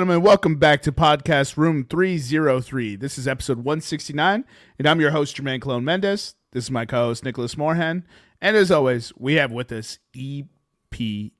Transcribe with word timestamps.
Gentlemen, 0.00 0.22
welcome 0.22 0.56
back 0.56 0.80
to 0.80 0.92
podcast 0.92 1.58
room 1.58 1.84
303. 1.84 2.96
This 2.96 3.18
is 3.18 3.28
episode 3.28 3.58
169, 3.58 4.46
and 4.78 4.88
I'm 4.88 4.98
your 4.98 5.10
host, 5.10 5.36
Jermaine 5.36 5.60
Clone 5.60 5.84
Mendez. 5.84 6.36
This 6.52 6.64
is 6.64 6.70
my 6.70 6.86
co 6.86 7.08
host, 7.08 7.22
Nicholas 7.22 7.56
Morhan. 7.56 8.04
And 8.40 8.56
as 8.56 8.70
always, 8.70 9.12
we 9.18 9.34
have 9.34 9.52
with 9.52 9.70
us 9.70 9.98
EPE. 10.16 11.32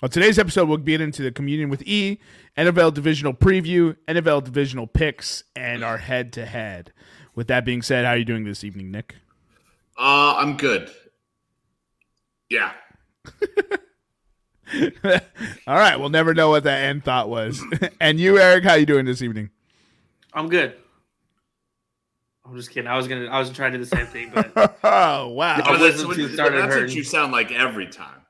On 0.00 0.08
today's 0.08 0.38
episode, 0.38 0.68
we'll 0.68 0.78
get 0.78 1.00
into 1.00 1.24
the 1.24 1.32
communion 1.32 1.68
with 1.68 1.82
E, 1.82 2.20
NFL 2.56 2.94
divisional 2.94 3.34
preview, 3.34 3.96
NFL 4.06 4.44
divisional 4.44 4.86
picks, 4.86 5.42
and 5.56 5.82
our 5.82 5.98
head 5.98 6.32
to 6.34 6.46
head. 6.46 6.92
With 7.34 7.48
that 7.48 7.64
being 7.64 7.82
said, 7.82 8.04
how 8.04 8.12
are 8.12 8.18
you 8.18 8.24
doing 8.24 8.44
this 8.44 8.62
evening, 8.62 8.92
Nick? 8.92 9.16
Uh, 9.98 10.36
I'm 10.36 10.56
good. 10.56 10.92
Yeah. 12.48 12.70
All 15.66 15.74
right, 15.76 15.96
we'll 15.98 16.08
never 16.10 16.34
know 16.34 16.50
what 16.50 16.64
that 16.64 16.82
end 16.84 17.04
thought 17.04 17.28
was. 17.28 17.62
and 18.00 18.18
you, 18.18 18.38
Eric, 18.38 18.64
how 18.64 18.74
you 18.74 18.86
doing 18.86 19.04
this 19.04 19.22
evening? 19.22 19.50
I'm 20.32 20.48
good. 20.48 20.74
I'm 22.44 22.56
just 22.56 22.70
kidding. 22.70 22.88
I 22.88 22.96
was 22.96 23.06
gonna. 23.08 23.26
I 23.26 23.38
was 23.38 23.50
trying 23.50 23.72
to 23.72 23.78
do 23.78 23.84
the 23.84 23.96
same 23.96 24.06
thing, 24.06 24.30
but 24.34 24.52
oh 24.84 25.28
wow, 25.32 25.58
But 25.58 25.78
wisdom 25.80 25.80
that's, 25.80 26.04
what, 26.04 26.16
tooth 26.16 26.34
started 26.34 26.58
that's 26.58 26.74
what 26.74 26.80
hurting. 26.82 26.96
you 26.96 27.04
sound 27.04 27.32
like 27.32 27.52
every 27.52 27.86
time. 27.86 28.20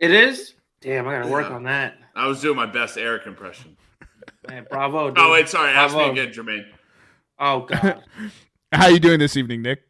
it 0.00 0.10
is. 0.10 0.54
Damn, 0.80 1.06
I 1.06 1.18
gotta 1.18 1.28
work 1.30 1.48
Yeah. 1.48 1.54
on 1.56 1.62
that. 1.64 1.96
I 2.14 2.26
was 2.26 2.40
doing 2.40 2.56
my 2.56 2.66
best 2.66 2.98
Eric 2.98 3.26
impression. 3.26 3.76
Man, 4.48 4.66
bravo. 4.70 5.08
Dude. 5.10 5.18
Oh 5.18 5.30
wait, 5.32 5.48
sorry. 5.48 5.70
Ask 5.72 5.96
me 5.96 6.08
again, 6.10 6.28
Jermaine. 6.32 6.66
Oh 7.38 7.60
god. 7.60 8.02
how 8.72 8.88
you 8.88 8.98
doing 8.98 9.18
this 9.20 9.36
evening, 9.36 9.62
Nick? 9.62 9.82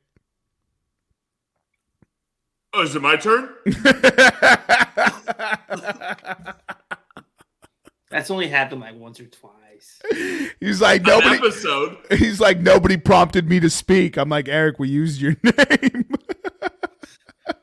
Oh, 2.74 2.82
is 2.82 2.94
it 2.94 3.02
my 3.02 3.16
turn? 3.16 3.50
That's 8.10 8.30
only 8.30 8.48
happened 8.48 8.82
like 8.82 8.94
once 8.96 9.18
or 9.20 9.26
twice. 9.26 9.98
He's 10.60 10.80
like 10.82 11.00
An 11.02 11.06
nobody. 11.08 11.36
episode. 11.36 11.96
He's 12.18 12.40
like 12.40 12.60
nobody 12.60 12.96
prompted 12.98 13.48
me 13.48 13.58
to 13.60 13.70
speak. 13.70 14.18
I'm 14.18 14.28
like 14.28 14.48
Eric. 14.48 14.78
We 14.78 14.88
used 14.90 15.20
your 15.20 15.34
name. 15.42 16.10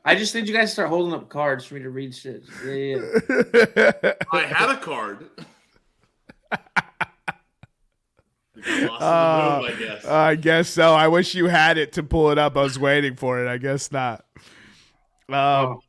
I 0.04 0.14
just 0.16 0.34
need 0.34 0.48
you 0.48 0.54
guys 0.54 0.70
to 0.70 0.72
start 0.72 0.88
holding 0.88 1.14
up 1.14 1.28
cards 1.28 1.64
for 1.64 1.74
me 1.74 1.80
to 1.82 1.90
read 1.90 2.14
shit. 2.14 2.42
Yeah, 2.66 2.96
yeah. 3.76 4.12
I 4.32 4.40
had 4.40 4.70
a 4.70 4.76
card. 4.78 5.26
Lost 8.56 9.02
Uh, 9.02 9.60
the 9.62 9.68
room, 9.68 9.72
I 9.72 9.78
guess. 9.78 10.04
I 10.04 10.34
guess 10.34 10.68
so. 10.68 10.92
I 10.94 11.08
wish 11.08 11.34
you 11.34 11.46
had 11.46 11.78
it 11.78 11.92
to 11.92 12.02
pull 12.02 12.30
it 12.30 12.38
up. 12.38 12.56
I 12.56 12.62
was 12.62 12.78
waiting 12.78 13.14
for 13.16 13.42
it. 13.44 13.48
I 13.48 13.56
guess 13.56 13.90
not. 13.92 14.24
Um, 15.28 15.34
Oh, 15.36 15.80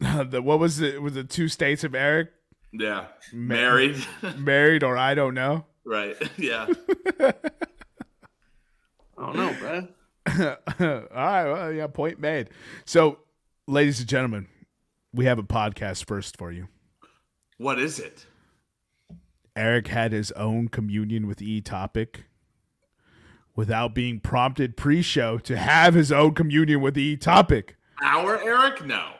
the, 0.30 0.40
what 0.42 0.58
was 0.58 0.80
it? 0.80 1.02
Was 1.02 1.14
the 1.14 1.24
two 1.24 1.48
states 1.48 1.84
of 1.84 1.94
Eric 1.94 2.30
yeah. 2.72 3.06
Married. 3.32 4.04
married 4.36 4.82
or 4.82 4.96
I 4.96 5.14
don't 5.14 5.34
know? 5.34 5.64
right. 5.84 6.16
Yeah. 6.38 6.66
I 7.20 7.32
don't 9.16 9.36
know, 9.36 9.56
bro. 9.58 9.88
All 10.80 11.08
right. 11.12 11.44
Well, 11.44 11.72
yeah. 11.72 11.88
Point 11.88 12.20
made. 12.20 12.50
So, 12.84 13.18
ladies 13.66 13.98
and 13.98 14.08
gentlemen, 14.08 14.46
we 15.12 15.24
have 15.24 15.40
a 15.40 15.42
podcast 15.42 16.04
first 16.04 16.36
for 16.36 16.52
you. 16.52 16.68
What 17.56 17.80
is 17.80 17.98
it? 17.98 18.26
Eric 19.56 19.88
had 19.88 20.12
his 20.12 20.30
own 20.32 20.68
communion 20.68 21.26
with 21.26 21.42
E 21.42 21.60
topic 21.60 22.26
without 23.56 23.92
being 23.92 24.20
prompted 24.20 24.76
pre-show 24.76 25.38
to 25.38 25.56
have 25.56 25.94
his 25.94 26.12
own 26.12 26.34
communion 26.34 26.80
with 26.80 26.96
E 26.96 27.16
topic. 27.16 27.74
Our 28.00 28.40
Eric? 28.40 28.86
No. 28.86 29.14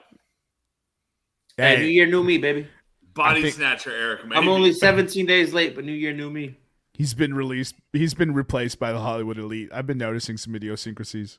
Hey, 1.58 1.76
Hey, 1.76 1.82
New 1.82 1.88
Year, 1.88 2.06
new 2.06 2.22
me, 2.24 2.38
baby. 2.38 2.66
Body 3.14 3.42
think- 3.42 3.54
snatcher 3.56 3.90
Eric. 3.90 4.24
Maybe. 4.24 4.36
I'm 4.36 4.48
only 4.48 4.72
17 4.72 5.26
days 5.26 5.52
late, 5.52 5.74
but 5.74 5.84
New 5.84 5.92
Year, 5.92 6.12
new 6.14 6.30
me. 6.30 6.56
he's 6.94 7.14
been 7.14 7.34
released. 7.34 7.74
He's 7.92 8.14
been 8.14 8.32
replaced 8.32 8.78
by 8.78 8.92
the 8.92 9.00
Hollywood 9.00 9.38
elite. 9.38 9.68
I've 9.72 9.86
been 9.86 9.98
noticing 9.98 10.36
some 10.36 10.54
idiosyncrasies. 10.54 11.38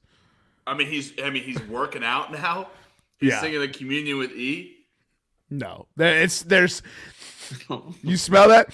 I 0.67 0.73
mean, 0.75 0.87
he's. 0.87 1.13
I 1.23 1.29
mean, 1.31 1.43
he's 1.43 1.61
working 1.63 2.03
out 2.03 2.31
now. 2.31 2.67
He's 3.17 3.31
Yeah. 3.31 3.41
singing 3.41 3.59
the 3.61 3.67
communion 3.69 4.17
with 4.17 4.31
E. 4.33 4.75
No, 5.49 5.87
it's 5.97 6.43
there's. 6.43 6.81
You 8.03 8.15
smell 8.17 8.47
that? 8.49 8.71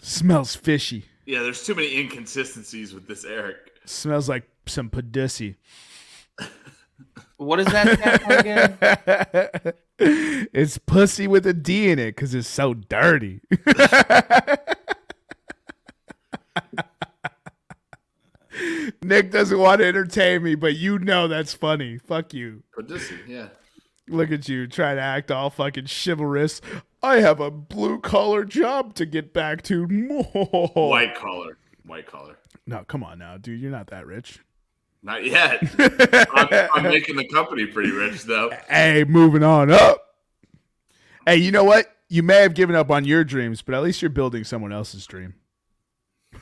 Smells 0.00 0.54
fishy. 0.56 1.04
Yeah, 1.26 1.42
there's 1.42 1.64
too 1.66 1.74
many 1.74 1.98
inconsistencies 2.00 2.94
with 2.94 3.06
this 3.06 3.24
Eric. 3.24 3.56
Smells 3.84 4.28
like 4.28 4.44
some 4.66 4.88
pussy. 4.88 5.56
What 7.36 7.60
is 7.60 7.66
that 7.66 8.22
again? 8.40 8.78
it's 10.52 10.78
pussy 10.78 11.26
with 11.26 11.46
a 11.46 11.52
D 11.52 11.90
in 11.90 11.98
it 11.98 12.16
because 12.16 12.34
it's 12.34 12.48
so 12.48 12.74
dirty. 12.74 13.40
Nick 19.02 19.30
doesn't 19.30 19.58
want 19.58 19.80
to 19.80 19.86
entertain 19.86 20.42
me, 20.42 20.54
but 20.54 20.76
you 20.76 20.98
know 20.98 21.28
that's 21.28 21.52
funny. 21.52 21.98
Fuck 21.98 22.32
you. 22.32 22.62
Odyssey, 22.78 23.16
yeah. 23.26 23.48
Look 24.08 24.30
at 24.30 24.48
you 24.48 24.66
trying 24.66 24.96
to 24.96 25.02
act 25.02 25.30
all 25.30 25.50
fucking 25.50 25.86
chivalrous. 25.86 26.60
I 27.02 27.20
have 27.20 27.40
a 27.40 27.50
blue 27.50 28.00
collar 28.00 28.44
job 28.44 28.94
to 28.94 29.06
get 29.06 29.32
back 29.32 29.62
to. 29.62 29.86
White 29.86 31.14
collar. 31.14 31.58
White 31.84 32.06
collar. 32.06 32.36
No, 32.66 32.84
come 32.84 33.02
on 33.02 33.18
now, 33.18 33.36
dude. 33.36 33.60
You're 33.60 33.70
not 33.70 33.88
that 33.88 34.06
rich. 34.06 34.40
Not 35.04 35.24
yet. 35.24 35.62
I'm, 36.34 36.68
I'm 36.74 36.82
making 36.84 37.16
the 37.16 37.28
company 37.28 37.66
pretty 37.66 37.92
rich, 37.92 38.24
though. 38.24 38.50
Hey, 38.68 39.04
moving 39.04 39.44
on 39.44 39.70
up. 39.70 39.98
Hey, 41.26 41.36
you 41.36 41.52
know 41.52 41.62
what? 41.62 41.86
You 42.08 42.22
may 42.22 42.38
have 42.38 42.54
given 42.54 42.74
up 42.74 42.90
on 42.90 43.04
your 43.04 43.22
dreams, 43.22 43.62
but 43.62 43.74
at 43.74 43.82
least 43.82 44.02
you're 44.02 44.08
building 44.08 44.44
someone 44.44 44.72
else's 44.72 45.06
dream. 45.06 45.34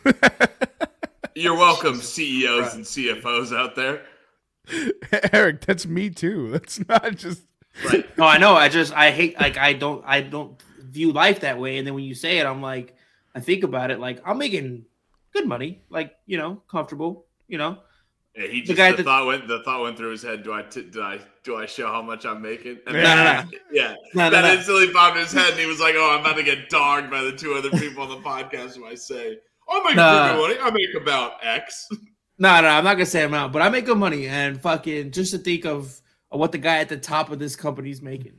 You're 1.34 1.56
welcome, 1.56 1.96
CEOs 1.96 2.74
and 2.74 2.84
CFOs 2.84 3.56
out 3.56 3.74
there. 3.74 4.02
Eric, 5.32 5.62
that's 5.62 5.86
me 5.86 6.10
too. 6.10 6.50
That's 6.50 6.86
not 6.88 7.16
just 7.16 7.42
Right. 7.84 8.18
No, 8.18 8.24
I 8.24 8.38
know. 8.38 8.54
I 8.54 8.68
just 8.68 8.92
I 8.92 9.10
hate 9.10 9.40
like 9.40 9.56
I 9.56 9.72
don't 9.72 10.04
I 10.06 10.20
don't 10.20 10.60
view 10.78 11.12
life 11.12 11.40
that 11.40 11.58
way. 11.58 11.78
And 11.78 11.86
then 11.86 11.94
when 11.94 12.04
you 12.04 12.14
say 12.14 12.38
it, 12.38 12.46
I'm 12.46 12.60
like, 12.60 12.94
I 13.34 13.40
think 13.40 13.64
about 13.64 13.90
it 13.90 13.98
like 13.98 14.20
I'm 14.26 14.38
making 14.38 14.84
good 15.32 15.46
money, 15.46 15.80
like 15.88 16.14
you 16.26 16.38
know, 16.38 16.62
comfortable, 16.68 17.26
you 17.48 17.58
know. 17.58 17.78
Yeah, 18.36 18.46
he 18.46 18.60
The 18.60 18.66
just 18.68 18.76
guy 18.78 18.90
the 18.92 18.96
that- 18.98 19.04
thought 19.04 19.26
went 19.26 19.46
the 19.46 19.62
thought 19.62 19.82
went 19.82 19.96
through 19.98 20.10
his 20.12 20.22
head. 20.22 20.42
Do 20.42 20.52
I 20.54 20.62
t- 20.62 20.82
do 20.84 21.02
I 21.02 21.20
do 21.44 21.56
I 21.56 21.66
show 21.66 21.86
how 21.88 22.00
much 22.00 22.24
I'm 22.24 22.40
making? 22.40 22.78
And 22.86 22.96
No, 22.96 23.02
no, 23.02 23.16
then- 23.16 23.50
no. 23.52 23.58
Yeah, 23.72 23.94
No, 24.14 24.30
that 24.30 24.40
no. 24.42 24.52
instantly 24.54 24.90
popped 24.92 25.16
in 25.16 25.22
his 25.24 25.32
head, 25.32 25.50
and 25.50 25.60
he 25.60 25.66
was 25.66 25.80
like, 25.80 25.94
"Oh, 25.96 26.10
I'm 26.14 26.20
about 26.20 26.36
to 26.36 26.42
get 26.42 26.70
dogged 26.70 27.10
by 27.10 27.22
the 27.22 27.32
two 27.32 27.54
other 27.54 27.70
people 27.70 28.02
on 28.04 28.08
the 28.08 28.16
podcast 28.26 28.76
who 28.76 28.86
I 28.86 28.94
say 28.94 29.36
I 29.68 29.78
make 29.84 29.94
good 29.96 30.38
money. 30.38 30.56
I 30.60 30.70
make 30.70 30.94
about 30.94 31.44
X." 31.44 31.88
No, 32.38 32.60
no, 32.62 32.68
I'm 32.68 32.82
not 32.84 32.94
gonna 32.94 33.06
say 33.06 33.22
amount, 33.22 33.52
but 33.52 33.60
I 33.62 33.68
make 33.68 33.84
good 33.84 33.98
money 33.98 34.26
and 34.26 34.60
fucking 34.60 35.10
just 35.12 35.30
to 35.32 35.38
think 35.38 35.66
of, 35.66 36.00
of 36.30 36.40
what 36.40 36.50
the 36.52 36.58
guy 36.58 36.78
at 36.78 36.88
the 36.88 36.96
top 36.96 37.30
of 37.30 37.38
this 37.38 37.54
company's 37.54 38.00
making. 38.00 38.32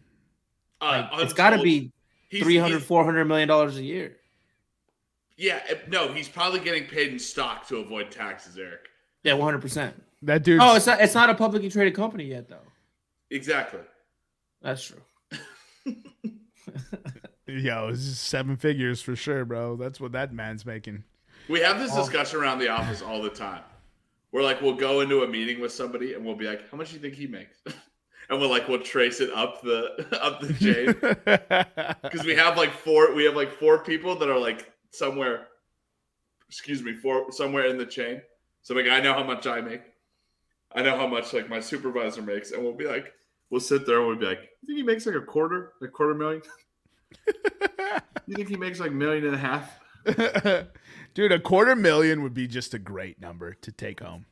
Uh, 0.82 1.08
Like, 1.14 1.22
it's 1.24 1.34
got 1.34 1.52
to 1.52 1.62
be 1.62 1.92
he's- 2.30 2.44
300, 2.44 2.78
he's- 2.78 2.84
400 2.88 3.26
million 3.26 3.48
dollars 3.48 3.78
a 3.78 3.84
year. 3.84 4.18
Yeah, 5.38 5.60
no, 5.88 6.12
he's 6.12 6.28
probably 6.28 6.60
getting 6.60 6.86
paid 6.86 7.14
in 7.14 7.20
stock 7.20 7.68
to 7.68 7.78
avoid 7.78 8.12
taxes, 8.12 8.58
Eric. 8.58 8.88
Yeah, 9.24 9.34
100. 9.34 9.62
percent 9.62 10.04
that 10.24 10.44
dude. 10.44 10.60
Oh, 10.62 10.76
it's 10.76 10.86
not. 10.86 11.02
It's 11.02 11.16
not 11.16 11.30
a 11.30 11.36
publicly 11.36 11.70
traded 11.70 11.96
company 11.96 12.26
yet, 12.26 12.48
though. 12.50 12.58
Exactly. 13.30 13.80
That's 14.62 14.84
true. 14.84 15.02
yo, 17.48 17.88
it's 17.90 18.06
just 18.06 18.24
seven 18.24 18.56
figures 18.56 19.02
for 19.02 19.16
sure, 19.16 19.46
bro. 19.46 19.76
That's 19.76 20.00
what 20.00 20.14
that 20.14 20.34
man's 20.34 20.66
making. 20.66 21.04
We 21.50 21.60
have 21.60 21.80
this 21.80 21.92
Oh. 21.94 21.98
discussion 22.00 22.40
around 22.40 22.60
the 22.60 22.70
office 22.70 23.02
all 23.02 23.22
the 23.22 23.30
time. 23.30 23.64
We're 24.32 24.44
like, 24.44 24.62
we'll 24.62 24.76
go 24.76 25.02
into 25.02 25.24
a 25.24 25.28
meeting 25.28 25.60
with 25.62 25.72
somebody 25.72 26.14
and 26.14 26.26
we'll 26.26 26.36
be 26.36 26.46
like, 26.48 26.70
"How 26.72 26.78
much 26.78 26.90
do 26.90 26.96
you 26.96 27.02
think 27.02 27.14
he 27.16 27.28
makes?" 27.28 27.62
and 28.30 28.40
we'll 28.40 28.50
like, 28.50 28.68
we'll 28.68 28.82
trace 28.82 29.20
it 29.20 29.30
up 29.34 29.62
the 29.62 30.08
up 30.24 30.40
the 30.42 30.54
chain 30.54 30.88
because 32.04 32.26
we 32.26 32.36
have 32.36 32.58
like 32.58 32.72
four. 32.72 33.14
We 33.14 33.26
have 33.26 33.36
like 33.36 33.52
four 33.52 33.84
people 33.84 34.16
that 34.16 34.30
are 34.30 34.40
like 34.40 34.72
somewhere. 34.92 35.48
Excuse 36.48 36.82
me, 36.82 36.94
four 36.94 37.32
somewhere 37.32 37.66
in 37.66 37.78
the 37.78 37.86
chain. 37.86 38.22
So 38.64 38.74
like, 38.74 38.88
I 38.88 39.00
know 39.02 39.14
how 39.14 39.24
much 39.24 39.46
I 39.46 39.62
make. 39.62 39.82
I 40.76 40.82
know 40.82 40.98
how 40.98 41.08
much 41.08 41.34
like 41.34 41.50
my 41.50 41.60
supervisor 41.60 42.22
makes, 42.22 42.52
and 42.52 42.64
we'll 42.64 42.74
be 42.74 42.86
like, 42.86 43.14
we'll 43.50 43.62
sit 43.62 43.86
there 43.86 44.00
and 44.00 44.08
we'll 44.08 44.18
be 44.18 44.26
like, 44.26 44.50
"You 44.62 44.68
think 44.68 44.78
he 44.78 44.84
makes 44.84 45.06
like 45.06 45.16
a 45.16 45.22
quarter, 45.22 45.74
a 45.82 45.88
quarter 45.88 46.16
million? 46.16 46.42
You 48.26 48.36
think 48.36 48.48
he 48.48 48.56
makes 48.56 48.80
like 48.80 48.92
million 48.92 49.26
and 49.26 49.36
a 49.36 49.38
half?" 49.38 49.80
dude, 51.14 51.32
a 51.32 51.40
quarter 51.40 51.76
million 51.76 52.24
would 52.24 52.34
be 52.34 52.48
just 52.48 52.74
a 52.74 52.80
great 52.80 53.22
number 53.22 53.54
to 53.54 53.72
take 53.72 54.00
home. 54.00 54.26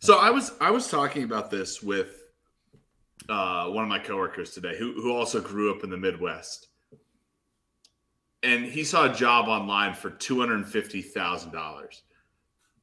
So 0.00 0.18
I 0.18 0.30
was 0.30 0.52
I 0.60 0.70
was 0.70 0.88
talking 0.88 1.24
about 1.24 1.50
this 1.50 1.82
with 1.82 2.22
uh, 3.28 3.66
one 3.66 3.82
of 3.84 3.88
my 3.88 3.98
coworkers 3.98 4.52
today, 4.52 4.76
who 4.78 4.94
who 4.94 5.12
also 5.12 5.40
grew 5.40 5.74
up 5.74 5.84
in 5.84 5.90
the 5.90 5.96
Midwest, 5.96 6.68
and 8.42 8.64
he 8.64 8.84
saw 8.84 9.10
a 9.10 9.14
job 9.14 9.48
online 9.48 9.94
for 9.94 10.10
two 10.10 10.40
hundred 10.40 10.66
fifty 10.66 11.02
thousand 11.02 11.52
dollars. 11.52 12.02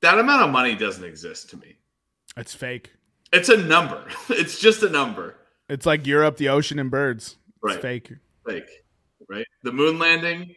That 0.02 0.18
amount 0.20 0.44
of 0.44 0.50
money 0.52 0.76
doesn't 0.76 1.04
exist 1.04 1.50
to 1.52 1.58
me. 1.58 1.76
It's 2.38 2.54
fake. 2.54 2.94
It's 3.34 3.50
a 3.50 3.58
number. 3.58 4.06
It's 4.30 4.60
just 4.60 4.84
a 4.84 4.90
number. 4.90 5.36
It's 5.68 5.86
like 5.86 6.08
Europe, 6.08 6.38
the 6.38 6.50
ocean, 6.50 6.80
and 6.80 6.90
birds. 6.90 7.38
It's 7.48 7.76
Right. 7.76 7.82
fake. 7.82 8.14
Fake. 8.48 8.70
Right. 9.30 9.46
The 9.64 9.72
moon 9.72 10.00
landing 10.00 10.56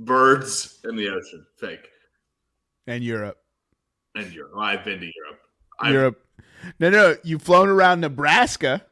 Birds 0.00 0.78
and 0.84 0.98
the 0.98 1.08
ocean, 1.10 1.46
fake. 1.58 1.86
And 2.86 3.04
Europe. 3.04 3.36
And 4.14 4.32
Europe. 4.32 4.52
Well, 4.54 4.64
I've 4.64 4.82
been 4.82 4.98
to 4.98 5.04
Europe. 5.04 5.40
I've, 5.78 5.92
Europe. 5.92 6.26
No, 6.78 6.88
no, 6.88 7.16
you've 7.22 7.42
flown 7.42 7.68
around 7.68 8.00
Nebraska 8.00 8.82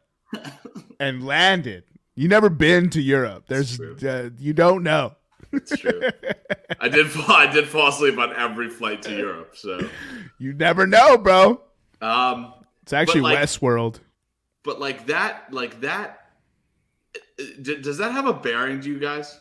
and 1.00 1.24
landed. 1.24 1.84
You 2.14 2.28
never 2.28 2.50
been 2.50 2.90
to 2.90 3.00
Europe. 3.00 3.44
There's, 3.48 3.80
uh, 3.80 4.30
you 4.38 4.52
don't 4.52 4.82
know. 4.82 5.14
It's 5.52 5.76
true. 5.78 6.00
I 6.80 6.88
did 6.88 7.10
fall. 7.10 7.34
I 7.36 7.46
did 7.46 7.66
fall 7.68 7.88
asleep 7.88 8.18
on 8.18 8.34
every 8.34 8.68
flight 8.68 9.02
to 9.02 9.16
Europe. 9.16 9.54
So, 9.56 9.80
You 10.38 10.52
never 10.52 10.86
know, 10.86 11.16
bro. 11.18 11.60
um, 12.02 12.52
It's 12.82 12.92
actually 12.92 13.22
like- 13.22 13.38
Westworld. 13.38 14.00
but 14.64 14.78
like 14.80 15.06
that, 15.06 15.52
like 15.52 15.80
that. 15.80 16.20
d- 17.62 17.80
Does 17.80 17.98
that 17.98 18.12
have 18.12 18.26
a 18.26 18.34
bearing 18.34 18.80
to 18.82 18.88
you 18.88 18.98
guys? 18.98 19.38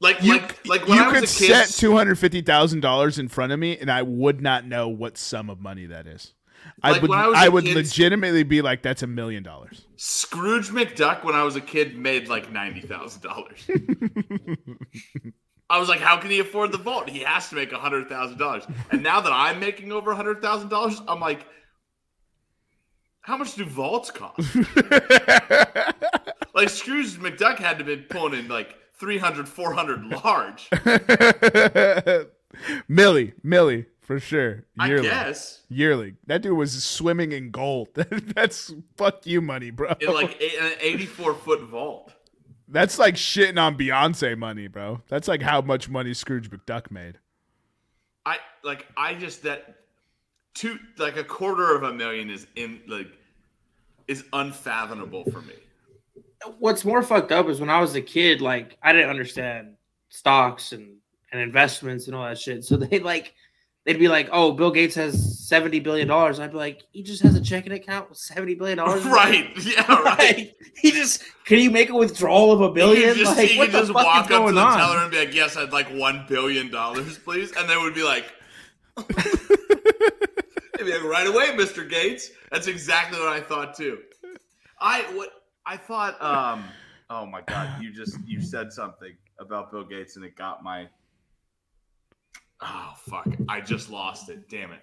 Like, 0.00 0.22
You, 0.22 0.34
like, 0.34 0.66
like 0.66 0.86
when 0.86 0.98
you 0.98 1.04
I 1.04 1.10
could 1.12 1.20
was 1.22 1.36
a 1.40 1.44
kid, 1.46 1.52
set 1.68 1.68
two 1.80 1.96
hundred 1.96 2.18
fifty 2.20 2.40
thousand 2.40 2.80
dollars 2.80 3.18
in 3.18 3.26
front 3.28 3.50
of 3.52 3.58
me, 3.58 3.76
and 3.78 3.90
I 3.90 4.02
would 4.02 4.40
not 4.40 4.64
know 4.64 4.88
what 4.88 5.18
sum 5.18 5.50
of 5.50 5.60
money 5.60 5.86
that 5.86 6.06
is. 6.06 6.34
I 6.82 6.98
would, 6.98 7.10
I 7.10 7.28
was 7.28 7.38
I 7.38 7.48
would 7.48 7.64
kid- 7.64 7.76
legitimately 7.76 8.44
be 8.44 8.62
like, 8.62 8.82
"That's 8.82 9.02
a 9.02 9.06
million 9.06 9.42
dollars." 9.42 9.86
Scrooge 9.96 10.68
McDuck 10.68 11.24
when 11.24 11.34
I 11.34 11.42
was 11.42 11.56
a 11.56 11.60
kid 11.60 11.98
made 11.98 12.28
like 12.28 12.52
ninety 12.52 12.80
thousand 12.80 13.22
dollars. 13.22 13.68
I 15.70 15.78
was 15.78 15.88
like, 15.88 16.00
how 16.00 16.16
can 16.16 16.30
he 16.30 16.38
afford 16.38 16.72
the 16.72 16.78
vault? 16.78 17.10
He 17.10 17.18
has 17.20 17.50
to 17.50 17.54
make 17.54 17.72
hundred 17.72 18.08
thousand 18.08 18.38
dollars. 18.38 18.64
And 18.90 19.02
now 19.02 19.20
that 19.20 19.32
I'm 19.32 19.60
making 19.60 19.92
over 19.92 20.14
hundred 20.14 20.40
thousand 20.40 20.70
dollars, 20.70 21.00
I'm 21.06 21.20
like, 21.20 21.44
how 23.20 23.36
much 23.36 23.54
do 23.54 23.66
vaults 23.66 24.10
cost? 24.10 24.38
like 26.54 26.70
Scrooge 26.70 27.18
McDuck 27.18 27.58
had 27.58 27.78
to 27.78 27.84
be 27.84 27.96
pulling 27.96 28.38
in 28.38 28.48
like 28.48 28.76
300, 28.98 29.46
400 29.46 30.06
large. 30.06 30.70
Millie, 32.88 33.34
Millie, 33.42 33.84
for 34.08 34.18
sure. 34.18 34.64
I 34.78 34.88
Yearly. 34.88 35.02
guess 35.02 35.64
Yearly. 35.68 36.14
That 36.28 36.40
dude 36.40 36.56
was 36.56 36.82
swimming 36.82 37.32
in 37.32 37.50
gold. 37.50 37.88
That's 37.94 38.72
fuck 38.96 39.26
you 39.26 39.42
money, 39.42 39.70
bro. 39.70 39.94
in 40.00 40.14
like 40.14 40.40
an 40.40 40.72
84 40.80 41.34
foot 41.34 41.60
vault. 41.64 42.14
That's 42.68 42.98
like 42.98 43.16
shitting 43.16 43.60
on 43.60 43.76
Beyonce 43.76 44.34
money, 44.38 44.66
bro. 44.66 45.02
That's 45.08 45.28
like 45.28 45.42
how 45.42 45.60
much 45.60 45.90
money 45.90 46.14
Scrooge 46.14 46.50
McDuck 46.50 46.90
made. 46.90 47.18
I 48.24 48.38
like 48.64 48.86
I 48.96 49.12
just 49.12 49.42
that 49.42 49.74
two 50.54 50.78
like 50.96 51.18
a 51.18 51.24
quarter 51.24 51.76
of 51.76 51.82
a 51.82 51.92
million 51.92 52.30
is 52.30 52.46
in 52.56 52.80
like 52.88 53.08
is 54.06 54.24
unfathomable 54.32 55.24
for 55.30 55.42
me. 55.42 55.52
What's 56.58 56.82
more 56.82 57.02
fucked 57.02 57.30
up 57.30 57.50
is 57.50 57.60
when 57.60 57.68
I 57.68 57.78
was 57.78 57.94
a 57.94 58.00
kid, 58.00 58.40
like 58.40 58.78
I 58.82 58.94
didn't 58.94 59.10
understand 59.10 59.74
stocks 60.08 60.72
and, 60.72 60.96
and 61.30 61.42
investments 61.42 62.06
and 62.06 62.16
all 62.16 62.24
that 62.24 62.38
shit. 62.38 62.64
So 62.64 62.78
they 62.78 63.00
like 63.00 63.34
they'd 63.84 63.98
be 63.98 64.08
like, 64.08 64.28
"Oh, 64.32 64.52
Bill 64.52 64.70
Gates 64.70 64.94
has 64.96 65.46
seventy 65.48 65.80
billion 65.80 66.08
dollars." 66.08 66.38
I'd 66.40 66.50
be 66.52 66.56
like, 66.56 66.82
"He 66.92 67.02
just 67.02 67.22
has 67.22 67.34
a 67.34 67.40
checking 67.40 67.72
account 67.72 68.08
with 68.10 68.18
seventy 68.18 68.54
billion 68.54 68.78
dollars." 68.78 69.04
right. 69.04 69.48
Yeah, 69.64 69.86
right. 70.02 70.18
Right. 70.18 70.52
He 70.76 70.90
just 70.90 71.22
can 71.44 71.58
you 71.58 71.70
make 71.70 71.88
a 71.90 71.94
withdrawal 71.94 72.52
of 72.52 72.60
a 72.60 72.70
billion? 72.70 73.14
can 73.14 73.16
just, 73.16 73.36
like, 73.36 73.52
you 73.52 73.58
what 73.58 73.70
can 73.70 73.72
the 73.72 73.80
just 73.80 73.92
fuck 73.92 74.04
walk 74.04 74.16
is 74.16 74.20
up 74.22 74.26
to 74.28 74.32
going 74.34 74.54
the 74.54 74.60
on? 74.60 74.78
teller 74.78 74.98
and 74.98 75.10
be 75.10 75.18
like, 75.18 75.34
"Yes, 75.34 75.56
I'd 75.56 75.72
like 75.72 75.88
one 75.88 76.24
billion 76.28 76.70
dollars, 76.70 77.18
please," 77.18 77.52
and 77.56 77.68
they 77.68 77.76
would 77.76 77.94
be 77.94 78.02
like, 78.02 78.24
"They'd 78.96 80.84
be 80.84 80.92
like, 80.92 81.04
right 81.04 81.26
away, 81.26 81.54
Mister 81.56 81.84
Gates." 81.84 82.30
That's 82.50 82.66
exactly 82.66 83.18
what 83.18 83.28
I 83.28 83.40
thought 83.40 83.74
too. 83.76 83.98
I 84.80 85.02
what 85.14 85.30
I 85.66 85.76
thought. 85.76 86.20
Um. 86.22 86.64
Oh 87.10 87.24
my 87.26 87.40
God! 87.42 87.82
You 87.82 87.92
just 87.92 88.16
you 88.26 88.40
said 88.40 88.72
something 88.72 89.16
about 89.40 89.70
Bill 89.72 89.84
Gates, 89.84 90.16
and 90.16 90.24
it 90.24 90.36
got 90.36 90.62
my. 90.62 90.86
Oh 92.60 92.92
fuck! 92.96 93.28
I 93.48 93.60
just 93.60 93.90
lost 93.90 94.28
it. 94.28 94.48
Damn 94.48 94.72
it. 94.72 94.80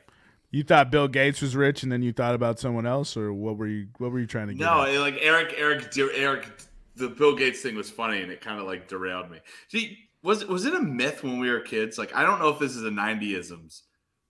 You 0.52 0.64
thought 0.64 0.90
Bill 0.90 1.08
Gates 1.08 1.42
was 1.42 1.56
rich, 1.56 1.84
and 1.84 1.92
then 1.92 2.02
you 2.02 2.14
thought 2.14 2.36
about 2.36 2.60
someone 2.60 2.86
else, 2.86 3.18
or 3.18 3.34
what 3.34 3.58
were 3.58 3.68
you? 3.68 3.88
What 3.98 4.12
were 4.12 4.20
you 4.20 4.28
trying 4.28 4.48
to 4.48 4.54
get? 4.54 4.64
No, 4.64 4.84
at? 4.84 5.00
like 5.00 5.18
Eric, 5.20 5.54
Eric, 5.58 5.94
Eric, 5.98 6.48
the 6.96 7.10
Bill 7.10 7.36
Gates 7.36 7.62
thing 7.62 7.76
was 7.76 7.90
funny, 7.90 8.22
and 8.22 8.32
it 8.32 8.40
kind 8.40 8.60
of 8.60 8.66
like 8.66 8.88
derailed 8.88 9.30
me. 9.30 9.40
See, 9.68 9.98
was 10.24 10.46
was 10.46 10.66
it 10.66 10.74
a 10.74 10.80
myth 10.80 11.24
when 11.24 11.40
we 11.40 11.50
were 11.50 11.60
kids? 11.60 11.98
Like, 11.98 12.16
I 12.16 12.24
don't 12.24 12.40
know 12.40 12.50
if 12.50 12.60
this 12.60 12.76
is 12.76 12.84
a 12.84 12.90
'90isms, 12.90 13.82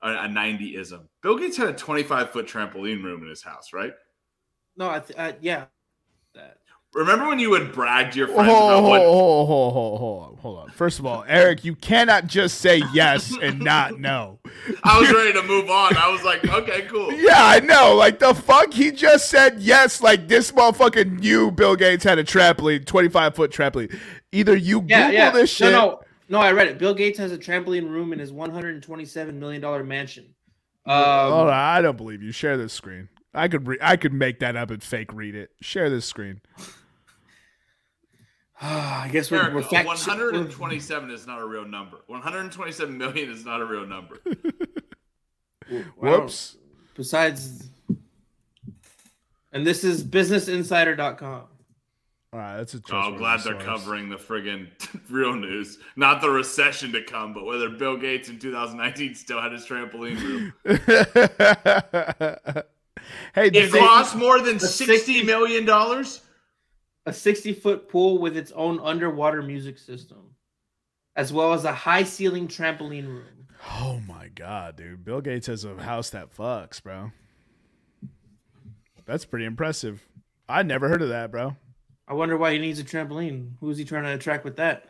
a, 0.02 0.10
a 0.10 0.28
'90ism. 0.28 1.08
Bill 1.22 1.38
Gates 1.38 1.58
had 1.58 1.68
a 1.68 1.74
25 1.74 2.32
foot 2.32 2.48
trampoline 2.48 3.04
room 3.04 3.24
in 3.24 3.30
his 3.30 3.44
house, 3.44 3.72
right? 3.72 3.94
No, 4.78 4.90
I 4.90 5.00
th- 5.00 5.18
uh, 5.18 5.34
yeah. 5.42 5.66
That. 6.34 6.58
Remember 6.96 7.28
when 7.28 7.40
you 7.40 7.50
would 7.50 7.74
brag 7.74 8.12
to 8.14 8.18
your 8.20 8.28
friends 8.30 8.50
hold, 8.50 8.72
about 8.72 8.80
hold, 8.82 8.90
what? 8.90 9.02
hold, 9.02 9.48
hold, 9.50 9.74
hold, 9.74 10.00
hold 10.00 10.24
on, 10.24 10.38
hold 10.38 10.60
on. 10.60 10.70
First 10.70 10.98
of 11.00 11.06
all, 11.06 11.26
Eric, 11.28 11.66
you 11.66 11.76
cannot 11.76 12.28
just 12.28 12.60
say 12.62 12.82
yes 12.94 13.36
and 13.42 13.60
not 13.60 14.00
no. 14.00 14.40
I 14.82 14.98
was 15.02 15.12
ready 15.14 15.34
to 15.34 15.44
move 15.44 15.70
on. 15.70 15.98
I 15.98 16.10
was 16.10 16.24
like, 16.24 16.48
okay, 16.48 16.84
cool. 16.84 17.12
Yeah, 17.12 17.34
I 17.36 17.60
know. 17.60 17.96
Like 17.96 18.20
the 18.20 18.34
fuck, 18.34 18.74
he 18.74 18.92
just 18.92 19.30
said 19.30 19.60
yes. 19.60 20.02
Like 20.02 20.30
this 20.30 20.54
motherfucker 20.54 21.20
knew 21.20 21.52
Bill 21.52 21.76
Gates 21.76 22.06
had 22.06 22.18
a 22.18 22.24
trampoline, 22.24 22.86
twenty 22.86 23.10
five 23.10 23.36
foot 23.36 23.52
trampoline. 23.52 23.94
Either 24.32 24.56
you 24.56 24.86
Yeah, 24.88 25.08
Google 25.08 25.14
yeah. 25.14 25.32
this 25.32 25.50
shit. 25.50 25.74
No, 25.74 25.82
no, 25.82 26.02
no. 26.30 26.40
I 26.40 26.54
read 26.54 26.68
it. 26.70 26.78
Bill 26.78 26.94
Gates 26.94 27.20
has 27.20 27.34
a 27.34 27.38
trampoline 27.38 27.90
room 27.90 28.14
in 28.14 28.20
his 28.20 28.32
127 28.32 29.38
million 29.38 29.62
dollar 29.62 29.84
mansion. 29.84 30.34
Um, 30.86 31.32
Hold 31.32 31.48
on, 31.48 31.54
I 31.54 31.82
don't 31.82 31.98
believe 31.98 32.24
you. 32.24 32.32
Share 32.32 32.56
this 32.56 32.72
screen. 32.72 33.10
I 33.34 33.50
could 33.50 33.68
re- 33.68 33.80
I 33.82 33.98
could 33.98 34.14
make 34.14 34.40
that 34.40 34.56
up 34.56 34.72
and 34.72 34.82
fake 34.82 35.14
read 35.14 35.36
it. 35.36 35.50
Share 35.60 35.90
this 35.90 36.06
screen. 36.06 36.40
Ah, 38.68 39.04
I 39.04 39.10
guess 39.10 39.30
we're, 39.30 39.44
Eric, 39.44 39.54
we're 39.54 39.62
fact- 39.62 39.86
127 39.88 41.12
is 41.12 41.28
not 41.28 41.40
a 41.40 41.46
real 41.46 41.66
number. 41.66 41.98
127 42.08 42.98
million 42.98 43.30
is 43.30 43.46
not 43.46 43.62
a 43.62 43.66
real 43.66 43.86
number. 43.86 44.20
Whoops. 45.98 46.58
Besides, 46.96 47.70
and 49.52 49.68
this 49.68 49.84
is 49.84 50.04
BusinessInsider.com. 50.04 51.44
All 52.34 52.40
right, 52.40 52.58
that's 52.58 52.74
a. 52.74 52.78
Oh, 52.78 52.82
trustworthy 52.82 53.18
glad 53.20 53.40
they're 53.42 53.54
source. 53.54 53.64
covering 53.66 54.10
the 54.10 54.16
friggin' 54.16 54.68
real 55.12 55.34
news, 55.36 55.78
not 55.96 56.22
the 56.22 56.30
recession 56.30 56.92
to 56.94 57.04
come, 57.04 57.34
but 57.34 57.46
whether 57.46 57.70
Bill 57.70 57.98
Gates 57.98 58.30
in 58.30 58.40
2019 58.40 59.14
still 59.16 59.40
had 59.42 59.52
his 59.52 59.66
trampoline 59.66 60.20
room. 60.22 60.54
hey, 63.36 63.48
It 63.48 63.54
did 63.54 63.72
they- 63.72 63.80
cost 63.80 64.16
more 64.16 64.40
than 64.42 64.60
60 64.60 64.86
60 64.86 65.24
million 65.24 65.66
dollars. 65.66 66.22
A 67.06 67.14
60 67.14 67.54
foot 67.54 67.88
pool 67.88 68.18
with 68.18 68.36
its 68.36 68.52
own 68.54 68.80
underwater 68.80 69.42
music 69.42 69.78
system, 69.78 70.36
as 71.16 71.32
well 71.32 71.54
as 71.54 71.64
a 71.64 71.74
high 71.74 72.04
ceiling 72.04 72.48
trampoline 72.48 73.08
room. 73.08 73.48
oh 73.70 74.02
my 74.08 74.30
god, 74.30 74.78
dude! 74.78 75.06
Bill 75.06 75.22
Gates 75.22 75.48
has 75.48 75.64
a 75.66 75.76
house 75.76 76.10
that 76.12 76.36
fucks, 76.36 76.82
bro. 76.82 77.12
That's 79.06 79.26
pretty 79.26 79.46
impressive. 79.46 80.04
I 80.50 80.64
never 80.64 80.90
heard 80.90 81.02
of 81.02 81.10
that, 81.10 81.32
bro. 81.32 81.56
I 82.08 82.14
wonder 82.14 82.38
why 82.38 82.54
he 82.54 82.60
needs 82.60 82.80
a 82.80 82.84
trampoline. 82.84 83.54
Who's 83.60 83.78
he 83.78 83.86
trying 83.86 84.04
to 84.04 84.14
attract 84.14 84.44
with 84.44 84.58
that? 84.58 84.86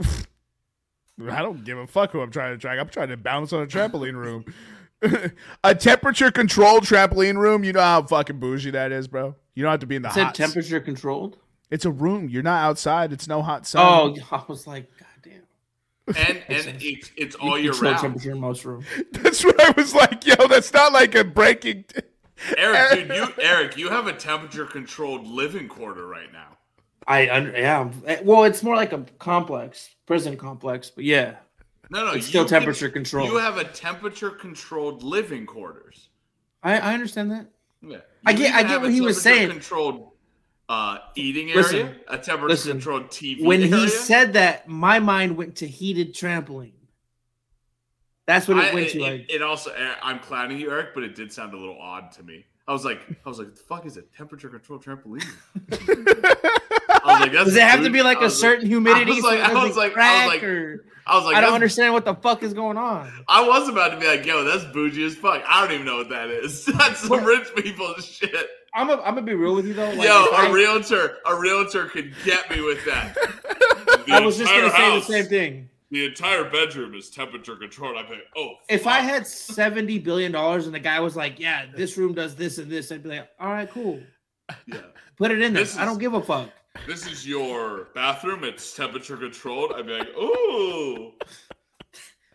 I 0.00 1.42
don't 1.42 1.64
give 1.64 1.78
a 1.78 1.86
fuck 1.86 2.10
who 2.10 2.20
I'm 2.20 2.30
trying 2.30 2.50
to 2.50 2.54
attract. 2.56 2.80
I'm 2.80 2.88
trying 2.88 3.08
to 3.08 3.16
bounce 3.16 3.52
on 3.52 3.62
a 3.62 3.66
trampoline 3.66 4.14
room. 4.14 4.44
a 5.64 5.74
temperature 5.74 6.30
controlled 6.30 6.84
trampoline 6.84 7.36
room. 7.36 7.62
You 7.62 7.72
know 7.72 7.80
how 7.80 8.02
fucking 8.02 8.40
bougie 8.40 8.70
that 8.72 8.90
is, 8.90 9.06
bro. 9.06 9.36
You 9.54 9.62
don't 9.62 9.70
have 9.70 9.80
to 9.80 9.86
be 9.86 9.96
in 9.96 10.02
the 10.02 10.08
Is 10.08 10.16
it 10.16 10.24
hot. 10.24 10.34
temperature 10.34 10.80
controlled? 10.80 11.38
It's 11.70 11.84
a 11.84 11.90
room. 11.90 12.28
You're 12.28 12.42
not 12.42 12.62
outside. 12.64 13.12
It's 13.12 13.28
no 13.28 13.42
hot 13.42 13.66
sun. 13.66 13.82
Oh, 13.84 14.16
I 14.36 14.42
was 14.48 14.66
like, 14.66 14.90
God 14.98 15.08
damn. 15.22 16.16
And 16.16 16.42
and 16.48 16.82
it's, 16.82 17.10
it's 17.16 17.34
all 17.36 17.56
You 17.58 17.72
year 17.72 17.72
round. 17.80 17.98
temperature 17.98 18.32
in 18.32 18.40
most 18.40 18.64
rooms. 18.64 18.86
that's 19.12 19.44
what 19.44 19.60
I 19.60 19.70
was 19.80 19.94
like. 19.94 20.26
Yo, 20.26 20.34
that's 20.48 20.72
not 20.72 20.92
like 20.92 21.14
a 21.14 21.24
breaking. 21.24 21.84
Eric, 22.56 23.08
dude, 23.08 23.16
you 23.16 23.28
Eric, 23.40 23.76
you 23.76 23.88
have 23.90 24.06
a 24.08 24.12
temperature 24.12 24.66
controlled 24.66 25.26
living 25.26 25.68
quarter 25.68 26.06
right 26.06 26.32
now. 26.32 26.48
I 27.06 27.28
under, 27.30 27.52
yeah. 27.52 27.90
Eh, 28.06 28.20
well, 28.24 28.44
it's 28.44 28.62
more 28.62 28.74
like 28.76 28.92
a 28.92 29.04
complex, 29.18 29.90
prison 30.06 30.36
complex, 30.36 30.90
but 30.90 31.04
yeah, 31.04 31.36
No, 31.90 32.06
no, 32.06 32.12
it's 32.12 32.26
still 32.26 32.42
you 32.42 32.48
can- 32.48 32.58
temperature 32.60 32.88
controlled. 32.90 33.30
You 33.30 33.36
have 33.36 33.56
a 33.58 33.64
temperature 33.64 34.30
controlled 34.30 35.02
living 35.02 35.46
quarters. 35.46 36.08
I, 36.62 36.78
I 36.78 36.94
understand 36.94 37.30
that. 37.30 37.46
Yeah. 37.86 37.98
I 38.26 38.32
get- 38.32 38.54
I 38.54 38.62
get 38.62 38.80
what 38.80 38.90
he 38.90 39.00
was 39.00 39.20
saying. 39.20 39.50
Controlled 39.50 40.10
uh, 40.68 40.98
eating 41.14 41.50
area, 41.50 41.62
Listen, 41.62 41.96
a 42.08 42.16
temperature 42.18 42.48
listen. 42.48 42.70
controlled 42.72 43.08
TV. 43.08 43.44
When 43.44 43.60
area. 43.62 43.76
he 43.76 43.88
said 43.88 44.32
that, 44.32 44.66
my 44.66 44.98
mind 44.98 45.36
went 45.36 45.56
to 45.56 45.66
heated 45.68 46.14
trampoline. 46.14 46.72
That's 48.26 48.48
what 48.48 48.56
it 48.56 48.70
I- 48.70 48.74
went 48.74 48.86
it, 48.86 48.92
to. 48.92 48.98
it- 48.98 49.02
Like, 49.02 49.26
it 49.32 49.42
also, 49.42 49.74
I'm 50.02 50.18
clowning 50.20 50.58
you, 50.58 50.70
Eric, 50.70 50.94
but 50.94 51.02
it 51.02 51.14
did 51.14 51.30
sound 51.32 51.52
a 51.52 51.58
little 51.58 51.78
odd 51.78 52.12
to 52.12 52.22
me. 52.22 52.46
I 52.66 52.72
was 52.72 52.82
like, 52.82 53.02
I 53.26 53.28
was 53.28 53.38
like, 53.38 53.50
the 53.54 53.60
fuck 53.60 53.84
is 53.84 53.98
a 53.98 54.02
temperature 54.02 54.48
controlled 54.48 54.82
trampoline? 54.82 55.22
I 55.70 57.12
was 57.12 57.20
like, 57.20 57.32
does 57.32 57.54
it 57.54 57.62
have 57.62 57.82
to 57.84 57.90
be 57.90 58.02
like 58.02 58.22
a 58.22 58.30
certain 58.30 58.66
humidity? 58.66 59.12
I 59.12 59.14
was 59.14 59.22
like- 59.24 59.38
so 59.44 59.56
I 59.56 59.64
was 59.64 59.76
like- 59.76 59.96
I 59.98 60.24
was 60.26 60.34
like- 60.34 60.42
or- 60.42 60.84
I 61.06 61.16
was 61.16 61.24
like, 61.26 61.36
I 61.36 61.40
don't 61.42 61.54
understand 61.54 61.92
what 61.92 62.04
the 62.04 62.14
fuck 62.14 62.42
is 62.42 62.54
going 62.54 62.76
on. 62.78 63.12
I 63.28 63.46
was 63.46 63.68
about 63.68 63.90
to 63.90 63.98
be 64.00 64.06
like, 64.06 64.24
yo, 64.24 64.42
that's 64.44 64.64
bougie 64.72 65.04
as 65.04 65.14
fuck. 65.14 65.42
I 65.46 65.60
don't 65.62 65.72
even 65.74 65.86
know 65.86 65.98
what 65.98 66.08
that 66.08 66.30
is. 66.30 66.64
That's 66.78 67.00
some 67.00 67.10
What? 67.10 67.24
rich 67.24 67.48
people 67.56 67.94
shit. 68.00 68.34
I'm 68.74 68.88
a, 68.90 68.94
I'm 68.94 69.14
gonna 69.14 69.22
be 69.22 69.34
real 69.34 69.54
with 69.54 69.66
you 69.66 69.74
though. 69.74 69.90
Like, 69.92 70.08
Yo, 70.08 70.24
a 70.32 70.34
I- 70.34 70.50
realtor, 70.50 71.18
a 71.26 71.38
realtor 71.38 71.86
could 71.86 72.12
get 72.24 72.50
me 72.50 72.60
with 72.62 72.84
that. 72.86 73.16
I 74.10 74.20
was 74.20 74.36
just 74.38 74.50
gonna 74.50 74.70
say 74.70 74.94
the 74.98 75.00
same 75.02 75.26
thing. 75.26 75.68
The 75.90 76.06
entire 76.06 76.50
bedroom 76.50 76.94
is 76.94 77.08
temperature 77.10 77.54
controlled. 77.54 77.96
I'd 77.96 78.08
be 78.08 78.14
like, 78.14 78.24
oh. 78.36 78.54
If 78.68 78.86
I 78.88 78.98
had 79.00 79.26
seventy 79.28 79.98
billion 80.00 80.32
dollars 80.32 80.66
and 80.66 80.74
the 80.74 80.80
guy 80.80 80.98
was 80.98 81.14
like, 81.14 81.38
"Yeah, 81.38 81.66
this 81.76 81.96
room 81.96 82.14
does 82.14 82.34
this 82.34 82.58
and 82.58 82.68
this," 82.68 82.90
I'd 82.90 83.04
be 83.04 83.10
like, 83.10 83.28
"All 83.38 83.48
right, 83.52 83.70
cool, 83.70 84.00
yeah. 84.66 84.78
put 85.16 85.30
it 85.30 85.40
in 85.40 85.52
there." 85.54 85.62
This 85.62 85.76
I 85.76 85.84
don't 85.84 85.98
give 85.98 86.14
a 86.14 86.22
fuck. 86.22 86.50
This 86.86 87.06
is 87.06 87.26
your 87.26 87.88
bathroom. 87.94 88.44
It's 88.44 88.74
temperature 88.74 89.16
controlled. 89.16 89.72
I'd 89.74 89.86
be 89.86 89.92
like, 89.98 90.08
ooh. 90.16 91.12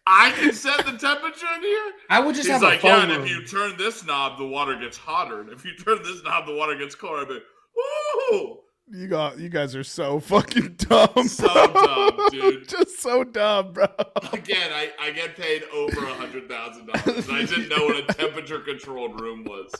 I 0.07 0.31
can 0.31 0.53
set 0.53 0.85
the 0.85 0.97
temperature 0.97 1.45
in 1.57 1.61
here. 1.61 1.91
I 2.09 2.19
would 2.19 2.33
just 2.33 2.47
He's 2.47 2.53
have 2.53 2.63
like, 2.63 2.83
a 2.83 2.87
yeah, 2.87 2.95
phone 2.95 3.11
and 3.11 3.19
room. 3.19 3.25
if 3.25 3.29
you 3.29 3.45
turn 3.45 3.77
this 3.77 4.03
knob, 4.03 4.39
the 4.39 4.47
water 4.47 4.75
gets 4.75 4.97
hotter, 4.97 5.41
and 5.41 5.51
if 5.51 5.63
you 5.63 5.75
turn 5.75 6.01
this 6.01 6.23
knob, 6.23 6.47
the 6.47 6.55
water 6.55 6.75
gets 6.75 6.95
colder. 6.95 7.21
I'd 7.21 7.27
be 7.27 7.33
like, 7.35 7.43
ooh. 8.33 8.57
You 8.91 9.07
got 9.07 9.37
you 9.37 9.49
guys 9.49 9.75
are 9.75 9.83
so 9.83 10.19
fucking 10.19 10.73
dumb. 10.79 11.27
So 11.27 11.47
bro. 11.67 11.85
dumb, 11.85 12.29
dude. 12.31 12.67
Just 12.69 12.99
so 13.01 13.23
dumb, 13.23 13.73
bro. 13.73 13.85
Again, 14.33 14.71
I, 14.73 14.89
I 14.99 15.11
get 15.11 15.35
paid 15.37 15.63
over 15.71 16.03
a 16.05 16.13
hundred 16.15 16.49
thousand 16.49 16.87
dollars, 16.87 17.29
I 17.29 17.45
didn't 17.45 17.69
know 17.69 17.85
what 17.85 17.97
a 17.97 18.13
temperature 18.15 18.59
controlled 18.61 19.21
room 19.21 19.43
was. 19.43 19.71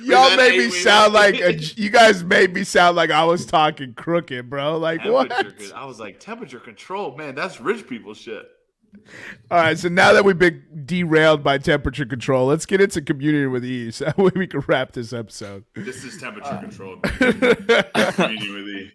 Y'all 0.00 0.36
made 0.36 0.56
me 0.58 0.70
sound 0.70 1.12
like 1.12 1.40
a, 1.40 1.54
you 1.76 1.90
guys 1.90 2.24
made 2.24 2.52
me 2.54 2.64
sound 2.64 2.96
like 2.96 3.10
I 3.10 3.24
was 3.24 3.44
talking 3.46 3.94
crooked, 3.94 4.48
bro. 4.48 4.78
Like 4.78 5.04
what? 5.04 5.30
I 5.74 5.84
was 5.84 6.00
like, 6.00 6.20
temperature 6.20 6.60
control, 6.60 7.16
man, 7.16 7.34
that's 7.34 7.60
rich 7.60 7.86
people 7.86 8.14
shit. 8.14 8.46
All 9.50 9.58
right, 9.58 9.78
so 9.78 9.88
now 9.88 10.14
that 10.14 10.24
we've 10.24 10.38
been 10.38 10.64
derailed 10.86 11.44
by 11.44 11.58
temperature 11.58 12.06
control, 12.06 12.46
let's 12.46 12.64
get 12.64 12.80
into 12.80 13.02
community 13.02 13.46
with 13.46 13.64
ease. 13.64 13.98
That 14.04 14.16
way 14.16 14.30
we 14.34 14.46
can 14.46 14.60
wrap 14.66 14.92
this 14.92 15.12
episode. 15.12 15.64
This 15.74 16.04
is 16.04 16.18
temperature 16.18 16.48
Uh, 16.48 16.60
controlled. 16.60 17.02
Community 17.02 18.50
with 18.50 18.68
E. 18.68 18.92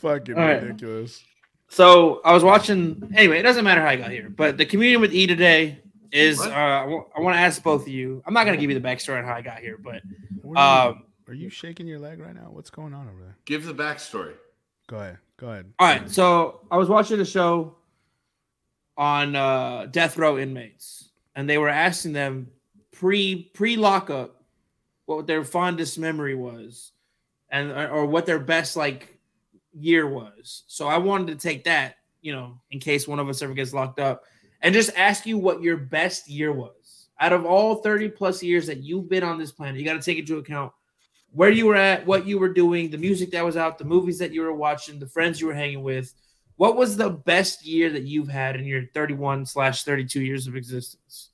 Fucking 0.00 0.34
All 0.36 0.40
right. 0.40 0.62
ridiculous. 0.62 1.24
So 1.68 2.20
I 2.24 2.32
was 2.32 2.44
watching. 2.44 3.10
Anyway, 3.14 3.38
it 3.40 3.42
doesn't 3.42 3.64
matter 3.64 3.80
how 3.80 3.88
I 3.88 3.96
got 3.96 4.10
here, 4.10 4.30
but 4.30 4.56
the 4.56 4.64
communion 4.64 5.00
with 5.00 5.12
E 5.12 5.26
today 5.26 5.80
is. 6.12 6.40
Uh, 6.40 6.84
What? 6.86 7.08
I 7.16 7.20
want 7.20 7.36
to 7.36 7.40
ask 7.40 7.62
both 7.62 7.82
of 7.82 7.88
you. 7.88 8.22
I'm 8.26 8.34
not 8.34 8.44
gonna 8.44 8.56
give 8.56 8.70
you 8.70 8.78
the 8.78 8.86
backstory 8.86 9.18
on 9.18 9.24
how 9.24 9.34
I 9.34 9.42
got 9.42 9.58
here, 9.58 9.78
but 9.82 9.96
are, 9.96 10.02
you, 10.44 10.56
um, 10.56 11.04
are 11.28 11.34
you 11.34 11.50
shaking 11.50 11.86
your 11.86 11.98
leg 11.98 12.18
right 12.20 12.34
now? 12.34 12.48
What's 12.50 12.70
going 12.70 12.94
on 12.94 13.08
over 13.08 13.20
there? 13.20 13.36
Give 13.44 13.64
the 13.64 13.74
backstory. 13.74 14.34
Go 14.88 14.96
ahead. 14.96 15.18
Go 15.36 15.50
ahead. 15.50 15.72
all 15.78 15.86
right. 15.86 16.10
So 16.10 16.60
I 16.70 16.76
was 16.78 16.88
watching 16.88 17.20
a 17.20 17.24
show 17.24 17.76
on 18.96 19.36
uh, 19.36 19.86
death 19.90 20.16
row 20.16 20.38
inmates, 20.38 21.10
and 21.36 21.48
they 21.48 21.58
were 21.58 21.68
asking 21.68 22.12
them 22.12 22.48
pre 22.92 23.50
pre 23.54 23.76
lockup 23.76 24.42
what 25.06 25.26
their 25.26 25.44
fondest 25.44 25.98
memory 25.98 26.34
was, 26.34 26.92
and 27.50 27.70
or 27.70 28.06
what 28.06 28.26
their 28.26 28.38
best 28.40 28.76
like 28.76 29.18
year 29.72 30.06
was. 30.06 30.64
So 30.66 30.88
I 30.88 30.98
wanted 30.98 31.28
to 31.28 31.36
take 31.48 31.64
that, 31.64 31.96
you 32.20 32.32
know, 32.32 32.58
in 32.70 32.80
case 32.80 33.06
one 33.06 33.20
of 33.20 33.28
us 33.28 33.40
ever 33.42 33.54
gets 33.54 33.72
locked 33.72 34.00
up, 34.00 34.24
and 34.60 34.74
just 34.74 34.90
ask 34.96 35.26
you 35.26 35.38
what 35.38 35.62
your 35.62 35.76
best 35.76 36.28
year 36.28 36.52
was 36.52 37.08
out 37.20 37.32
of 37.32 37.44
all 37.44 37.76
30 37.76 38.10
plus 38.10 38.42
years 38.42 38.66
that 38.66 38.82
you've 38.82 39.08
been 39.08 39.24
on 39.24 39.38
this 39.38 39.52
planet. 39.52 39.78
You 39.78 39.84
got 39.84 39.94
to 39.94 40.02
take 40.02 40.18
into 40.18 40.38
account 40.38 40.72
where 41.32 41.50
you 41.50 41.66
were 41.66 41.76
at, 41.76 42.06
what 42.06 42.26
you 42.26 42.38
were 42.38 42.52
doing, 42.52 42.90
the 42.90 42.98
music 42.98 43.30
that 43.32 43.44
was 43.44 43.56
out, 43.56 43.78
the 43.78 43.84
movies 43.84 44.18
that 44.18 44.32
you 44.32 44.42
were 44.42 44.52
watching, 44.52 44.98
the 44.98 45.06
friends 45.06 45.40
you 45.40 45.46
were 45.46 45.54
hanging 45.54 45.82
with. 45.82 46.14
What 46.56 46.76
was 46.76 46.96
the 46.96 47.10
best 47.10 47.64
year 47.64 47.90
that 47.90 48.04
you've 48.04 48.28
had 48.28 48.56
in 48.56 48.64
your 48.64 48.86
31 48.94 49.46
slash 49.46 49.84
32 49.84 50.20
years 50.20 50.46
of 50.46 50.56
existence? 50.56 51.30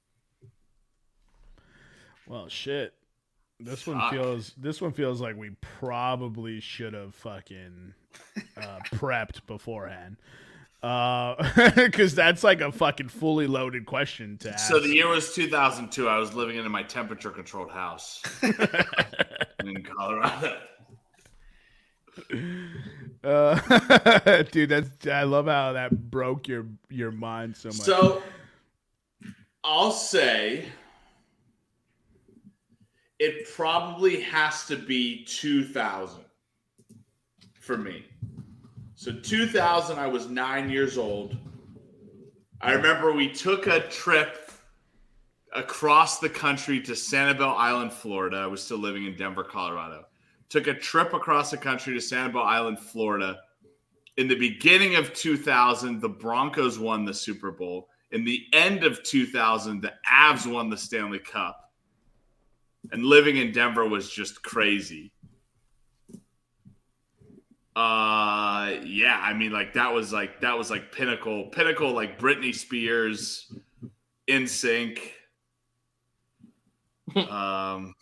Well, 2.27 2.49
shit. 2.49 2.95
This 3.61 3.87
one 3.87 3.99
Fuck. 3.99 4.13
feels. 4.13 4.53
This 4.59 4.83
one 4.83 4.93
feels 4.93 5.21
like 5.21 5.37
we 5.37 5.51
probably 5.79 6.61
should 6.61 6.93
have 6.93 7.15
fucking 7.15 7.95
uh, 8.57 8.79
prepped 8.93 9.47
beforehand. 9.47 10.17
Because 11.75 12.15
that's 12.15 12.45
like 12.45 12.61
a 12.61 12.71
fucking 12.71 13.09
fully 13.09 13.47
loaded 13.47 13.87
question 13.87 14.37
to 14.39 14.53
ask. 14.53 14.69
So 14.69 14.79
the 14.81 14.89
year 14.89 15.09
was 15.09 15.33
2002. 15.35 16.09
I 16.09 16.19
was 16.19 16.35
living 16.35 16.57
in 16.57 16.71
my 16.71 16.83
temperature 16.83 17.31
controlled 17.31 17.71
house 17.71 18.23
in 18.43 19.83
Colorado. 19.83 20.59
Uh, 23.25 24.43
dude, 24.53 24.69
that's 24.69 25.07
I 25.07 25.23
love 25.23 25.47
how 25.47 25.73
that 25.73 26.11
broke 26.11 26.47
your 26.47 26.67
your 26.91 27.11
mind 27.11 27.57
so 27.57 27.69
much. 27.69 27.77
So 27.77 28.23
I'll 29.65 29.93
say 29.93 30.67
it 33.19 33.49
probably 33.55 34.21
has 34.21 34.67
to 34.67 34.77
be 34.77 35.25
2000 35.25 36.21
for 37.59 37.79
me. 37.79 38.05
So 38.97 39.13
2000, 39.13 39.99
I 39.99 40.07
was 40.07 40.29
nine 40.29 40.71
years 40.71 40.97
old. 40.97 41.37
I 42.61 42.73
remember 42.73 43.13
we 43.13 43.31
took 43.31 43.67
a 43.67 43.81
trip 43.89 44.51
across 45.55 46.21
the 46.21 46.29
country 46.29 46.81
to 46.83 46.93
Sanibel 46.93 47.57
Island, 47.57 47.93
Florida. 47.93 48.39
I 48.39 48.47
was 48.47 48.63
still 48.63 48.79
living 48.79 49.07
in 49.07 49.17
Denver, 49.17 49.45
Colorado. 49.45 50.07
Took 50.49 50.69
a 50.69 50.75
trip 50.75 51.13
across 51.13 51.51
the 51.51 51.57
country 51.57 51.93
to 51.95 52.01
Sanibel 52.01 52.45
Island, 52.45 52.79
Florida. 52.79 53.41
In 54.17 54.29
the 54.29 54.37
beginning 54.37 54.95
of 54.95 55.13
2000, 55.13 56.01
the 56.01 56.09
Broncos 56.09 56.79
won 56.79 57.05
the 57.05 57.15
Super 57.15 57.51
Bowl. 57.51 57.89
In 58.13 58.25
the 58.25 58.47
end 58.53 58.85
of 58.85 59.03
2000, 59.03 59.83
the 59.83 59.93
Avs 60.09 60.47
won 60.47 60.71
the 60.71 60.77
Stanley 60.77 61.19
Cup. 61.19 61.73
And 62.93 63.05
living 63.05 63.39
in 63.39 63.51
Denver 63.51 63.89
was 63.89 64.09
just 64.09 64.43
crazy. 64.45 65.11
Uh 67.77 68.77
yeah, 68.85 69.19
I 69.21 69.35
mean 69.35 69.51
like 69.53 69.75
that 69.75 69.93
was 69.93 70.13
like 70.13 70.41
that 70.43 70.57
was 70.57 70.71
like 70.71 70.93
pinnacle, 70.93 71.47
pinnacle 71.47 71.93
like 71.93 72.19
Britney 72.21 72.55
Spears 72.55 73.53
NSYNC. 74.29 74.99
um 77.17 77.95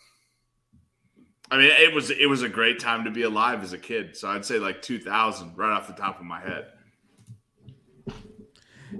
I 1.49 1.57
mean 1.57 1.71
it 1.71 1.93
was 1.93 2.11
it 2.11 2.27
was 2.29 2.43
a 2.43 2.49
great 2.49 2.79
time 2.79 3.05
to 3.05 3.11
be 3.11 3.23
alive 3.23 3.63
as 3.63 3.73
a 3.73 3.77
kid. 3.79 4.15
So 4.15 4.29
I'd 4.29 4.45
say 4.45 4.59
like 4.59 4.81
2000 4.81 5.57
right 5.57 5.71
off 5.75 5.87
the 5.87 5.93
top 5.93 6.19
of 6.19 6.25
my 6.25 6.39
head. 6.39 6.67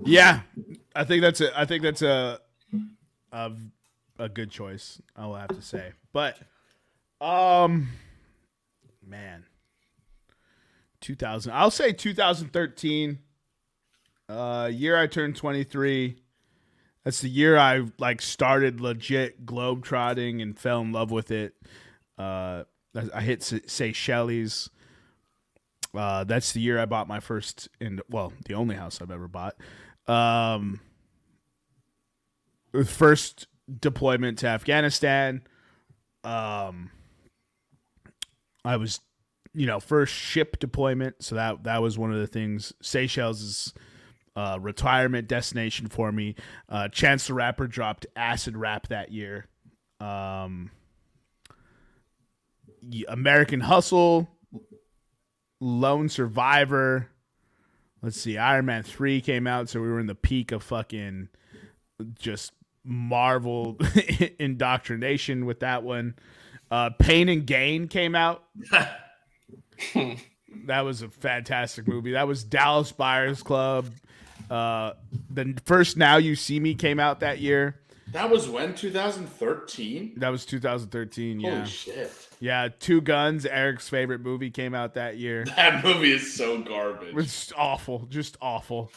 yeah, 0.05 0.41
I 0.95 1.03
think 1.03 1.21
that's 1.21 1.41
a. 1.41 1.59
I 1.59 1.65
think 1.65 1.83
that's 1.83 2.01
a, 2.01 2.39
a 3.31 3.51
a 4.19 4.29
good 4.29 4.49
choice. 4.51 5.01
I 5.15 5.25
will 5.25 5.35
have 5.35 5.49
to 5.49 5.61
say, 5.61 5.93
but 6.11 6.37
um, 7.21 7.89
man, 9.05 9.45
2000. 11.03 11.51
I'll 11.51 11.69
say 11.69 11.93
2013. 11.93 13.19
Uh, 14.27 14.69
year 14.71 14.97
I 14.97 15.05
turned 15.05 15.35
23. 15.35 16.17
That's 17.03 17.21
the 17.21 17.29
year 17.29 17.57
I 17.57 17.85
like 17.99 18.21
started 18.21 18.79
legit 18.79 19.45
globe 19.45 19.83
trotting 19.83 20.41
and 20.41 20.57
fell 20.57 20.81
in 20.81 20.91
love 20.91 21.11
with 21.11 21.29
it. 21.31 21.53
Uh, 22.17 22.63
I 23.13 23.21
hit 23.21 23.43
say 23.43 23.61
Seychelles. 23.67 24.69
Uh, 25.93 26.23
that's 26.23 26.53
the 26.53 26.61
year 26.61 26.79
I 26.79 26.85
bought 26.85 27.07
my 27.07 27.19
first 27.19 27.69
and 27.79 28.01
well, 28.09 28.33
the 28.45 28.55
only 28.55 28.75
house 28.75 29.01
I've 29.01 29.11
ever 29.11 29.27
bought. 29.27 29.55
Um, 30.07 30.79
first 32.85 33.47
deployment 33.79 34.39
to 34.39 34.47
Afghanistan. 34.47 35.43
Um, 36.23 36.89
I 38.65 38.77
was, 38.77 39.01
you 39.53 39.67
know, 39.67 39.79
first 39.79 40.13
ship 40.13 40.59
deployment, 40.59 41.23
so 41.23 41.35
that 41.35 41.63
that 41.63 41.81
was 41.81 41.97
one 41.97 42.11
of 42.11 42.19
the 42.19 42.27
things. 42.27 42.73
Seychelles 42.81 43.41
is 43.41 43.73
uh, 44.35 44.57
retirement 44.59 45.27
destination 45.27 45.87
for 45.87 46.11
me. 46.11 46.35
Uh, 46.69 46.87
Chance 46.87 47.27
the 47.27 47.33
Rapper 47.33 47.67
dropped 47.67 48.05
Acid 48.15 48.57
Rap 48.57 48.87
that 48.87 49.11
year. 49.11 49.47
Um, 49.99 50.71
American 53.07 53.61
Hustle, 53.61 54.29
Lone 55.59 56.09
Survivor. 56.09 57.09
Let's 58.01 58.19
see, 58.19 58.37
Iron 58.37 58.65
Man 58.65 58.83
3 58.83 59.21
came 59.21 59.47
out, 59.47 59.69
so 59.69 59.81
we 59.81 59.87
were 59.87 59.99
in 59.99 60.07
the 60.07 60.15
peak 60.15 60.51
of 60.51 60.61
fucking 60.61 61.29
just 62.19 62.51
Marvel 62.83 63.77
indoctrination 64.39 65.45
with 65.45 65.61
that 65.61 65.83
one. 65.83 66.15
Uh, 66.69 66.89
Pain 66.99 67.29
and 67.29 67.45
Gain 67.45 67.87
came 67.87 68.15
out. 68.15 68.43
that 70.65 70.81
was 70.81 71.01
a 71.01 71.09
fantastic 71.09 71.87
movie. 71.87 72.11
That 72.11 72.27
was 72.27 72.43
Dallas 72.43 72.91
Buyers 72.91 73.43
Club. 73.43 73.87
Uh, 74.49 74.93
the 75.29 75.55
first 75.65 75.97
Now 75.97 76.17
You 76.17 76.35
See 76.35 76.59
Me 76.59 76.75
came 76.75 76.99
out 76.99 77.21
that 77.21 77.39
year. 77.39 77.79
That 78.11 78.29
was 78.29 78.47
when 78.47 78.75
2013. 78.75 80.13
That 80.17 80.29
was 80.29 80.45
2013. 80.45 81.39
Yeah, 81.39 81.55
Holy 81.55 81.65
shit! 81.67 82.11
yeah. 82.39 82.67
Two 82.79 83.01
Guns, 83.01 83.45
Eric's 83.45 83.89
favorite 83.89 84.21
movie, 84.21 84.51
came 84.51 84.75
out 84.75 84.93
that 84.93 85.17
year. 85.17 85.45
That 85.55 85.83
movie 85.83 86.11
is 86.11 86.35
so 86.35 86.61
garbage. 86.61 87.15
It's 87.15 87.51
awful, 87.57 88.05
just 88.09 88.37
awful. 88.41 88.91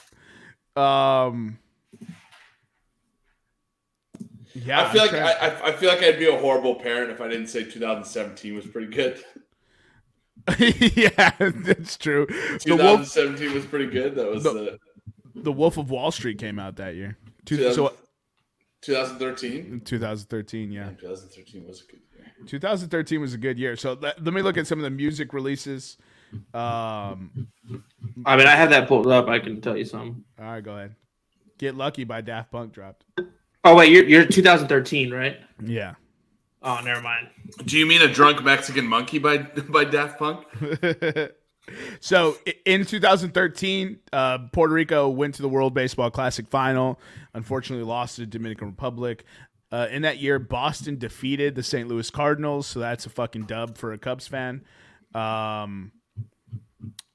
Um, 0.75 1.59
yeah, 4.55 4.83
I 4.85 4.93
feel 4.93 5.03
I'm 5.03 5.13
like 5.13 5.15
I, 5.15 5.49
I 5.49 5.69
I 5.69 5.73
feel 5.73 5.89
like 5.89 6.03
I'd 6.03 6.19
be 6.19 6.29
a 6.29 6.39
horrible 6.39 6.75
parent 6.75 7.11
if 7.11 7.21
I 7.21 7.29
didn't 7.29 7.47
say 7.49 7.65
2017 7.65 8.55
was 8.55 8.67
pretty 8.67 8.93
good. 8.93 9.23
yeah, 10.59 11.33
that's 11.39 11.97
true. 11.97 12.27
The 12.27 12.77
Wolf, 12.77 13.01
2017 13.13 13.55
was 13.55 13.67
pretty 13.67 13.87
good. 13.87 14.15
That 14.15 14.31
was 14.31 14.45
The- 14.45 14.79
the, 15.35 15.41
the 15.43 15.53
Wolf 15.53 15.77
of 15.77 15.91
Wall 15.91 16.11
Street 16.11 16.39
came 16.39 16.59
out 16.59 16.77
that 16.77 16.95
year. 16.95 17.17
Two, 17.45 17.57
2000 17.57 17.75
so 17.75 17.95
2013. 18.83 19.53
in 19.73 19.81
2013, 19.81 20.71
yeah. 20.73 20.91
2013 20.99 21.67
was 21.67 21.81
a 21.83 21.85
good 21.85 22.01
year. 22.15 22.33
2013 22.47 23.21
was 23.21 23.35
a 23.35 23.39
good 23.39 23.59
year. 23.59 23.77
So 23.77 23.99
let, 24.01 24.23
let 24.23 24.33
me 24.35 24.43
look 24.43 24.57
at 24.57 24.67
some 24.67 24.79
of 24.79 24.85
the 24.85 24.91
music 24.91 25.33
releases. 25.33 25.97
Um, 26.55 27.49
I 28.25 28.37
mean, 28.37 28.47
I 28.47 28.57
have 28.57 28.71
that 28.71 28.89
pulled 28.89 29.07
up. 29.07 29.29
I 29.29 29.39
can 29.39 29.61
tell 29.61 29.77
you 29.77 29.85
some. 29.85 30.25
all 30.39 30.45
right, 30.45 30.63
go 30.63 30.73
ahead. 30.75 30.95
Get 31.59 31.75
Lucky 31.75 32.05
by 32.05 32.21
Daft 32.21 32.51
Punk 32.53 32.73
dropped. 32.73 33.05
Oh 33.65 33.75
wait, 33.75 33.91
you're 33.91 34.05
you're 34.05 34.25
2013, 34.27 35.11
right? 35.11 35.39
Yeah. 35.65 35.95
Oh, 36.63 36.81
never 36.85 37.01
mind. 37.01 37.29
Do 37.65 37.79
you 37.79 37.87
mean 37.87 38.03
a 38.03 38.13
drunk 38.13 38.43
Mexican 38.43 38.87
monkey 38.87 39.19
by 39.19 39.39
by 39.69 39.85
Daft 39.85 40.19
Punk? 40.19 40.45
so 42.01 42.37
in 42.65 42.85
2013, 42.85 43.99
uh, 44.13 44.39
Puerto 44.53 44.73
Rico 44.73 45.09
went 45.09 45.35
to 45.37 45.43
the 45.43 45.49
World 45.49 45.75
Baseball 45.75 46.11
Classic 46.11 46.47
final. 46.49 47.01
Unfortunately, 47.35 47.85
lost 47.85 48.17
to 48.17 48.23
the 48.23 48.27
Dominican 48.27 48.69
Republic. 48.69 49.25
Uh, 49.73 49.89
in 49.91 50.03
that 50.03 50.19
year, 50.19 50.39
Boston 50.39 50.97
defeated 50.97 51.55
the 51.55 51.63
St. 51.63 51.89
Louis 51.89 52.09
Cardinals, 52.11 52.67
so 52.67 52.79
that's 52.79 53.05
a 53.05 53.11
fucking 53.11 53.43
dub 53.43 53.77
for 53.77 53.93
a 53.93 53.99
Cubs 53.99 54.29
fan. 54.29 54.63
Um, 55.13 55.91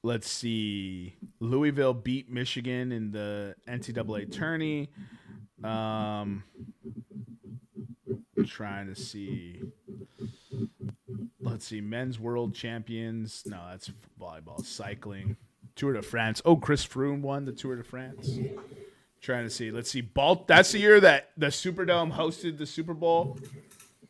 let's 0.02 0.30
see, 0.30 1.16
Louisville 1.40 1.94
beat 1.94 2.30
Michigan 2.30 2.92
in 2.92 3.10
the 3.10 3.54
NCAA 3.66 4.30
tourney. 4.30 4.90
Um, 5.64 6.44
trying 8.46 8.86
to 8.88 8.94
see. 8.94 9.60
Let's 11.40 11.66
see, 11.66 11.80
men's 11.80 12.18
world 12.18 12.54
champions. 12.54 13.42
No, 13.46 13.60
that's 13.70 13.90
volleyball, 14.20 14.64
cycling, 14.64 15.36
Tour 15.74 15.94
de 15.94 16.02
France. 16.02 16.40
Oh, 16.44 16.56
Chris 16.56 16.86
Froome 16.86 17.20
won 17.20 17.44
the 17.44 17.52
Tour 17.52 17.76
de 17.76 17.84
France. 17.84 18.38
Trying 19.20 19.44
to 19.44 19.50
see. 19.50 19.70
Let's 19.70 19.90
see. 19.90 20.00
Balt. 20.00 20.48
That's 20.48 20.72
the 20.72 20.78
year 20.78 20.98
that 21.00 21.30
the 21.36 21.46
Superdome 21.46 22.12
hosted 22.12 22.58
the 22.58 22.66
Super 22.66 22.94
Bowl, 22.94 23.38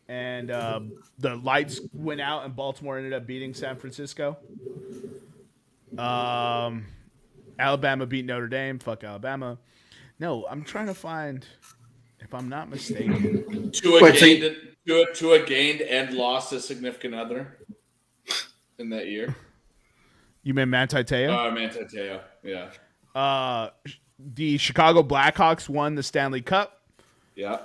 and 0.09 0.51
uh, 0.51 0.81
the 1.19 1.37
lights 1.37 1.81
went 1.93 2.21
out, 2.21 2.45
and 2.45 2.57
Baltimore 2.57 2.97
ended 2.97 3.13
up 3.13 3.27
beating 3.27 3.53
San 3.53 3.77
Francisco. 3.77 4.39
Um, 5.99 6.87
Alabama 7.59 8.07
beat 8.07 8.25
Notre 8.25 8.49
Dame. 8.49 8.79
Fuck 8.79 9.05
Alabama. 9.05 9.59
No, 10.19 10.47
I'm 10.47 10.65
trying 10.65 10.87
to 10.87 10.95
find. 10.95 11.47
If 12.33 12.39
I'm 12.39 12.49
not 12.49 12.71
mistaken, 12.71 13.71
Tua 13.73 14.03
Wait, 14.03 14.15
so 14.19 14.25
gained, 14.25 14.57
Tua, 14.87 15.05
Tua 15.15 15.45
gained 15.45 15.83
and 15.83 16.15
lost 16.15 16.51
a 16.55 16.61
significant 16.61 17.15
other 17.15 17.59
in 18.79 18.89
that 18.89 19.07
year. 19.09 19.37
you 20.43 20.55
mean 20.55 20.71
Manti 20.71 21.05
Te'o. 21.05 21.31
Uh, 21.31 21.51
Manti 21.51 21.81
Te'o, 21.85 22.21
yeah, 22.43 22.71
Uh, 23.15 23.69
the 24.19 24.57
Chicago 24.57 25.03
Blackhawks 25.03 25.69
won 25.69 25.95
the 25.95 26.03
Stanley 26.03 26.41
Cup. 26.41 26.81
yeah. 27.37 27.59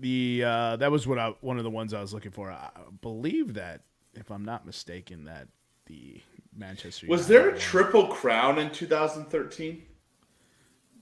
The 0.00 0.42
uh, 0.44 0.76
that 0.76 0.92
was 0.92 1.06
what 1.06 1.18
I, 1.18 1.32
one 1.40 1.56
of 1.56 1.64
the 1.64 1.70
ones 1.70 1.94
I 1.94 2.02
was 2.02 2.12
looking 2.12 2.32
for. 2.32 2.50
I 2.50 2.68
believe 3.00 3.54
that, 3.54 3.80
if 4.12 4.30
I'm 4.30 4.44
not 4.44 4.66
mistaken, 4.66 5.24
that 5.24 5.48
the 5.86 6.20
Manchester 6.54 7.06
Was 7.06 7.30
United 7.30 7.32
there 7.32 7.48
a 7.48 7.52
won. 7.52 7.60
triple 7.60 8.06
crown 8.08 8.58
in 8.58 8.70
2013? 8.70 9.82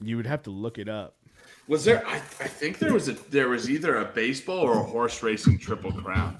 You 0.00 0.16
would 0.16 0.26
have 0.26 0.44
to 0.44 0.50
look 0.50 0.78
it 0.78 0.88
up. 0.88 1.16
Was 1.66 1.84
there? 1.84 2.06
I, 2.06 2.16
I 2.16 2.48
think 2.48 2.78
there 2.78 2.92
was 2.92 3.08
a 3.08 3.12
there 3.30 3.48
was 3.48 3.70
either 3.70 3.96
a 3.96 4.04
baseball 4.04 4.58
or 4.58 4.72
a 4.72 4.82
horse 4.82 5.22
racing 5.22 5.58
triple 5.58 5.92
crown. 5.92 6.38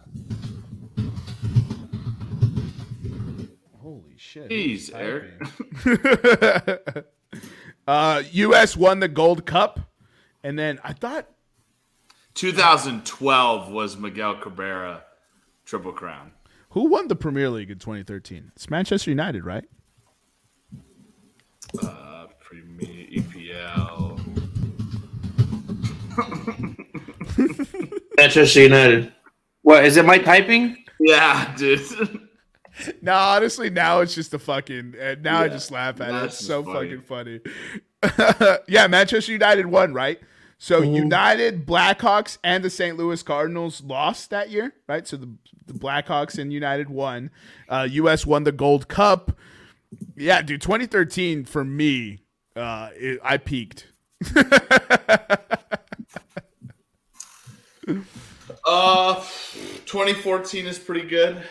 Holy 3.80 4.14
shit! 4.16 4.50
Jeez, 4.50 4.90
Eric. 4.94 7.06
uh, 7.88 8.22
U.S. 8.32 8.76
won 8.76 9.00
the 9.00 9.08
Gold 9.08 9.46
Cup, 9.46 9.80
and 10.42 10.58
then 10.58 10.78
I 10.84 10.92
thought 10.92 11.26
2012 12.34 13.70
was 13.70 13.96
Miguel 13.96 14.36
Cabrera 14.36 15.04
triple 15.64 15.92
crown. 15.92 16.32
who 16.70 16.90
won 16.90 17.08
the 17.08 17.16
Premier 17.16 17.48
League 17.48 17.70
in 17.70 17.78
2013? 17.78 18.52
It's 18.54 18.68
Manchester 18.68 19.10
United, 19.10 19.46
right? 19.46 19.64
Uh, 21.82 22.23
Manchester 28.16 28.62
United. 28.62 29.12
What 29.62 29.84
is 29.84 29.96
it? 29.96 30.04
My 30.04 30.18
typing? 30.18 30.84
Yeah, 31.00 31.54
dude. 31.56 31.80
No, 33.00 33.14
honestly, 33.14 33.70
now 33.70 34.00
it's 34.00 34.16
just 34.16 34.34
a 34.34 34.38
fucking. 34.40 34.94
Uh, 35.00 35.14
now 35.20 35.42
I 35.42 35.48
just 35.48 35.70
laugh 35.70 36.00
at 36.00 36.08
it. 36.12 36.24
It's 36.24 36.44
so 36.44 36.64
funny. 36.64 36.96
fucking 36.96 37.02
funny. 37.02 38.58
yeah, 38.66 38.88
Manchester 38.88 39.30
United 39.30 39.66
won, 39.66 39.94
right? 39.94 40.18
So 40.58 40.80
Mm-hmm. 40.80 40.94
United, 40.94 41.66
Blackhawks, 41.66 42.38
and 42.42 42.64
the 42.64 42.70
St. 42.70 42.96
Louis 42.96 43.22
Cardinals 43.22 43.80
lost 43.84 44.30
that 44.30 44.50
year, 44.50 44.74
right? 44.88 45.06
So 45.06 45.16
the, 45.16 45.32
the 45.66 45.72
Blackhawks 45.74 46.36
and 46.36 46.52
United 46.52 46.90
won. 46.90 47.30
Uh, 47.68 47.86
U.S. 47.92 48.26
won 48.26 48.42
the 48.42 48.50
Gold 48.50 48.88
Cup. 48.88 49.38
Yeah, 50.16 50.42
dude, 50.42 50.60
2013 50.60 51.44
for 51.44 51.64
me, 51.64 52.24
uh, 52.56 52.88
it, 52.96 53.20
I 53.22 53.36
peaked. 53.36 53.92
Uh, 58.64 59.14
2014 59.86 60.66
is 60.66 60.78
pretty 60.78 61.06
good. 61.06 61.42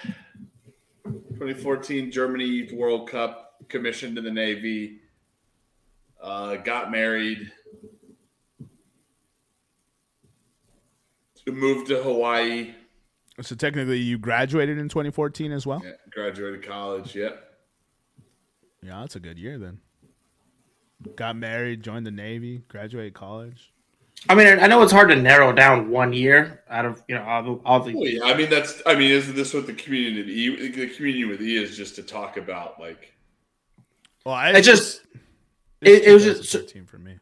2014 1.04 2.12
Germany 2.12 2.70
World 2.74 3.10
Cup, 3.10 3.56
commissioned 3.70 4.18
in 4.18 4.24
the 4.24 4.32
Navy. 4.32 5.00
Uh, 6.22 6.56
got 6.56 6.92
married. 6.92 7.52
Moved 11.46 11.88
to 11.88 12.02
Hawaii. 12.02 12.74
So 13.42 13.56
technically, 13.56 14.00
you 14.00 14.18
graduated 14.18 14.78
in 14.78 14.88
2014 14.88 15.52
as 15.52 15.68
well. 15.68 15.82
Yeah, 15.84 15.92
graduated 16.12 16.64
college. 16.64 17.16
Yep. 17.16 17.44
Yeah, 18.82 19.00
that's 19.02 19.16
a 19.16 19.20
good 19.20 19.38
year 19.38 19.58
then. 19.58 19.80
Got 21.16 21.36
married, 21.36 21.84
joined 21.84 22.06
the 22.06 22.12
Navy, 22.12 22.64
graduated 22.70 23.14
college. 23.14 23.73
I 24.30 24.36
mean, 24.36 24.48
I 24.60 24.68
know 24.68 24.82
it's 24.84 24.92
hard 24.92 25.10
to 25.10 25.16
narrow 25.16 25.52
down 25.52 25.90
one 25.90 26.14
year 26.14 26.64
out 26.70 26.86
of 26.86 27.04
you 27.10 27.16
know 27.16 27.24
all 27.24 27.44
the, 27.44 27.52
all 27.66 27.80
the 27.82 27.94
Well, 27.94 28.08
yeah, 28.08 28.24
I 28.24 28.38
mean 28.38 28.50
that's. 28.50 28.82
I 28.86 28.96
mean, 28.96 29.12
isn't 29.12 29.36
this 29.36 29.54
what 29.54 29.68
the 29.68 29.74
community 29.74 30.22
with 30.50 30.62
E? 30.62 30.68
The 30.70 30.88
community 30.96 31.26
with 31.26 31.42
E 31.42 31.58
is 31.62 31.76
just 31.76 31.96
to 31.96 32.04
talk 32.04 32.38
about 32.38 32.80
like. 32.80 33.14
Well, 34.26 34.36
I 34.36 34.52
It 34.52 34.62
just 34.62 35.02
it- 35.82 36.04
it 36.06 36.14
was 36.14 36.24
just- 36.24 36.52
2013 36.52 36.86
for 36.86 36.98
me. 37.00 37.18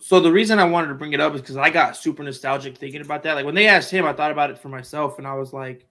So 0.00 0.20
the 0.20 0.32
reason 0.32 0.58
I 0.58 0.64
wanted 0.64 0.88
to 0.88 0.94
bring 0.94 1.12
it 1.12 1.20
up 1.20 1.34
is 1.34 1.40
because 1.42 1.56
I 1.58 1.68
got 1.68 1.96
super 1.96 2.22
nostalgic 2.22 2.78
thinking 2.78 3.02
about 3.02 3.22
that. 3.24 3.34
Like 3.34 3.44
when 3.44 3.54
they 3.54 3.66
asked 3.68 3.90
him, 3.90 4.06
I 4.06 4.12
thought 4.14 4.30
about 4.30 4.50
it 4.50 4.58
for 4.58 4.68
myself, 4.68 5.18
and 5.18 5.26
I 5.26 5.34
was 5.34 5.52
like, 5.52 5.86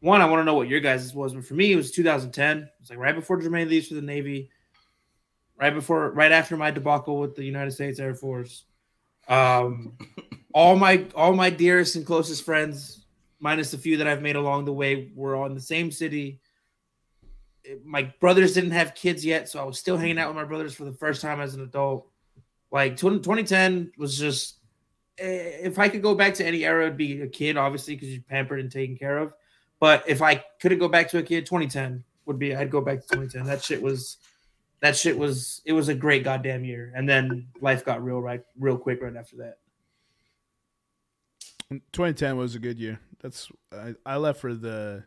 one, 0.00 0.20
I 0.22 0.26
want 0.26 0.40
to 0.40 0.44
know 0.44 0.54
what 0.54 0.68
your 0.68 0.80
guys' 0.80 1.12
was, 1.14 1.34
but 1.34 1.44
for 1.44 1.54
me, 1.54 1.72
it 1.72 1.76
was 1.76 1.90
2010. 1.90 2.68
It's 2.80 2.90
like 2.90 2.98
right 2.98 3.14
before 3.14 3.40
Jermaine 3.40 3.68
leaves 3.68 3.88
for 3.88 3.94
the 3.94 4.02
Navy, 4.02 4.50
right 5.60 5.74
before, 5.74 6.10
right 6.12 6.32
after 6.32 6.56
my 6.56 6.70
debacle 6.70 7.18
with 7.20 7.34
the 7.36 7.44
United 7.44 7.72
States 7.72 7.98
Air 7.98 8.14
Force. 8.14 8.64
Um, 9.28 9.96
all 10.52 10.76
my 10.76 11.06
all 11.14 11.34
my 11.34 11.50
dearest 11.50 11.96
and 11.96 12.06
closest 12.06 12.44
friends, 12.44 13.04
minus 13.40 13.72
a 13.74 13.78
few 13.78 13.96
that 13.98 14.06
I've 14.06 14.22
made 14.22 14.36
along 14.36 14.64
the 14.64 14.72
way, 14.72 15.10
were 15.14 15.36
all 15.36 15.46
in 15.46 15.54
the 15.54 15.60
same 15.60 15.90
city. 15.90 16.40
My 17.84 18.12
brothers 18.20 18.54
didn't 18.54 18.70
have 18.70 18.94
kids 18.94 19.24
yet, 19.24 19.48
so 19.48 19.60
I 19.60 19.64
was 19.64 19.78
still 19.78 19.98
hanging 19.98 20.18
out 20.18 20.28
with 20.28 20.36
my 20.36 20.44
brothers 20.44 20.74
for 20.74 20.84
the 20.84 20.92
first 20.92 21.20
time 21.20 21.40
as 21.40 21.54
an 21.54 21.62
adult 21.62 22.08
like 22.70 22.96
20, 22.96 23.18
2010 23.18 23.92
was 23.96 24.18
just 24.18 24.58
eh, 25.18 25.58
if 25.62 25.78
I 25.78 25.88
could 25.88 26.02
go 26.02 26.14
back 26.14 26.34
to 26.34 26.46
any 26.46 26.64
era, 26.64 26.86
it'd 26.86 26.96
be 26.96 27.22
a 27.22 27.26
kid, 27.26 27.56
obviously, 27.56 27.94
because 27.94 28.10
you're 28.10 28.22
pampered 28.28 28.60
and 28.60 28.70
taken 28.70 28.96
care 28.96 29.18
of. 29.18 29.32
But 29.80 30.04
if 30.08 30.22
I 30.22 30.44
couldn't 30.60 30.78
go 30.78 30.88
back 30.88 31.08
to 31.10 31.18
a 31.18 31.22
kid, 31.22 31.46
2010 31.46 32.04
would 32.26 32.38
be 32.38 32.54
I'd 32.54 32.70
go 32.70 32.80
back 32.80 33.00
to 33.00 33.08
2010. 33.08 33.44
That 33.44 33.62
shit 33.62 33.80
was 33.80 34.18
that 34.80 34.96
shit 34.96 35.18
was 35.18 35.60
it 35.64 35.72
was 35.72 35.88
a 35.88 35.94
great 35.94 36.24
goddamn 36.24 36.64
year. 36.64 36.92
And 36.94 37.08
then 37.08 37.48
life 37.60 37.84
got 37.84 38.02
real 38.02 38.20
right 38.20 38.42
real 38.58 38.78
quick 38.78 39.02
right 39.02 39.16
after 39.16 39.36
that. 39.38 39.58
2010 41.70 42.36
was 42.36 42.54
a 42.54 42.58
good 42.58 42.78
year. 42.78 43.00
That's 43.20 43.48
I, 43.72 43.94
I 44.06 44.16
left 44.16 44.40
for 44.40 44.54
the 44.54 45.04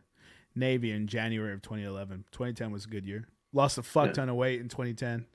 Navy 0.54 0.92
in 0.92 1.06
January 1.06 1.52
of 1.54 1.62
2011. 1.62 2.24
2010 2.30 2.70
was 2.70 2.84
a 2.84 2.88
good 2.88 3.04
year. 3.06 3.26
Lost 3.52 3.78
a 3.78 3.82
fuck 3.82 4.08
Yeah. 4.08 4.12
ton 4.12 4.28
of 4.28 4.36
weight 4.36 4.60
in 4.60 4.68
2010. 4.68 5.26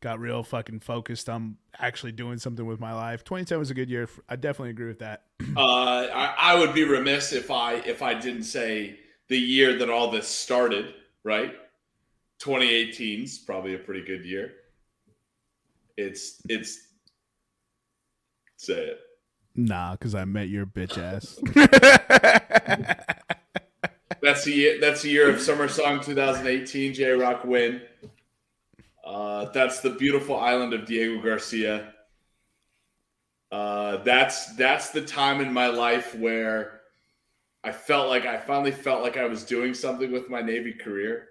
Got 0.00 0.18
real 0.20 0.42
fucking 0.42 0.80
focused 0.80 1.28
on 1.28 1.56
actually 1.78 2.12
doing 2.12 2.38
something 2.38 2.64
with 2.64 2.80
my 2.80 2.94
life. 2.94 3.22
2010 3.24 3.58
was 3.58 3.70
a 3.70 3.74
good 3.74 3.90
year. 3.90 4.08
I 4.28 4.36
definitely 4.36 4.70
agree 4.70 4.88
with 4.88 5.00
that. 5.00 5.24
Uh, 5.56 6.06
I, 6.14 6.34
I 6.38 6.58
would 6.58 6.74
be 6.74 6.84
remiss 6.84 7.32
if 7.32 7.50
I 7.50 7.74
if 7.74 8.02
I 8.02 8.14
didn't 8.14 8.44
say 8.44 9.00
the 9.28 9.36
year 9.38 9.76
that 9.78 9.90
all 9.90 10.10
this 10.10 10.28
started. 10.28 10.94
Right, 11.24 11.54
2018 12.40 13.24
is 13.24 13.38
probably 13.38 13.74
a 13.74 13.78
pretty 13.78 14.02
good 14.02 14.24
year. 14.24 14.52
It's 15.96 16.40
it's 16.48 16.88
say 18.56 18.86
it. 18.86 19.00
Nah, 19.54 19.92
because 19.92 20.14
I 20.14 20.24
met 20.24 20.48
your 20.48 20.64
bitch 20.64 20.96
ass. 20.96 21.38
That's 21.54 23.04
that's 24.22 24.44
the 24.44 24.52
year, 24.52 24.80
that's 24.80 25.02
the 25.02 25.10
year 25.10 25.28
of 25.28 25.40
Summer 25.40 25.68
Song 25.68 26.00
2018. 26.00 26.94
J 26.94 27.10
Rock 27.10 27.44
win. 27.44 27.82
Uh, 29.04 29.46
that's 29.50 29.80
the 29.80 29.90
beautiful 29.90 30.38
island 30.38 30.72
of 30.72 30.86
Diego 30.86 31.20
Garcia. 31.22 31.92
Uh, 33.52 33.96
that's 33.98 34.54
that's 34.54 34.90
the 34.90 35.02
time 35.02 35.40
in 35.40 35.52
my 35.52 35.66
life 35.66 36.14
where 36.14 36.80
I 37.62 37.72
felt 37.72 38.08
like 38.08 38.24
I 38.24 38.38
finally 38.38 38.72
felt 38.72 39.02
like 39.02 39.18
I 39.18 39.26
was 39.26 39.44
doing 39.44 39.74
something 39.74 40.10
with 40.10 40.30
my 40.30 40.40
Navy 40.40 40.72
career. 40.72 41.26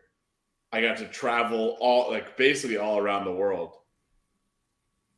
I 0.71 0.81
got 0.81 0.97
to 0.97 1.05
travel 1.07 1.77
all 1.79 2.11
like 2.11 2.37
basically 2.37 2.77
all 2.77 2.99
around 2.99 3.25
the 3.25 3.31
world. 3.31 3.73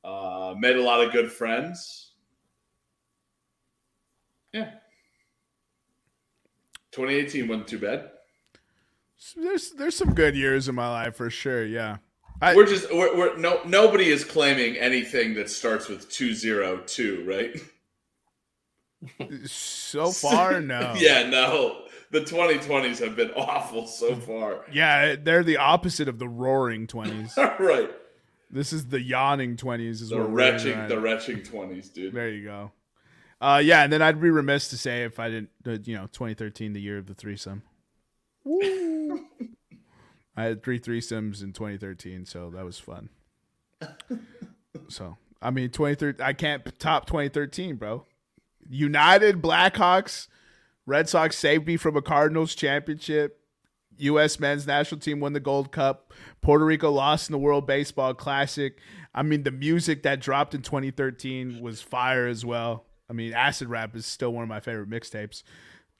Uh, 0.03 0.55
made 0.57 0.77
a 0.77 0.81
lot 0.81 1.01
of 1.05 1.11
good 1.11 1.31
friends. 1.31 2.11
Yeah. 4.53 4.71
2018 6.91 7.47
wasn't 7.47 7.67
too 7.67 7.79
bad. 7.79 8.09
There's 9.37 9.71
there's 9.71 9.95
some 9.95 10.13
good 10.13 10.35
years 10.35 10.67
in 10.67 10.75
my 10.75 10.89
life 10.89 11.15
for 11.15 11.29
sure. 11.29 11.65
Yeah. 11.65 11.97
I, 12.41 12.55
We're 12.55 12.65
just 12.65 12.91
we're, 12.91 13.15
we're 13.15 13.37
no 13.37 13.61
nobody 13.65 14.09
is 14.09 14.23
claiming 14.23 14.75
anything 14.77 15.35
that 15.35 15.49
starts 15.49 15.87
with 15.87 16.09
202, 16.09 17.23
right? 17.27 17.55
so 19.45 20.11
far, 20.11 20.59
no. 20.59 20.95
yeah, 20.97 21.29
no. 21.29 21.83
The 22.11 22.21
2020s 22.21 22.99
have 22.99 23.15
been 23.15 23.31
awful 23.31 23.87
so 23.87 24.15
far. 24.15 24.65
Yeah, 24.71 25.15
they're 25.15 25.43
the 25.43 25.57
opposite 25.57 26.07
of 26.09 26.19
the 26.19 26.27
roaring 26.27 26.85
twenties. 26.85 27.33
right. 27.37 27.89
this 28.49 28.73
is 28.73 28.87
the 28.87 29.01
yawning 29.01 29.55
twenties. 29.55 30.01
Is 30.01 30.09
The 30.09 30.17
what 30.17 30.29
we're 30.29 30.29
in 30.29 30.53
retching 30.53 30.77
right 30.77 30.89
the 30.89 30.99
retching 30.99 31.37
20s, 31.37 31.93
dude. 31.93 32.13
There 32.13 32.29
you 32.29 32.43
go. 32.43 32.71
Uh, 33.39 33.61
yeah, 33.63 33.83
and 33.83 33.91
then 33.91 34.01
I'd 34.03 34.21
be 34.21 34.29
remiss 34.29 34.67
to 34.67 34.77
say 34.77 35.03
if 35.03 35.19
I 35.19 35.29
didn't, 35.29 35.49
uh, 35.65 35.77
you 35.83 35.95
know, 35.95 36.05
2013, 36.07 36.73
the 36.73 36.81
year 36.81 36.99
of 36.99 37.07
the 37.07 37.15
threesome. 37.15 37.63
Woo. 38.43 39.25
I 40.37 40.43
had 40.43 40.63
three 40.63 40.79
threesomes 40.79 41.41
in 41.41 41.51
2013, 41.51 42.25
so 42.25 42.51
that 42.51 42.63
was 42.63 42.77
fun. 42.77 43.09
so, 44.89 45.17
I 45.41 45.49
mean, 45.49 45.71
2013, 45.71 46.23
I 46.23 46.33
can't 46.33 46.79
top 46.79 47.07
2013, 47.07 47.77
bro. 47.77 48.05
United, 48.69 49.41
Blackhawks, 49.41 50.27
Red 50.85 51.09
Sox 51.09 51.37
saved 51.37 51.67
me 51.67 51.77
from 51.77 51.95
a 51.95 52.01
Cardinals 52.01 52.55
championship. 52.55 53.37
U.S. 53.97 54.39
men's 54.39 54.65
national 54.65 54.99
team 54.99 55.19
won 55.19 55.33
the 55.33 55.39
Gold 55.39 55.71
Cup. 55.71 56.13
Puerto 56.41 56.65
Rico 56.65 56.89
lost 56.91 57.29
in 57.29 57.33
the 57.33 57.37
World 57.37 57.67
Baseball 57.67 58.13
Classic. 58.13 58.79
I 59.13 59.21
mean, 59.21 59.43
the 59.43 59.51
music 59.51 60.03
that 60.03 60.19
dropped 60.19 60.55
in 60.55 60.61
2013 60.61 61.59
was 61.61 61.81
fire 61.81 62.27
as 62.27 62.43
well. 62.45 62.85
I 63.09 63.13
mean, 63.13 63.33
Acid 63.33 63.67
Rap 63.67 63.95
is 63.95 64.05
still 64.05 64.31
one 64.31 64.43
of 64.43 64.49
my 64.49 64.59
favorite 64.59 64.89
mixtapes. 64.89 65.43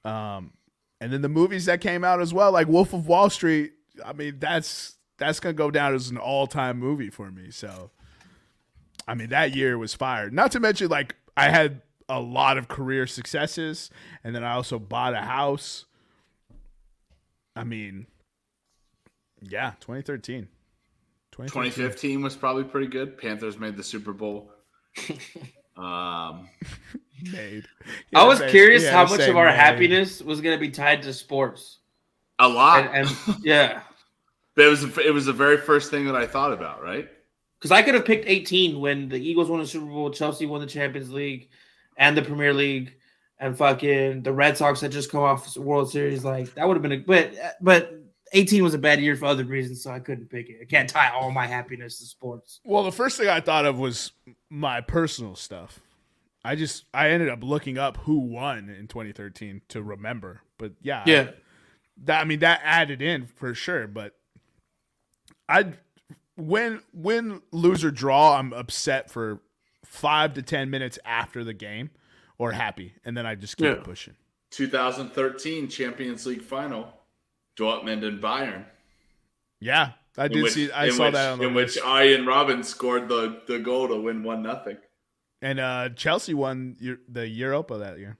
Um, 0.04 0.52
and 1.00 1.12
then 1.12 1.22
the 1.22 1.28
movies 1.28 1.66
that 1.66 1.80
came 1.80 2.04
out 2.04 2.20
as 2.20 2.32
well, 2.32 2.50
like 2.52 2.68
Wolf 2.68 2.92
of 2.92 3.06
Wall 3.06 3.28
Street. 3.28 3.72
I 4.04 4.12
mean, 4.12 4.38
that's 4.38 4.96
that's 5.18 5.38
gonna 5.38 5.52
go 5.52 5.70
down 5.70 5.94
as 5.94 6.10
an 6.10 6.16
all-time 6.16 6.78
movie 6.78 7.10
for 7.10 7.30
me. 7.30 7.50
So, 7.50 7.90
I 9.06 9.14
mean, 9.14 9.28
that 9.28 9.54
year 9.54 9.76
was 9.76 9.94
fire. 9.94 10.30
Not 10.30 10.52
to 10.52 10.60
mention, 10.60 10.88
like, 10.88 11.16
I 11.36 11.50
had 11.50 11.82
a 12.12 12.20
lot 12.20 12.58
of 12.58 12.68
career 12.68 13.06
successes, 13.06 13.90
and 14.22 14.34
then 14.34 14.44
I 14.44 14.52
also 14.52 14.78
bought 14.78 15.14
a 15.14 15.22
house. 15.22 15.86
I 17.56 17.64
mean, 17.64 18.06
yeah, 19.42 19.72
2013. 19.80 20.48
2015 21.32 22.22
was 22.22 22.36
probably 22.36 22.64
pretty 22.64 22.86
good. 22.88 23.16
Panthers 23.18 23.58
made 23.58 23.76
the 23.76 23.82
Super 23.82 24.12
Bowl. 24.12 24.52
um, 25.76 26.48
Made. 27.22 27.64
I 28.14 28.24
was 28.24 28.40
Yeah, 28.40 28.50
curious 28.50 28.82
yeah, 28.82 28.92
how 28.92 29.06
much 29.06 29.20
of 29.28 29.36
our 29.36 29.46
made. 29.46 29.54
happiness 29.54 30.20
was 30.20 30.40
going 30.40 30.56
to 30.56 30.60
be 30.60 30.70
tied 30.70 31.02
to 31.02 31.12
sports. 31.12 31.78
a 32.38 32.48
lot. 32.48 32.84
And, 32.92 33.08
and 33.26 33.36
yeah, 33.44 33.80
but 34.54 34.66
it 34.66 34.68
was 34.68 34.98
it 34.98 35.14
was 35.14 35.24
the 35.26 35.32
very 35.32 35.56
first 35.56 35.90
thing 35.90 36.04
that 36.06 36.16
I 36.16 36.26
thought 36.26 36.52
about, 36.52 36.82
right? 36.82 37.08
because 37.58 37.70
I 37.70 37.82
could 37.82 37.94
have 37.94 38.04
picked 38.04 38.24
18 38.26 38.80
when 38.80 39.08
the 39.08 39.16
Eagles 39.20 39.48
won 39.48 39.60
the 39.60 39.66
Super 39.66 39.86
Bowl, 39.86 40.10
Chelsea 40.10 40.46
won 40.46 40.60
the 40.60 40.66
Champions 40.66 41.12
League 41.12 41.48
and 42.02 42.16
the 42.16 42.22
Premier 42.22 42.52
League, 42.52 42.94
and 43.38 43.56
fucking 43.56 44.22
the 44.24 44.32
Red 44.32 44.56
Sox 44.58 44.80
had 44.80 44.90
just 44.92 45.10
come 45.10 45.20
off 45.22 45.56
World 45.56 45.90
Series. 45.90 46.24
Like 46.24 46.52
that 46.54 46.66
would 46.66 46.74
have 46.74 46.82
been 46.82 46.92
a 46.92 46.98
but 46.98 47.32
but 47.60 47.94
18 48.32 48.62
was 48.64 48.74
a 48.74 48.78
bad 48.78 49.00
year 49.00 49.14
for 49.14 49.26
other 49.26 49.44
reasons, 49.44 49.82
so 49.82 49.90
I 49.90 50.00
couldn't 50.00 50.28
pick 50.30 50.48
it. 50.48 50.58
I 50.62 50.64
can't 50.64 50.88
tie 50.88 51.10
all 51.10 51.30
my 51.30 51.46
happiness 51.46 51.98
to 52.00 52.06
sports. 52.06 52.60
Well, 52.64 52.82
the 52.82 52.90
first 52.92 53.16
thing 53.18 53.28
I 53.28 53.40
thought 53.40 53.64
of 53.66 53.78
was 53.78 54.12
my 54.50 54.80
personal 54.80 55.36
stuff. 55.36 55.80
I 56.44 56.56
just 56.56 56.84
I 56.92 57.10
ended 57.10 57.28
up 57.28 57.44
looking 57.44 57.78
up 57.78 57.98
who 57.98 58.18
won 58.18 58.68
in 58.68 58.88
2013 58.88 59.62
to 59.68 59.82
remember. 59.82 60.42
But 60.58 60.72
yeah, 60.82 61.04
Yeah. 61.06 61.30
that 62.04 62.20
I 62.20 62.24
mean 62.24 62.40
that 62.40 62.60
added 62.64 63.00
in 63.00 63.26
for 63.26 63.54
sure. 63.54 63.86
But 63.86 64.14
I 65.48 65.74
win 66.36 66.80
win 66.92 67.42
lose 67.52 67.84
or 67.84 67.90
draw. 67.92 68.36
I'm 68.38 68.52
upset 68.52 69.10
for 69.10 69.40
five 69.92 70.32
to 70.34 70.42
ten 70.42 70.70
minutes 70.70 70.98
after 71.04 71.44
the 71.44 71.52
game, 71.52 71.90
or 72.38 72.52
happy, 72.52 72.94
and 73.04 73.14
then 73.16 73.26
I 73.26 73.34
just 73.34 73.56
keep 73.58 73.66
Yeah. 73.66 73.82
pushing. 73.84 74.14
2013 74.50 75.68
Champions 75.68 76.24
League 76.26 76.42
final, 76.42 76.92
Dortmund 77.58 78.02
and 78.06 78.22
Bayern. 78.22 78.64
Yeah, 79.60 79.92
I 80.16 80.28
did 80.28 80.42
which- 80.42 80.52
see. 80.54 80.70
I 80.72 80.88
saw 80.88 81.04
which, 81.04 81.14
that 81.14 81.32
on 81.32 81.38
the 81.38 81.46
in 81.48 81.54
list. 81.54 81.76
which 81.76 81.84
Arjen 81.84 82.24
Robben 82.24 82.64
scored 82.64 83.08
the, 83.08 83.42
the 83.46 83.58
goal 83.58 83.88
to 83.88 83.96
win 83.96 84.22
one 84.22 84.42
nothing. 84.42 84.78
and 85.42 85.60
uh, 85.60 85.88
Chelsea 85.90 86.34
won 86.34 86.76
the 87.08 87.28
Europa 87.28 87.76
that 87.78 87.98
year. 87.98 88.16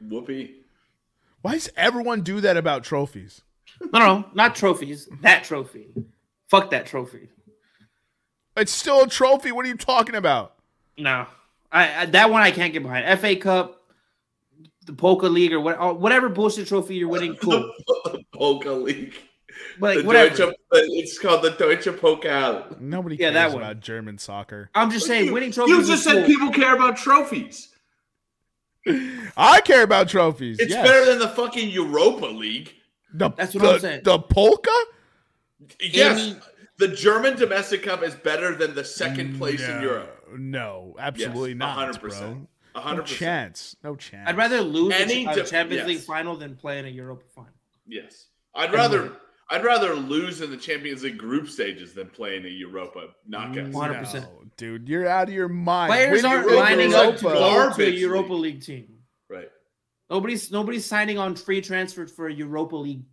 Whoopee. 0.00 0.54
Why 1.42 1.52
does 1.52 1.70
everyone 1.76 2.22
do 2.22 2.40
that 2.40 2.56
about 2.56 2.84
trophies? 2.84 3.42
No, 3.92 3.98
no, 3.98 4.24
not 4.34 4.54
trophies. 4.54 5.08
That 5.22 5.44
trophy. 5.44 5.88
Fuck 6.48 6.70
that 6.70 6.86
trophy. 6.86 7.28
It's 8.56 8.72
still 8.72 9.02
a 9.02 9.08
trophy. 9.08 9.52
What 9.52 9.64
are 9.64 9.68
you 9.68 9.76
talking 9.76 10.14
about? 10.14 10.54
No, 10.98 11.26
I, 11.70 12.02
I 12.02 12.06
that 12.06 12.30
one 12.30 12.42
I 12.42 12.50
can't 12.50 12.72
get 12.72 12.82
behind. 12.82 13.18
FA 13.18 13.34
Cup, 13.36 13.82
the 14.86 14.92
Polka 14.92 15.26
League, 15.26 15.52
or 15.52 15.60
what, 15.60 15.78
uh, 15.80 15.92
whatever 15.94 16.28
bullshit 16.28 16.68
trophy 16.68 16.96
you're 16.96 17.08
winning. 17.08 17.34
Cool, 17.36 17.72
the 18.04 18.22
Polka 18.34 18.70
League. 18.70 19.14
but 19.80 19.96
like, 19.98 20.06
whatever. 20.06 20.36
Deutsche, 20.36 20.40
uh, 20.50 20.52
it's 20.72 21.18
called 21.18 21.42
the 21.42 21.50
Deutsche 21.52 21.86
Pokal. 21.98 22.78
Nobody 22.80 23.16
Yeah, 23.16 23.30
cares 23.30 23.34
that 23.34 23.52
one. 23.52 23.62
about 23.62 23.80
German 23.80 24.18
soccer. 24.18 24.68
I'm 24.74 24.90
just 24.90 25.06
saying, 25.06 25.26
You- 25.26 25.32
winning 25.32 25.52
trophies. 25.52 25.70
You 25.74 25.80
just 25.80 25.92
is 25.92 26.02
said 26.04 26.14
cool. 26.16 26.26
people 26.26 26.50
care 26.50 26.74
about 26.74 26.96
trophies. 26.98 27.70
I 29.36 29.60
care 29.62 29.82
about 29.84 30.08
trophies. 30.08 30.58
It's 30.58 30.70
yes. 30.72 30.86
better 30.86 31.04
than 31.06 31.18
the 31.20 31.28
fucking 31.28 31.70
Europa 31.70 32.26
League. 32.26 32.74
the, 33.14 33.30
That's 33.30 33.54
what 33.54 33.62
the, 33.62 33.70
I'm 33.74 33.80
saying. 33.80 34.00
The 34.04 34.18
polka? 34.18 34.70
Yes, 35.80 36.20
Any- 36.20 36.36
the 36.82 36.88
German 36.88 37.36
domestic 37.36 37.84
cup 37.84 38.02
is 38.02 38.14
better 38.14 38.54
than 38.56 38.74
the 38.74 38.82
second 38.84 39.34
mm, 39.34 39.38
place 39.38 39.60
no, 39.60 39.76
in 39.76 39.82
Europe. 39.82 40.28
No, 40.36 40.96
absolutely 40.98 41.50
Yes, 41.50 41.58
not, 41.58 41.94
100%. 41.94 42.00
bro. 42.00 42.46
A 42.74 42.78
No 42.78 42.80
hundred 42.80 43.02
percent. 43.02 43.18
chance. 43.18 43.76
No 43.84 43.94
chance. 43.96 44.28
I'd 44.28 44.36
rather 44.36 44.60
lose 44.62 44.94
Any 44.94 45.26
a 45.26 45.34
de- 45.34 45.44
Champions 45.44 45.80
yes. 45.80 45.86
League 45.86 46.00
final 46.00 46.36
than 46.36 46.56
play 46.56 46.78
in 46.78 46.86
a 46.86 46.88
Europa 46.88 47.22
final. 47.34 47.52
Yes, 47.86 48.28
I'd 48.54 48.72
rather 48.72 49.12
I'd 49.50 49.62
rather 49.62 49.94
lose 49.94 50.40
in 50.40 50.50
the 50.50 50.56
Champions 50.56 51.02
League 51.02 51.18
group 51.18 51.48
stages 51.48 51.92
than 51.92 52.08
play 52.08 52.36
in 52.38 52.46
a 52.46 52.48
Europa 52.48 53.08
knockout. 53.28 53.56
Mm, 53.66 53.72
One 53.72 53.90
hundred 53.90 54.04
percent. 54.04 54.24
No, 54.24 54.44
dude, 54.56 54.88
you're 54.88 55.06
out 55.06 55.28
of 55.28 55.34
your 55.34 55.48
mind. 55.48 55.90
Players 55.90 56.24
aren't 56.24 56.44
Europa. 56.46 56.60
lining 56.62 56.94
up 56.94 57.16
to 57.18 57.24
Europa. 57.26 57.38
go 57.38 57.72
to 57.76 57.84
a 57.84 57.90
Europa 57.90 58.32
league. 58.32 58.54
League 58.54 58.62
team. 58.64 58.88
Right. 59.28 59.50
Nobody's 60.08 60.50
nobody's 60.50 60.86
signing 60.86 61.18
on 61.18 61.36
free 61.36 61.60
transfer 61.60 62.06
for 62.06 62.26
a 62.28 62.32
Europa 62.32 62.76
League 62.76 63.04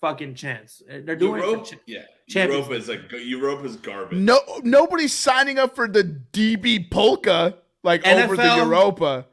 fucking 0.00 0.34
chance. 0.34 0.82
They're 0.88 1.16
doing 1.16 1.42
Europa, 1.42 1.60
it. 1.62 1.68
For 1.68 1.74
ch- 1.76 1.78
yeah. 1.86 2.02
Champions 2.28 2.66
Europa 2.68 2.82
is 2.82 2.88
like 2.88 3.12
Europa's 3.24 3.76
garbage. 3.76 4.18
No, 4.18 4.38
nobody's 4.62 5.12
signing 5.12 5.58
up 5.58 5.74
for 5.76 5.86
the 5.88 6.02
DB 6.32 6.90
polka 6.90 7.56
like 7.82 8.06
over 8.06 8.36
the 8.36 8.56
Europa. 8.56 9.26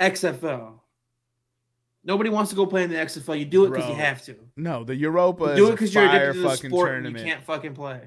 XFL. 0.00 0.74
Nobody 2.04 2.30
wants 2.30 2.50
to 2.50 2.56
go 2.56 2.66
play 2.66 2.82
in 2.82 2.90
the 2.90 2.96
XFL. 2.96 3.38
You 3.38 3.44
do 3.44 3.64
it 3.66 3.70
because 3.70 3.88
you 3.88 3.94
have 3.94 4.22
to. 4.24 4.34
No, 4.56 4.82
the 4.82 4.96
Europa 4.96 5.44
You 5.44 5.50
is 5.50 5.56
do 5.56 5.68
it 5.68 5.70
because 5.72 5.94
you're 5.94 6.08
fire 6.08 6.16
addicted 6.30 6.32
to 6.34 6.42
the 6.42 6.48
fucking 6.48 6.70
sport 6.70 6.88
and 6.88 6.94
tournament. 7.04 7.24
you 7.26 7.32
can't 7.32 7.44
fucking 7.44 7.74
play. 7.74 8.00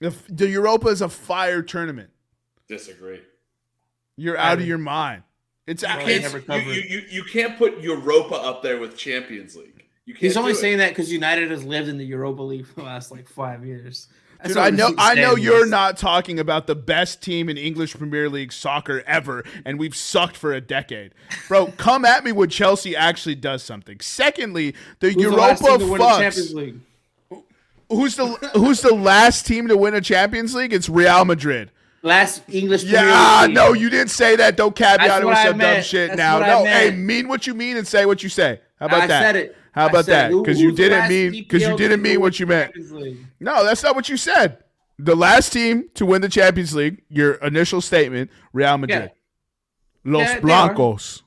The, 0.00 0.14
the 0.30 0.48
Europa 0.48 0.88
is 0.88 1.02
a 1.02 1.08
fire 1.08 1.62
tournament. 1.62 2.10
Disagree. 2.68 3.20
You're 4.16 4.38
out 4.38 4.58
of 4.60 4.66
your 4.66 4.78
mind. 4.78 5.24
It's 5.66 5.82
actually 5.82 6.14
It's- 6.14 6.32
you, 6.48 6.62
you, 6.64 6.82
you, 6.82 7.02
you 7.10 7.24
can't 7.24 7.58
put 7.58 7.80
Europa 7.80 8.34
up 8.36 8.62
there 8.62 8.78
with 8.78 8.96
Champions 8.96 9.56
League. 9.56 9.83
You 10.06 10.14
can't 10.14 10.22
He's 10.22 10.36
only 10.36 10.52
do 10.52 10.58
it. 10.58 10.60
saying 10.60 10.78
that 10.78 10.90
because 10.90 11.10
United 11.12 11.50
has 11.50 11.64
lived 11.64 11.88
in 11.88 11.96
the 11.98 12.04
Europa 12.04 12.42
League 12.42 12.66
for 12.66 12.74
the 12.74 12.82
last 12.82 13.10
like 13.10 13.28
five 13.28 13.64
years. 13.64 14.08
Dude, 14.44 14.58
I 14.58 14.68
know 14.68 14.88
I 14.98 15.14
know 15.14 15.22
standings. 15.36 15.44
you're 15.46 15.66
not 15.66 15.96
talking 15.96 16.38
about 16.38 16.66
the 16.66 16.74
best 16.74 17.22
team 17.22 17.48
in 17.48 17.56
English 17.56 17.96
Premier 17.96 18.28
League 18.28 18.52
soccer 18.52 19.02
ever, 19.06 19.42
and 19.64 19.78
we've 19.78 19.96
sucked 19.96 20.36
for 20.36 20.52
a 20.52 20.60
decade. 20.60 21.14
Bro, 21.48 21.68
come 21.78 22.04
at 22.04 22.24
me 22.24 22.32
when 22.32 22.50
Chelsea 22.50 22.94
actually 22.94 23.36
does 23.36 23.62
something. 23.62 24.00
Secondly, 24.00 24.74
the 25.00 25.12
Who's 25.12 25.24
the 25.24 25.30
last 25.30 25.62
Europa 25.62 25.78
team 25.78 25.86
to 25.86 25.92
win 25.92 26.00
the 26.00 26.08
Champions 26.18 26.52
fucks. 26.52 26.54
League? 26.54 26.80
Who's 27.90 28.16
the 28.16 28.26
who's 28.54 28.80
the 28.82 28.94
last 28.94 29.46
team 29.46 29.68
to 29.68 29.76
win 29.76 29.94
a 29.94 30.00
Champions 30.02 30.54
League? 30.54 30.72
It's 30.74 30.88
Real 30.90 31.24
Madrid. 31.24 31.70
Last 32.02 32.42
English 32.50 32.82
Premier 32.84 33.06
Yeah, 33.08 33.38
League 33.42 33.46
team. 33.48 33.54
no, 33.54 33.72
you 33.72 33.88
didn't 33.88 34.10
say 34.10 34.36
that. 34.36 34.56
Don't 34.58 34.74
caveat 34.76 35.00
That's 35.08 35.22
it 35.22 35.26
with 35.26 35.38
some 35.38 35.58
dumb 35.58 35.82
shit 35.82 36.08
That's 36.10 36.18
now. 36.18 36.34
what 36.40 36.42
I 36.48 36.48
No, 36.48 36.64
hey, 36.66 36.90
mean 36.90 37.28
what 37.28 37.46
you 37.46 37.54
mean 37.54 37.78
and 37.78 37.86
say 37.86 38.04
what 38.04 38.22
you 38.22 38.28
say. 38.28 38.60
How 38.78 38.86
about 38.86 39.02
I 39.02 39.06
that? 39.06 39.22
said 39.22 39.36
it. 39.36 39.56
How 39.74 39.86
about 39.86 40.04
said, 40.04 40.30
that? 40.30 40.36
Because 40.36 40.60
you 40.60 40.70
didn't 40.72 41.08
mean 41.08 41.32
because 41.32 41.62
you 41.62 41.76
didn't 41.76 42.00
mean 42.00 42.20
what 42.20 42.38
you 42.38 42.46
meant. 42.46 42.72
No, 43.40 43.64
that's 43.64 43.82
not 43.82 43.96
what 43.96 44.08
you 44.08 44.16
said. 44.16 44.58
The 44.98 45.16
last 45.16 45.52
team 45.52 45.88
to 45.94 46.06
win 46.06 46.22
the 46.22 46.28
Champions 46.28 46.74
League, 46.74 47.02
your 47.08 47.34
initial 47.34 47.80
statement, 47.80 48.30
Real 48.52 48.78
Madrid. 48.78 49.10
Los 50.04 50.28
Yeah. 50.28 50.40
Blancos 50.40 51.22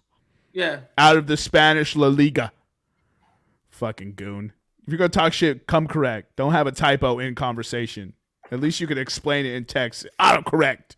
Yeah. 0.54 0.80
out 0.98 1.18
of 1.18 1.28
the 1.28 1.36
Spanish 1.36 1.96
La 1.96 2.08
Liga. 2.08 2.54
Fucking 3.70 4.14
goon. 4.16 4.54
If 4.86 4.94
you're 4.94 4.98
gonna 4.98 5.10
talk 5.10 5.34
shit, 5.34 5.68
come 5.68 5.86
correct. 5.86 6.38
Don't 6.38 6.54
have 6.54 6.68
a 6.68 6.72
typo 6.72 7.20
in 7.20 7.36
conversation. 7.36 8.14
At 8.50 8.62
least 8.62 8.80
you 8.80 8.88
can 8.88 8.98
explain 8.98 9.46
it 9.46 9.54
in 9.56 9.66
text. 9.66 10.08
Autocorrect. 10.22 10.96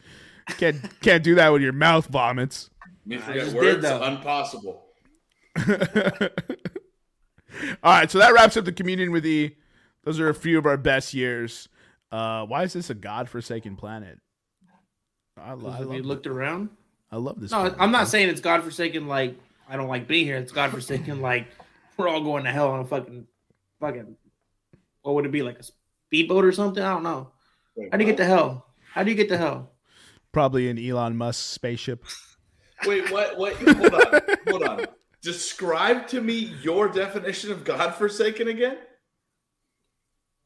Can't 0.59 0.77
can't 1.01 1.23
do 1.23 1.33
that 1.35 1.51
with 1.51 1.63
your 1.63 1.73
mouth 1.73 2.05
vomits. 2.05 2.69
You 3.07 3.17
I 3.17 3.21
forget 3.21 3.41
just 3.43 3.53
did, 3.55 3.63
words, 3.63 3.81
though. 3.81 4.03
impossible. 4.05 4.85
All 7.83 7.93
right, 7.93 8.09
so 8.09 8.19
that 8.19 8.33
wraps 8.33 8.57
up 8.57 8.65
the 8.65 8.71
communion 8.71 9.12
with 9.12 9.25
E. 9.25 9.57
Those 10.03 10.19
are 10.19 10.29
a 10.29 10.33
few 10.33 10.57
of 10.57 10.65
our 10.65 10.77
best 10.77 11.13
years. 11.13 11.69
Uh, 12.12 12.45
why 12.45 12.63
is 12.63 12.73
this 12.73 12.89
a 12.89 12.95
godforsaken 12.95 13.75
planet? 13.75 14.19
I, 15.38 15.53
lo- 15.53 15.69
I 15.69 15.77
Have 15.77 15.88
you 15.88 15.97
love, 15.97 16.05
looked 16.05 16.27
around? 16.27 16.69
I 17.12 17.17
love 17.17 17.39
this. 17.39 17.51
No, 17.51 17.59
planet. 17.59 17.77
I'm 17.79 17.91
not 17.91 18.07
saying 18.07 18.29
it's 18.29 18.41
godforsaken. 18.41 19.07
Like 19.07 19.38
I 19.67 19.75
don't 19.75 19.88
like 19.88 20.07
being 20.07 20.25
here. 20.25 20.38
It's 20.38 20.51
godforsaken. 20.51 21.21
like 21.23 21.47
we're 21.97 22.07
all 22.07 22.23
going 22.23 22.43
to 22.45 22.51
hell 22.51 22.69
on 22.71 22.81
a 22.81 22.85
fucking, 22.85 23.25
fucking. 23.79 24.15
What 25.01 25.15
would 25.15 25.25
it 25.25 25.31
be 25.31 25.43
like 25.43 25.59
a 25.59 25.63
speedboat 26.07 26.45
or 26.45 26.51
something? 26.51 26.83
I 26.83 26.93
don't 26.93 27.03
know. 27.03 27.31
How 27.91 27.97
do 27.97 28.03
you 28.03 28.09
get 28.09 28.17
to 28.17 28.25
hell? 28.25 28.65
How 28.91 29.03
do 29.03 29.12
you 29.12 29.15
get 29.15 29.29
to 29.29 29.38
hell? 29.38 29.71
Probably 30.31 30.69
an 30.69 30.77
Elon 30.77 31.15
Musk 31.15 31.53
spaceship. 31.53 32.03
Wait, 32.85 33.09
what? 33.12 33.38
What? 33.38 33.53
Hold 33.55 33.93
on. 33.93 34.21
Hold 34.47 34.63
on. 34.63 34.85
Describe 35.21 36.08
to 36.10 36.21
me 36.21 36.53
your 36.62 36.88
definition 36.88 37.51
of 37.51 37.63
godforsaken 37.63 38.47
again. 38.47 38.77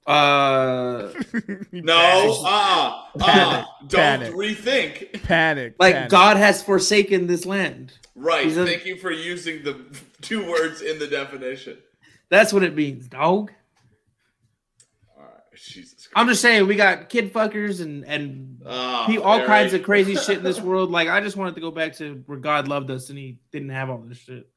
Uh, 0.06 1.14
No, 1.72 2.42
uh, 2.46 3.02
uh, 3.22 3.64
don't 3.88 3.90
Panic. 4.02 4.34
rethink. 4.34 5.24
Panic. 5.24 5.76
like 5.80 5.94
panic. 5.96 6.10
God 6.10 6.38
has 6.38 6.62
forsaken 6.62 7.28
this 7.28 7.46
land. 7.46 7.94
Right. 8.16 8.46
He's 8.46 8.58
a- 8.58 8.66
Thank 8.66 8.86
you 8.86 8.98
for 8.98 9.12
using 9.12 9.64
the 9.64 9.80
two 10.22 10.46
words 10.50 10.82
in 10.82 11.00
the 11.00 11.08
definition. 11.08 11.78
That's 12.30 12.52
what 12.52 12.64
it 12.64 12.76
means, 12.76 13.08
dog. 13.08 13.52
All 15.16 15.24
right. 15.24 15.32
Jesus 15.56 15.94
Christ. 16.08 16.10
I'm 16.16 16.28
just 16.28 16.42
saying 16.42 16.68
we 16.68 16.76
got 16.76 17.08
kid 17.10 17.32
fuckers 17.34 17.80
and 17.82 18.04
and 18.06 18.62
Ah, 18.66 19.06
pe- 19.08 19.18
all 19.18 19.38
Barry. 19.38 19.48
kinds 19.48 19.74
of 19.74 19.84
crazy 19.84 20.16
shit 20.16 20.40
in 20.40 20.44
this 20.44 20.60
world. 20.70 20.92
Like 20.92 21.08
I 21.08 21.22
just 21.22 21.38
wanted 21.38 21.56
to 21.56 21.62
go 21.62 21.72
back 21.72 21.94
to 21.98 22.24
where 22.26 22.40
God 22.40 22.68
loved 22.68 22.92
us 22.92 23.10
and 23.10 23.18
He 23.18 23.38
didn't 23.54 23.70
have 23.70 23.90
all 23.90 24.00
this 24.00 24.18
shit. 24.18 24.50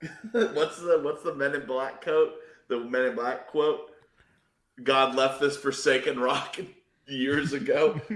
what's 0.32 0.80
the 0.80 1.00
What's 1.02 1.22
the 1.22 1.34
Men 1.34 1.54
in 1.54 1.66
Black 1.66 2.02
quote? 2.02 2.34
The 2.68 2.80
Men 2.80 3.06
in 3.06 3.14
Black 3.14 3.48
quote. 3.48 3.90
God 4.82 5.14
left 5.14 5.40
this 5.40 5.56
forsaken 5.56 6.18
rock 6.18 6.58
years 7.06 7.52
ago. 7.52 8.00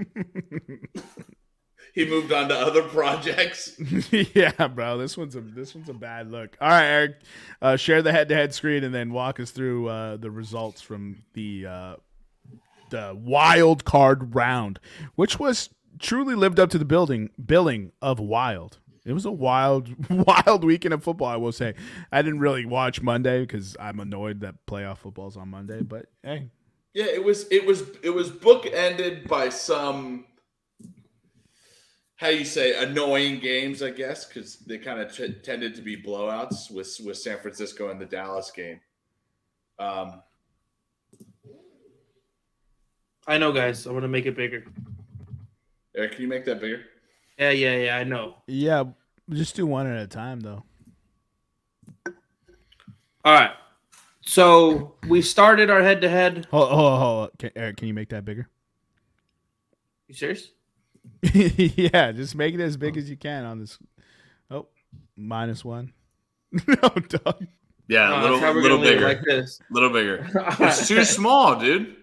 he 1.93 2.07
moved 2.07 2.31
on 2.31 2.49
to 2.49 2.55
other 2.55 2.83
projects. 2.83 3.75
yeah, 4.11 4.67
bro. 4.67 4.97
This 4.97 5.17
one's 5.17 5.35
a 5.35 5.41
this 5.41 5.73
one's 5.73 5.89
a 5.89 5.93
bad 5.93 6.31
look. 6.31 6.55
All 6.61 6.69
right, 6.69 6.85
Eric. 6.85 7.15
Uh, 7.61 7.75
share 7.77 8.01
the 8.01 8.11
head-to-head 8.11 8.53
screen 8.53 8.83
and 8.83 8.93
then 8.93 9.11
walk 9.11 9.39
us 9.39 9.51
through 9.51 9.87
uh, 9.87 10.17
the 10.17 10.29
results 10.29 10.81
from 10.81 11.23
the 11.33 11.65
uh, 11.65 11.95
the 12.89 13.17
wild 13.19 13.85
card 13.85 14.35
round, 14.35 14.79
which 15.15 15.39
was 15.39 15.69
truly 15.99 16.35
lived 16.35 16.59
up 16.59 16.69
to 16.69 16.77
the 16.77 16.85
building 16.85 17.29
billing 17.43 17.91
of 18.01 18.19
wild. 18.19 18.79
It 19.05 19.13
was 19.13 19.25
a 19.25 19.31
wild, 19.31 19.89
wild 20.27 20.63
weekend 20.63 20.93
of 20.93 21.03
football. 21.03 21.27
I 21.27 21.37
will 21.37 21.51
say. 21.51 21.73
I 22.11 22.21
didn't 22.21 22.39
really 22.39 22.65
watch 22.65 23.01
Monday 23.01 23.41
because 23.41 23.75
I'm 23.79 23.99
annoyed 23.99 24.41
that 24.41 24.55
playoff 24.67 24.99
football's 24.99 25.37
on 25.37 25.49
Monday. 25.49 25.81
But 25.81 26.07
hey, 26.23 26.49
Yeah, 26.93 27.05
it 27.05 27.23
was 27.23 27.47
it 27.51 27.65
was 27.65 27.83
it 28.03 28.11
was 28.11 28.29
bookended 28.29 29.27
by 29.27 29.49
some 29.49 30.25
how 32.21 32.27
do 32.29 32.37
you 32.37 32.45
say 32.45 32.75
annoying 32.79 33.39
games, 33.39 33.81
I 33.81 33.89
guess, 33.89 34.25
because 34.25 34.57
they 34.57 34.77
kind 34.77 34.99
of 34.99 35.11
t- 35.11 35.33
tended 35.41 35.73
to 35.73 35.81
be 35.81 35.99
blowouts 35.99 36.69
with 36.69 36.95
with 37.03 37.17
San 37.17 37.39
Francisco 37.39 37.89
and 37.89 37.99
the 37.99 38.05
Dallas 38.05 38.51
game. 38.51 38.79
Um, 39.79 40.21
I 43.25 43.39
know, 43.39 43.51
guys. 43.51 43.87
I'm 43.87 43.95
gonna 43.95 44.07
make 44.07 44.27
it 44.27 44.35
bigger. 44.35 44.63
Eric, 45.95 46.11
can 46.11 46.21
you 46.21 46.27
make 46.27 46.45
that 46.45 46.61
bigger? 46.61 46.83
Yeah, 47.41 47.49
yeah, 47.49 47.75
yeah. 47.75 47.97
I 47.97 48.03
know. 48.03 48.35
yeah, 48.45 48.83
just 49.31 49.55
do 49.55 49.65
one 49.65 49.87
at 49.87 49.99
a 49.99 50.05
time 50.05 50.41
though. 50.41 50.63
All 53.25 53.33
right. 53.33 53.51
So 54.21 54.93
we 55.07 55.23
started 55.23 55.71
our 55.71 55.81
head 55.81 56.01
to 56.01 56.09
head. 56.09 56.47
Hold, 56.51 56.69
hold, 56.71 56.99
hold. 56.99 57.29
Can, 57.39 57.49
Eric, 57.55 57.77
can 57.77 57.87
you 57.87 57.93
make 57.95 58.09
that 58.09 58.23
bigger? 58.25 58.47
You 60.07 60.13
serious? 60.13 60.49
yeah, 61.33 62.11
just 62.11 62.35
make 62.35 62.53
it 62.53 62.59
as 62.59 62.77
big 62.77 62.95
as 62.95 63.09
you 63.09 63.17
can 63.17 63.43
on 63.45 63.57
this. 63.59 63.79
Oh, 64.51 64.67
minus 65.17 65.65
one. 65.65 65.93
no, 66.51 66.75
dog. 66.75 67.47
Yeah, 67.87 68.19
a 68.19 68.21
little 68.21 68.39
that's 68.39 68.55
little 68.55 68.77
gonna 68.77 68.83
leave 68.83 68.91
it 68.91 68.95
bigger, 68.95 69.07
like 69.07 69.21
this. 69.23 69.59
little 69.71 69.89
bigger. 69.89 70.27
It's 70.59 70.87
too 70.87 71.03
small, 71.03 71.59
dude. 71.59 71.95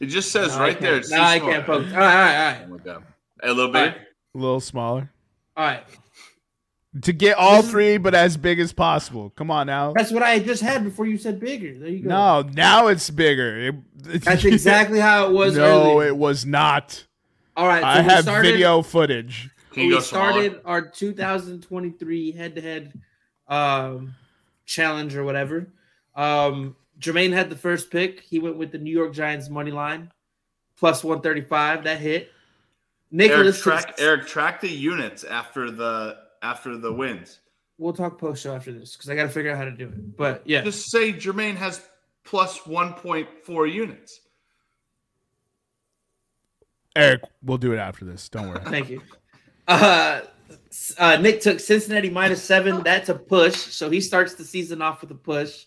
It 0.00 0.06
just 0.06 0.32
says 0.32 0.56
No, 0.56 0.62
right 0.62 0.80
there. 0.80 0.96
It's 0.96 1.10
No, 1.10 1.18
too 1.18 1.22
I 1.22 1.38
small. 1.38 1.50
can't 1.50 1.66
focus. 1.66 1.92
All 1.92 1.98
right, 1.98 2.14
all 2.14 2.22
right, 2.22 2.56
all 2.60 2.64
Oh 2.64 2.68
my 2.70 2.78
god, 2.78 3.04
a 3.42 3.48
little 3.48 3.66
All 3.66 3.72
bigger. 3.72 4.06
Right. 4.34 4.40
A 4.40 4.42
little 4.42 4.60
smaller. 4.60 5.10
All 5.56 5.64
right. 5.64 5.84
To 7.02 7.12
get 7.12 7.38
all 7.38 7.60
is- 7.60 7.70
three, 7.70 7.96
but 7.96 8.14
as 8.14 8.36
big 8.36 8.60
as 8.60 8.72
possible. 8.72 9.30
Come 9.30 9.50
on 9.50 9.66
now. 9.66 9.92
That's 9.94 10.12
what 10.12 10.22
I 10.22 10.38
just 10.38 10.62
had 10.62 10.84
before 10.84 11.06
you 11.06 11.16
said 11.16 11.40
bigger. 11.40 11.78
There 11.78 11.88
you 11.88 12.02
go. 12.02 12.08
No, 12.10 12.42
now 12.52 12.88
it's 12.88 13.08
bigger. 13.10 13.58
It- 13.68 13.74
That's 14.24 14.44
exactly 14.44 15.00
how 15.00 15.26
it 15.28 15.32
was. 15.32 15.56
no, 15.56 15.92
earlier. 15.92 16.08
it 16.08 16.16
was 16.16 16.44
not. 16.44 17.04
All 17.56 17.66
right. 17.66 17.80
So 17.80 17.86
I 17.86 18.00
have 18.02 18.22
started, 18.24 18.50
video 18.50 18.82
footage. 18.82 19.48
Can 19.72 19.84
you 19.84 19.88
we 19.88 19.94
go 19.94 20.00
smaller? 20.00 20.32
started 20.32 20.60
our 20.66 20.82
2023 20.82 22.32
head-to-head 22.32 22.92
um, 23.48 24.14
challenge 24.66 25.16
or 25.16 25.24
whatever. 25.24 25.68
Um, 26.14 26.76
Jermaine 26.98 27.32
had 27.32 27.48
the 27.48 27.56
first 27.56 27.90
pick. 27.90 28.20
He 28.20 28.38
went 28.38 28.56
with 28.58 28.70
the 28.70 28.78
New 28.78 28.92
York 28.92 29.14
Giants 29.14 29.48
money 29.48 29.70
line 29.70 30.10
plus 30.78 31.02
135. 31.02 31.84
That 31.84 32.00
hit. 32.00 32.30
Eric 33.12 33.30
Nicholas 33.30 33.56
took- 33.62 33.64
track 33.64 33.94
Eric 33.98 34.26
track 34.26 34.60
the 34.60 34.68
units 34.70 35.24
after 35.24 35.70
the 35.70 36.16
after 36.42 36.76
the 36.76 36.92
wins. 36.92 37.40
We'll 37.78 37.92
talk 37.92 38.18
post 38.18 38.42
show 38.42 38.54
after 38.54 38.72
this 38.72 38.96
because 38.96 39.10
I 39.10 39.14
got 39.16 39.24
to 39.24 39.28
figure 39.28 39.50
out 39.50 39.58
how 39.58 39.64
to 39.64 39.70
do 39.72 39.88
it. 39.88 40.16
But 40.16 40.42
yeah, 40.44 40.62
Just 40.62 40.90
say 40.90 41.12
Jermaine 41.12 41.56
has 41.56 41.80
plus 42.24 42.58
1.4 42.60 43.72
units. 43.72 44.20
Eric, 46.94 47.22
we'll 47.42 47.58
do 47.58 47.72
it 47.72 47.78
after 47.78 48.04
this. 48.04 48.28
Don't 48.28 48.48
worry. 48.50 48.60
thank 48.66 48.90
you. 48.90 49.02
Uh, 49.66 50.20
uh, 50.98 51.16
Nick 51.16 51.40
took 51.40 51.58
Cincinnati 51.60 52.10
minus 52.10 52.42
seven. 52.42 52.82
That's 52.82 53.08
a 53.08 53.14
push. 53.14 53.56
So 53.56 53.88
he 53.90 54.00
starts 54.00 54.34
the 54.34 54.44
season 54.44 54.82
off 54.82 55.00
with 55.00 55.10
a 55.10 55.14
push, 55.16 55.64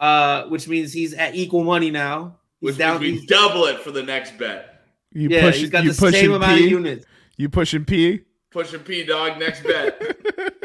uh, 0.00 0.44
which 0.44 0.66
means 0.68 0.92
he's 0.92 1.12
at 1.14 1.34
equal 1.34 1.64
money 1.64 1.90
now. 1.90 2.38
He's 2.60 2.68
Which 2.68 2.78
down. 2.78 3.00
means 3.00 3.20
we 3.20 3.26
double 3.26 3.66
it 3.66 3.80
for 3.80 3.90
the 3.90 4.02
next 4.02 4.38
bet. 4.38 4.71
You 5.14 5.28
yeah, 5.28 5.42
push 5.42 5.58
he's 5.58 5.70
got 5.70 5.84
you 5.84 5.92
the 5.92 5.98
pushing 5.98 6.20
same 6.20 6.32
amount 6.32 6.58
P. 6.58 6.64
of 6.64 6.70
units. 6.70 7.06
You 7.36 7.48
pushing 7.48 7.84
P. 7.84 8.22
Pushing 8.50 8.80
P 8.80 9.04
dog 9.04 9.38
next 9.38 9.62
bet. 9.62 10.00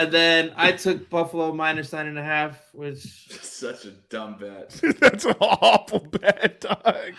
And 0.00 0.10
then 0.10 0.54
I 0.56 0.72
took 0.72 1.10
Buffalo 1.10 1.52
minus 1.52 1.92
nine 1.92 2.06
and 2.06 2.18
a 2.18 2.22
half, 2.24 2.58
which 2.72 3.02
Such 3.42 3.84
a 3.84 3.90
dumb 4.08 4.38
bet. 4.40 4.70
That's 4.98 5.26
an 5.26 5.34
awful 5.42 5.98
bet, 5.98 6.62
dog. 6.62 7.12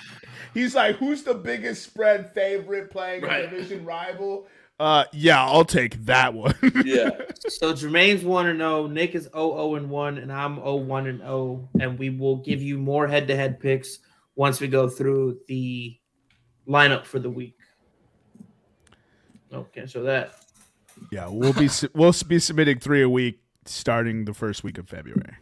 He's 0.56 0.74
like, 0.74 0.96
who's 0.96 1.22
the 1.22 1.36
biggest 1.36 1.84
spread 1.84 2.34
favorite 2.34 2.90
playing 2.90 3.22
Right. 3.22 3.46
a 3.46 3.50
division 3.50 3.86
rival? 3.86 4.48
Uh, 4.80 5.04
yeah, 5.14 5.46
I'll 5.46 5.64
take 5.64 5.94
that 6.06 6.34
one. 6.34 6.56
Yeah. 6.84 7.12
so 7.50 7.72
Jermaine's 7.74 8.24
one 8.24 8.48
and 8.48 8.58
zero, 8.58 8.88
Nick 8.88 9.14
is 9.14 9.30
0 9.32 9.76
and 9.76 9.92
one, 9.92 10.18
and 10.18 10.34
I'm 10.34 10.56
0 10.56 10.78
one 10.78 11.06
and 11.06 11.20
zero, 11.20 11.70
and 11.80 12.00
we 12.00 12.10
will 12.10 12.38
give 12.38 12.64
you 12.64 12.80
more 12.80 13.06
head 13.08 13.28
to 13.28 13.36
head 13.36 13.60
picks 13.60 14.00
once 14.36 14.60
we 14.60 14.68
go 14.68 14.90
through 14.90 15.38
the 15.48 16.00
lineup 16.68 17.06
for 17.06 17.20
the 17.20 17.30
week. 17.30 17.58
Okay, 19.54 19.82
can't 19.82 19.94
that. 20.06 20.36
yeah, 21.12 21.28
we'll 21.28 21.54
be 21.54 21.68
su- 21.68 21.90
we'll 21.94 22.14
be 22.28 22.40
submitting 22.40 22.80
three 22.80 23.02
a 23.02 23.10
week 23.10 23.40
starting 23.66 24.26
the 24.26 24.34
first 24.34 24.64
week 24.64 24.78
of 24.78 24.88
February. 24.88 25.36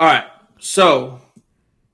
All 0.00 0.06
right, 0.08 0.24
so 0.58 1.20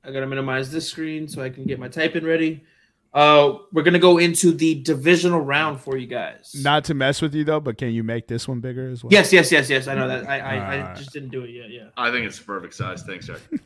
I 0.04 0.12
gotta 0.12 0.26
minimize 0.26 0.70
this 0.70 0.88
screen 0.88 1.26
so 1.28 1.42
I 1.42 1.50
can 1.50 1.64
get 1.64 1.78
my 1.80 1.88
typing 1.88 2.24
ready. 2.24 2.64
Uh, 3.12 3.54
we're 3.72 3.82
gonna 3.82 3.98
go 3.98 4.18
into 4.18 4.52
the 4.52 4.76
divisional 4.82 5.40
round 5.40 5.80
for 5.80 5.96
you 5.96 6.06
guys. 6.06 6.52
Not 6.62 6.84
to 6.84 6.94
mess 6.94 7.20
with 7.20 7.34
you 7.34 7.42
though, 7.42 7.58
but 7.58 7.76
can 7.76 7.90
you 7.90 8.04
make 8.04 8.28
this 8.28 8.46
one 8.46 8.60
bigger 8.60 8.88
as 8.90 9.02
well? 9.02 9.12
yes, 9.12 9.32
yes, 9.32 9.50
yes, 9.50 9.68
yes. 9.68 9.88
I 9.88 9.94
know 9.94 10.06
that. 10.06 10.28
I 10.28 10.38
I, 10.38 10.54
I 10.56 10.80
Alright. 10.80 10.96
just 10.96 11.12
didn't 11.12 11.30
do 11.30 11.42
it 11.42 11.50
yet. 11.50 11.70
Yeah. 11.70 11.88
I 11.96 12.12
think 12.12 12.26
it's 12.26 12.38
the 12.38 12.44
perfect 12.44 12.74
size. 12.74 13.02
Thanks, 13.02 13.28
Eric. 13.28 13.42
Do 13.50 13.60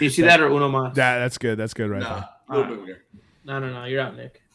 you 0.00 0.10
see 0.10 0.22
that 0.22 0.40
or 0.40 0.46
Uno 0.48 0.68
Mas? 0.68 0.96
That 0.96 1.18
that's 1.20 1.38
good. 1.38 1.56
That's 1.58 1.74
good 1.74 1.88
right 1.90 2.00
Nah, 2.02 2.24
a 2.48 2.58
little 2.58 2.76
bit 2.76 2.86
bigger. 2.86 3.04
No, 3.44 3.58
no, 3.58 3.72
no. 3.72 3.84
You're 3.84 4.00
out, 4.02 4.16
Nick. 4.16 4.42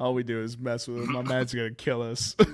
All 0.00 0.14
we 0.14 0.22
do 0.22 0.42
is 0.42 0.58
mess 0.58 0.88
with 0.88 1.02
him. 1.04 1.12
My 1.12 1.22
man's 1.22 1.54
gonna 1.54 1.70
kill 1.70 2.02
us. 2.02 2.34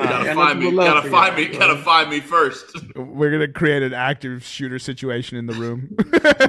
All 0.00 0.24
find 0.24 0.58
me. 0.58 0.66
would 0.66 0.76
Gotta 0.76 1.08
find 1.08 1.38
you, 1.38 1.44
me. 1.46 1.50
bro. 1.52 1.58
Gotta 1.60 1.78
find 1.82 2.10
me 2.10 2.20
first. 2.20 2.76
We're 2.96 3.30
gonna 3.30 3.48
create 3.48 3.82
an 3.82 3.94
active 3.94 4.44
shooter 4.44 4.78
situation 4.78 5.38
in 5.38 5.46
the 5.46 5.54
room. 5.54 5.96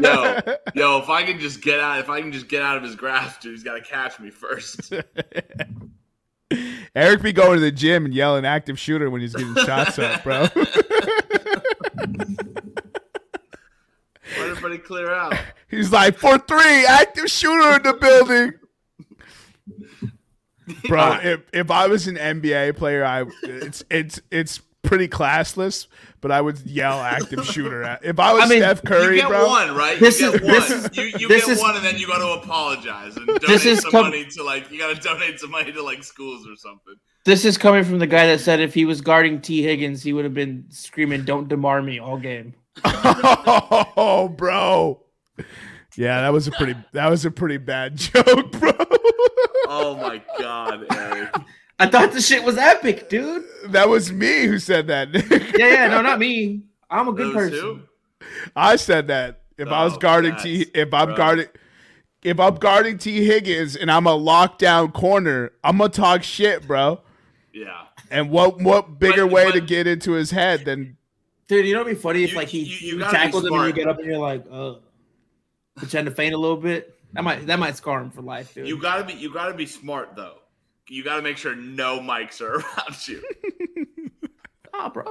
Yo, 0.02 0.42
yo, 0.74 0.98
if 1.00 1.10
I 1.10 1.24
can 1.24 1.40
just 1.40 1.62
get 1.62 1.80
out, 1.80 2.00
if 2.00 2.10
I 2.10 2.20
can 2.22 2.32
just 2.32 2.48
get 2.50 2.62
out 2.64 2.76
of 2.78 2.84
his 2.84 2.96
grasp, 2.96 3.42
dude, 3.42 3.52
he's 3.54 3.64
got 3.64 3.76
to 3.76 3.82
catch 3.82 4.20
me 4.20 4.32
first. 4.32 4.92
Eric 6.96 7.22
be 7.22 7.32
going 7.34 7.54
to 7.56 7.60
the 7.60 7.72
gym 7.72 8.06
and 8.06 8.14
yelling 8.14 8.46
active 8.46 8.80
shooter 8.80 9.10
when 9.10 9.22
he's 9.22 9.36
getting 9.36 9.56
shots 9.64 10.00
up, 10.00 10.24
bro. 10.24 10.48
Let 14.38 14.55
everybody 14.66 14.88
clear 14.88 15.14
out. 15.14 15.36
he's 15.70 15.92
like, 15.92 16.18
for 16.18 16.38
three, 16.38 16.86
active 16.86 17.28
shooter 17.30 17.76
in 17.78 17.84
the 17.84 17.94
building. 17.94 18.54
Bro, 20.88 21.20
if, 21.22 21.42
if 21.54 21.70
I 21.72 21.88
was 21.88 22.08
an 22.08 22.16
NBA 22.16 22.76
player, 22.78 23.06
I 23.06 23.26
it's 23.44 23.84
it's 23.92 24.20
it's 24.32 24.62
pretty 24.82 25.08
classless, 25.08 25.86
but 26.22 26.32
I 26.32 26.42
would 26.42 26.60
yell 26.62 27.00
active 27.02 27.46
shooter 27.46 27.84
at. 27.84 28.04
If 28.04 28.20
I 28.20 28.34
was 28.34 28.46
I 28.46 28.48
mean, 28.48 28.60
Steph 28.62 28.84
Curry, 28.84 29.18
you 29.18 29.22
get 29.22 29.30
bro, 29.30 29.46
one, 29.48 29.76
right? 29.76 30.00
This 30.00 30.20
you 30.20 30.32
is- 30.34 30.40
get 30.40 30.44
one. 30.44 30.54
this 30.54 30.72
is- 30.72 30.98
you 30.98 31.04
you 31.20 31.28
this 31.28 31.46
get 31.46 31.52
is- 31.58 31.62
one, 31.62 31.76
and 31.76 31.86
then 31.86 31.98
you 31.98 32.08
got 32.08 32.18
to 32.18 32.42
apologize 32.44 33.16
and 33.16 33.28
donate 33.28 33.42
This 33.48 33.66
is 33.66 33.82
some 33.82 33.92
com- 33.92 34.04
money 34.06 34.26
to 34.26 34.44
like 34.44 34.72
you 34.72 34.80
got 34.80 34.96
to 34.96 35.00
donate 35.08 35.40
some 35.40 35.52
money 35.52 35.72
to 35.72 35.84
like 35.84 36.04
schools 36.04 36.48
or 36.48 36.56
something. 36.56 36.96
This 37.26 37.46
is 37.46 37.60
coming 37.60 37.84
from 37.84 38.00
the 38.00 38.08
guy 38.08 38.26
that 38.28 38.40
said 38.40 38.60
if 38.60 38.74
he 38.74 38.86
was 38.86 39.02
guarding 39.02 39.42
Tee 39.42 39.62
Higgins, 39.62 40.02
he 40.02 40.14
would 40.14 40.26
have 40.26 40.34
been 40.34 40.66
screaming, 40.70 41.26
"Don't 41.26 41.48
Damar 41.48 41.84
me" 41.84 42.00
all 42.00 42.18
game. 42.18 42.56
oh, 42.86 44.28
bro. 44.36 45.02
Yeah, 45.98 46.22
that 46.22 46.34
was 46.34 46.48
a 46.48 46.52
pretty 46.52 46.76
that 46.92 47.10
was 47.10 47.24
a 47.26 47.32
pretty 47.32 47.58
bad 47.58 47.96
joke, 47.98 48.52
bro. 48.52 48.72
Oh 49.68 49.98
my 50.02 50.22
god, 50.40 50.86
Eric. 50.94 51.34
I 51.80 51.88
thought 51.88 52.12
the 52.14 52.22
shit 52.22 52.44
was 52.44 52.58
epic, 52.58 53.10
dude. 53.10 53.44
that 53.68 53.90
was 53.90 54.12
me 54.12 54.46
who 54.46 54.60
said 54.60 54.88
that. 54.88 55.12
Nick. 55.12 55.30
Yeah, 55.58 55.68
yeah, 55.70 55.88
no, 55.88 56.02
not 56.02 56.20
me. 56.20 56.64
I'm 56.90 57.08
a 57.10 57.14
good 57.14 57.28
Those 57.28 57.34
person. 57.34 57.60
two? 57.60 57.82
I 58.56 58.76
said 58.78 59.08
that 59.08 59.42
if 59.58 59.68
I 59.70 59.84
was 59.84 59.94
Oh, 59.96 59.98
guarding 60.00 60.36
T, 60.38 60.62
if 60.74 60.94
I'm 60.94 61.10
rough. 61.10 61.18
guarding, 61.18 61.48
if 62.24 62.40
I'm 62.40 62.56
guarding 62.56 62.98
Tee 62.98 63.26
Higgins 63.26 63.76
and 63.76 63.90
I'm 63.92 64.08
a 64.08 64.18
lockdown 64.18 64.94
corner, 64.94 65.52
I'm 65.64 65.78
gonna 65.78 65.90
talk 65.90 66.24
shit, 66.24 66.66
bro. 66.68 67.02
Yeah. 67.54 67.84
And 68.12 68.30
what 68.32 68.62
what 68.62 69.00
bigger 69.00 69.26
But- 69.26 69.34
way 69.34 69.52
to 69.52 69.62
get 69.62 69.88
into 69.88 70.12
his 70.14 70.32
head 70.32 70.66
than 70.66 70.98
Dude, 71.48 71.66
you 71.66 71.74
know 71.74 71.82
what'd 71.84 71.96
be 71.96 72.02
funny 72.02 72.24
if 72.24 72.32
You- 72.32 72.38
like 72.38 72.48
he, 72.48 72.60
you- 72.60 72.66
you 72.78 72.94
you, 72.94 73.00
gotta 73.00 73.12
be 73.12 73.18
tackled 73.18 73.46
him 73.46 73.54
and 73.54 73.68
you 73.68 73.74
get 73.74 73.88
up 73.88 73.98
and 74.00 74.08
you're 74.08 74.18
like, 74.18 74.44
uh 74.52 74.76
pretend 75.76 76.06
to 76.06 76.12
faint 76.12 76.34
a 76.34 76.38
little 76.38 76.58
bit. 76.58 76.98
That 77.14 77.24
might 77.24 77.46
that 77.48 77.60
might 77.60 77.76
scar 77.78 78.02
him 78.02 78.10
for 78.12 78.22
life, 78.22 78.54
dude. 78.54 78.68
You 78.68 78.80
gotta 78.82 79.04
be 79.04 79.14
you 79.14 79.32
gotta 79.34 79.54
be 79.54 79.66
smart 79.66 80.16
though. 80.16 80.38
You 80.90 81.04
gotta 81.04 81.22
make 81.22 81.38
sure 81.38 81.56
no 81.56 82.00
mics 82.00 82.42
are 82.42 82.56
around 82.60 83.08
you. 83.08 83.24
oh, 84.74 84.90
bro. 84.90 85.04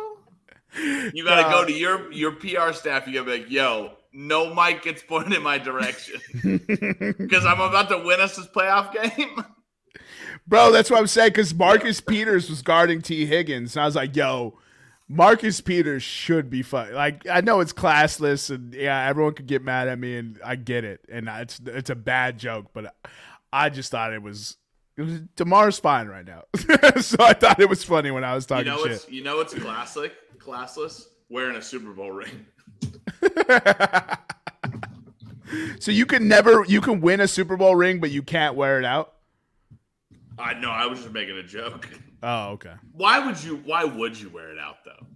You 1.12 1.24
gotta 1.24 1.46
Uh, 1.46 1.50
go 1.50 1.64
to 1.66 1.72
your 1.72 2.10
your 2.12 2.32
PR 2.32 2.72
staff. 2.72 3.06
You 3.06 3.14
gotta 3.14 3.26
be 3.26 3.38
like, 3.42 3.50
"Yo, 3.50 3.92
no 4.12 4.52
mic 4.54 4.82
gets 4.82 5.02
pointed 5.02 5.32
in 5.34 5.42
my 5.42 5.58
direction 5.58 6.20
because 7.18 7.44
I'm 7.46 7.60
about 7.60 7.88
to 7.90 7.98
win 7.98 8.20
us 8.20 8.36
this 8.36 8.46
playoff 8.46 8.92
game." 8.92 9.44
Bro, 10.46 10.72
that's 10.72 10.90
what 10.90 10.98
I'm 11.00 11.06
saying. 11.06 11.30
Because 11.30 11.54
Marcus 11.54 12.00
Peters 12.00 12.50
was 12.50 12.60
guarding 12.60 13.00
Tee 13.02 13.24
Higgins, 13.24 13.76
and 13.76 13.82
I 13.82 13.86
was 13.86 13.94
like, 13.96 14.14
"Yo, 14.16 14.58
Marcus 15.08 15.60
Peters 15.60 16.02
should 16.02 16.50
be 16.50 16.62
fun." 16.62 16.92
Like, 16.94 17.26
I 17.28 17.40
know 17.40 17.60
it's 17.60 17.72
classless, 17.72 18.54
and 18.54 18.74
yeah, 18.74 19.06
everyone 19.08 19.34
could 19.34 19.46
get 19.46 19.62
mad 19.62 19.88
at 19.88 19.98
me, 19.98 20.16
and 20.16 20.38
I 20.44 20.56
get 20.56 20.84
it, 20.84 21.00
and 21.10 21.28
it's 21.28 21.60
it's 21.66 21.90
a 21.90 21.94
bad 21.94 22.38
joke, 22.38 22.66
but 22.72 22.94
I 23.52 23.70
just 23.70 23.90
thought 23.90 24.12
it 24.12 24.22
was. 24.22 24.56
It 24.96 25.02
was 25.02 25.20
Damar's 25.34 25.80
fine 25.80 26.06
right 26.06 26.24
now, 26.24 26.44
so 27.00 27.16
I 27.18 27.32
thought 27.32 27.58
it 27.58 27.68
was 27.68 27.82
funny 27.82 28.12
when 28.12 28.22
I 28.22 28.36
was 28.36 28.44
You 28.44 28.48
talking 28.48 28.66
know 28.66 28.82
shit. 28.84 28.92
what's 28.92 29.10
you 29.10 29.24
know 29.24 29.36
what's 29.38 29.52
classic, 29.52 30.12
classless? 30.38 31.06
Wearing 31.28 31.56
a 31.56 31.62
Super 31.62 31.92
Bowl 31.92 32.12
ring. 32.12 32.46
so 35.80 35.90
you 35.90 36.06
can 36.06 36.28
never 36.28 36.64
you 36.68 36.80
can 36.80 37.00
win 37.00 37.20
a 37.20 37.26
Super 37.28 37.56
Bowl 37.56 37.74
ring, 37.74 37.98
but 38.00 38.10
you 38.12 38.22
can't 38.22 38.54
wear 38.54 38.78
it 38.78 38.84
out. 38.84 39.14
I 40.38 40.54
know. 40.54 40.70
I 40.70 40.86
was 40.86 41.00
just 41.00 41.12
making 41.12 41.36
a 41.38 41.42
joke. 41.42 41.88
Oh, 42.22 42.50
okay. 42.52 42.74
Why 42.92 43.24
would 43.24 43.42
you? 43.42 43.56
Why 43.64 43.84
would 43.84 44.18
you 44.18 44.30
wear 44.30 44.50
it 44.50 44.58
out 44.58 44.76
though? 44.84 45.06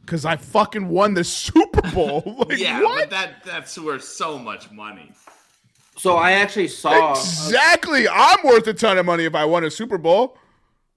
Because 0.00 0.24
I 0.24 0.36
fucking 0.36 0.88
won 0.88 1.14
the 1.14 1.24
Super 1.24 1.82
Bowl. 1.90 2.22
like, 2.48 2.58
yeah, 2.58 2.82
what? 2.82 3.02
but 3.02 3.10
that 3.10 3.44
that's 3.44 3.78
worth 3.78 4.04
so 4.04 4.38
much 4.38 4.70
money. 4.70 5.12
So 5.96 6.16
I 6.16 6.32
actually 6.32 6.68
saw 6.68 7.08
uh, 7.08 7.10
Exactly. 7.10 8.08
I'm 8.08 8.38
worth 8.44 8.66
a 8.68 8.74
ton 8.74 8.98
of 8.98 9.06
money 9.06 9.24
if 9.24 9.34
I 9.34 9.44
won 9.44 9.64
a 9.64 9.70
Super 9.70 9.98
Bowl. 9.98 10.38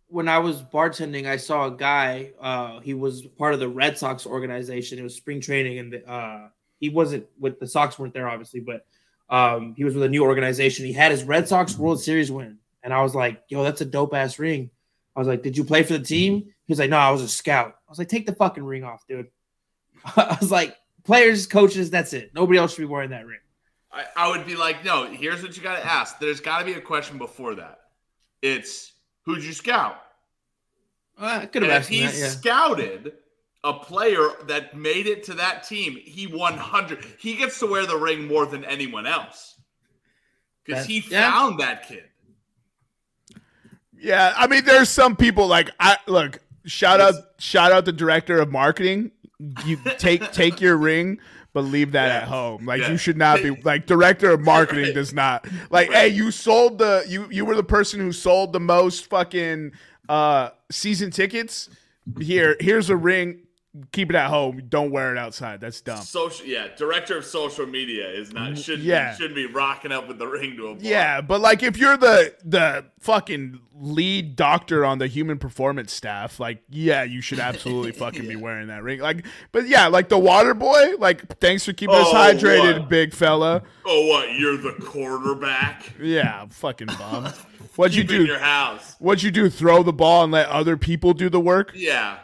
when 0.07 0.27
I 0.27 0.37
was 0.37 0.61
bartending, 0.61 1.25
I 1.25 1.37
saw 1.37 1.65
a 1.65 1.71
guy. 1.71 2.31
Uh, 2.39 2.79
he 2.81 2.93
was 2.93 3.23
part 3.23 3.53
of 3.55 3.59
the 3.59 3.67
Red 3.67 3.97
Sox 3.97 4.27
organization. 4.27 4.99
It 4.99 5.03
was 5.03 5.15
spring 5.15 5.41
training, 5.41 5.79
and 5.79 5.93
the, 5.93 6.07
uh, 6.09 6.49
he 6.79 6.89
wasn't 6.89 7.25
with 7.39 7.59
the 7.59 7.67
Sox 7.67 7.97
weren't 7.97 8.13
there, 8.13 8.29
obviously, 8.29 8.59
but 8.59 8.85
um, 9.29 9.73
he 9.75 9.83
was 9.83 9.95
with 9.95 10.03
a 10.03 10.09
new 10.09 10.23
organization. 10.23 10.85
He 10.85 10.93
had 10.93 11.11
his 11.11 11.23
Red 11.23 11.47
Sox 11.47 11.77
World 11.77 12.01
Series 12.01 12.31
win, 12.31 12.59
and 12.83 12.93
I 12.93 13.01
was 13.01 13.15
like, 13.15 13.41
"Yo, 13.49 13.63
that's 13.63 13.81
a 13.81 13.85
dope 13.85 14.13
ass 14.13 14.37
ring." 14.37 14.69
I 15.15 15.19
was 15.19 15.27
like, 15.27 15.43
"Did 15.43 15.57
you 15.57 15.63
play 15.63 15.83
for 15.83 15.93
the 15.93 16.03
team?" 16.03 16.43
He 16.43 16.71
was 16.71 16.79
like, 16.79 16.89
"No, 16.89 16.97
I 16.97 17.11
was 17.11 17.21
a 17.21 17.27
scout." 17.27 17.75
I 17.87 17.91
was 17.91 17.99
like, 17.99 18.09
"Take 18.09 18.25
the 18.25 18.35
fucking 18.35 18.63
ring 18.63 18.83
off, 18.83 19.05
dude." 19.07 19.27
I 20.15 20.37
was 20.39 20.51
like, 20.51 20.77
"Players, 21.03 21.47
coaches, 21.47 21.89
that's 21.89 22.13
it. 22.13 22.31
Nobody 22.33 22.57
else 22.59 22.73
should 22.73 22.81
be 22.81 22.85
wearing 22.85 23.09
that 23.11 23.25
ring." 23.25 23.39
I, 23.93 24.05
I 24.15 24.29
would 24.29 24.45
be 24.45 24.55
like, 24.55 24.85
no, 24.85 25.05
here's 25.05 25.41
what 25.41 25.55
you 25.57 25.63
got 25.63 25.77
to 25.77 25.85
ask. 25.85 26.19
There's 26.19 26.39
got 26.39 26.59
to 26.59 26.65
be 26.65 26.73
a 26.73 26.81
question 26.81 27.17
before 27.17 27.55
that. 27.55 27.79
It's 28.41 28.93
who'd 29.25 29.43
you 29.43 29.53
scout? 29.53 30.01
Uh, 31.19 31.39
I 31.41 31.45
could 31.45 31.63
have 31.63 31.71
if 31.71 31.77
asked 31.77 31.89
he 31.89 32.01
that, 32.01 32.15
yeah. 32.15 32.27
scouted 32.29 33.13
a 33.63 33.73
player 33.73 34.29
that 34.47 34.75
made 34.75 35.05
it 35.05 35.23
to 35.25 35.33
that 35.35 35.67
team, 35.67 35.97
he 36.01 36.25
100. 36.25 37.05
He 37.19 37.35
gets 37.35 37.59
to 37.59 37.67
wear 37.67 37.85
the 37.85 37.97
ring 37.97 38.27
more 38.27 38.45
than 38.45 38.65
anyone 38.65 39.05
else 39.05 39.59
because 40.63 40.85
he 40.85 41.03
yeah. 41.09 41.29
found 41.29 41.59
that 41.59 41.87
kid. 41.87 42.05
Yeah, 44.01 44.33
I 44.35 44.47
mean, 44.47 44.65
there's 44.65 44.89
some 44.89 45.15
people 45.15 45.47
like 45.47 45.69
I 45.79 45.97
look. 46.07 46.39
Shout 46.65 46.99
out, 46.99 47.13
shout 47.39 47.71
out 47.71 47.85
the 47.85 47.91
director 47.91 48.39
of 48.39 48.51
marketing. 48.51 49.11
You 49.65 49.77
take 49.97 50.31
take 50.31 50.59
your 50.61 50.77
ring, 50.77 51.19
but 51.53 51.61
leave 51.61 51.91
that 51.93 52.07
Yeah. 52.07 52.17
at 52.17 52.23
home. 52.23 52.65
Like 52.65 52.81
Yeah. 52.81 52.91
you 52.91 52.97
should 52.97 53.17
not 53.17 53.41
be 53.41 53.49
like 53.63 53.85
director 53.87 54.31
of 54.31 54.41
marketing 54.41 54.93
does 54.93 55.13
not 55.13 55.47
like. 55.69 55.91
Hey, 55.91 56.07
you 56.09 56.31
sold 56.31 56.77
the 56.77 57.03
you 57.07 57.27
you 57.31 57.45
were 57.45 57.55
the 57.55 57.63
person 57.63 57.99
who 57.99 58.11
sold 58.11 58.53
the 58.53 58.59
most 58.59 59.05
fucking 59.07 59.71
uh 60.09 60.49
season 60.71 61.11
tickets. 61.11 61.69
Here, 62.19 62.55
here's 62.59 62.89
a 62.89 62.95
ring. 62.95 63.39
Keep 63.93 64.09
it 64.09 64.15
at 64.17 64.29
home. 64.29 64.63
Don't 64.67 64.91
wear 64.91 65.13
it 65.15 65.17
outside. 65.17 65.61
That's 65.61 65.79
dumb. 65.79 66.01
Social, 66.01 66.45
yeah, 66.45 66.67
director 66.75 67.17
of 67.17 67.23
social 67.25 67.65
media 67.65 68.09
is 68.09 68.33
not 68.33 68.57
should 68.57 68.81
Yeah. 68.81 69.15
shouldn't 69.15 69.35
be 69.35 69.45
rocking 69.45 69.93
up 69.93 70.09
with 70.09 70.19
the 70.19 70.27
ring 70.27 70.57
to 70.57 70.67
a 70.67 70.75
bar. 70.75 70.83
Yeah, 70.83 71.21
but 71.21 71.39
like 71.39 71.63
if 71.63 71.77
you're 71.77 71.95
the 71.95 72.35
the 72.43 72.83
fucking 72.99 73.61
lead 73.73 74.35
doctor 74.35 74.83
on 74.83 74.97
the 74.97 75.07
human 75.07 75.37
performance 75.37 75.93
staff, 75.93 76.37
like 76.37 76.61
yeah, 76.69 77.03
you 77.03 77.21
should 77.21 77.39
absolutely 77.39 77.91
fucking 77.97 78.27
be 78.27 78.35
wearing 78.35 78.67
that 78.67 78.83
ring. 78.83 78.99
Like, 78.99 79.25
but 79.53 79.69
yeah, 79.69 79.87
like 79.87 80.09
the 80.09 80.19
water 80.19 80.53
boy, 80.53 80.95
like 80.99 81.39
thanks 81.39 81.63
for 81.63 81.71
keeping 81.71 81.95
us 81.95 82.07
Oh, 82.09 82.13
hydrated, 82.13 82.79
what? 82.81 82.89
big 82.89 83.13
fella. 83.13 83.63
Oh, 83.85 84.07
what? 84.07 84.33
You're 84.33 84.57
the 84.57 84.73
quarterback. 84.83 85.93
Yeah, 86.01 86.45
fucking 86.49 86.87
bum. 86.87 87.25
What'd 87.77 87.95
you 87.95 88.03
Keep 88.03 88.11
in 88.11 88.17
do? 88.21 88.25
your 88.25 88.39
house. 88.39 88.97
What'd 88.99 89.23
you 89.23 89.31
do? 89.31 89.49
Throw 89.49 89.81
the 89.81 89.93
ball 89.93 90.23
and 90.25 90.33
let 90.33 90.47
other 90.49 90.75
people 90.75 91.13
do 91.13 91.29
the 91.29 91.39
work? 91.39 91.71
Yeah, 91.73 92.17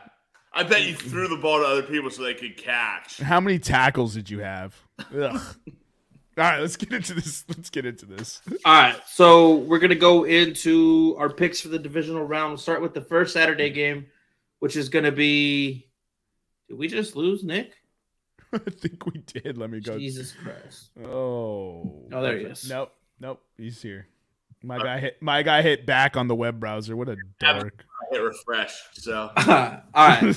I 0.57 0.63
bet 0.63 0.87
you 0.87 0.95
threw 0.95 1.27
the 1.27 1.37
ball 1.37 1.59
to 1.59 1.65
other 1.65 1.83
people 1.83 2.09
so 2.09 2.23
they 2.23 2.33
could 2.33 2.57
catch. 2.57 3.19
How 3.19 3.39
many 3.39 3.59
tackles 3.59 4.15
did 4.15 4.27
you 4.27 4.39
have? 4.39 4.75
Ugh. 5.15 5.39
All 6.37 6.43
right, 6.43 6.59
let's 6.59 6.75
get 6.75 6.91
into 6.91 7.13
this. 7.13 7.45
Let's 7.47 7.69
get 7.69 7.85
into 7.85 8.07
this. 8.07 8.41
All 8.65 8.73
right, 8.73 8.99
so 9.07 9.55
we're 9.55 9.77
gonna 9.77 9.93
go 9.93 10.23
into 10.23 11.15
our 11.19 11.29
picks 11.29 11.61
for 11.61 11.67
the 11.67 11.77
divisional 11.77 12.23
round. 12.23 12.51
We'll 12.51 12.57
start 12.57 12.81
with 12.81 12.95
the 12.95 13.01
first 13.01 13.33
Saturday 13.33 13.69
game, 13.69 14.07
which 14.57 14.75
is 14.75 14.89
gonna 14.89 15.11
be. 15.11 15.87
Did 16.69 16.79
we 16.79 16.87
just 16.87 17.15
lose, 17.15 17.43
Nick? 17.43 17.73
I 18.53 18.57
think 18.57 19.05
we 19.05 19.23
did. 19.27 19.59
Let 19.59 19.69
me 19.69 19.79
go. 19.79 19.97
Jesus 19.97 20.31
Christ! 20.31 20.89
Oh. 21.03 22.07
Oh, 22.11 22.21
there 22.21 22.37
he 22.37 22.45
is. 22.45 22.67
Nope. 22.67 22.93
Nope. 23.19 23.43
He's 23.57 23.79
here. 23.81 24.07
My 24.67 24.77
guy 24.79 24.99
hit 24.99 25.21
my 25.21 25.43
guy 25.43 25.61
hit 25.61 25.85
back 25.85 26.17
on 26.17 26.27
the 26.27 26.35
web 26.35 26.59
browser. 26.59 26.95
What 26.97 27.07
a 27.07 27.15
dork. 27.39 27.85
I 27.89 28.13
hit 28.13 28.21
refresh. 28.21 28.73
So 28.93 29.31
all 29.37 29.81
right, 29.95 30.35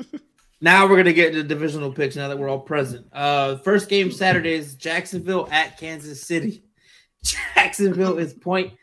now 0.60 0.86
we're 0.86 0.96
gonna 0.96 1.12
get 1.12 1.34
into 1.34 1.42
divisional 1.42 1.92
picks. 1.92 2.14
Now 2.14 2.28
that 2.28 2.38
we're 2.38 2.48
all 2.48 2.60
present, 2.60 3.08
uh, 3.12 3.56
first 3.56 3.88
game 3.88 4.12
Saturday 4.12 4.52
is 4.54 4.76
Jacksonville 4.76 5.48
at 5.50 5.76
Kansas 5.78 6.22
City. 6.22 6.64
Jacksonville 7.24 8.18
is 8.18 8.32
point. 8.32 8.74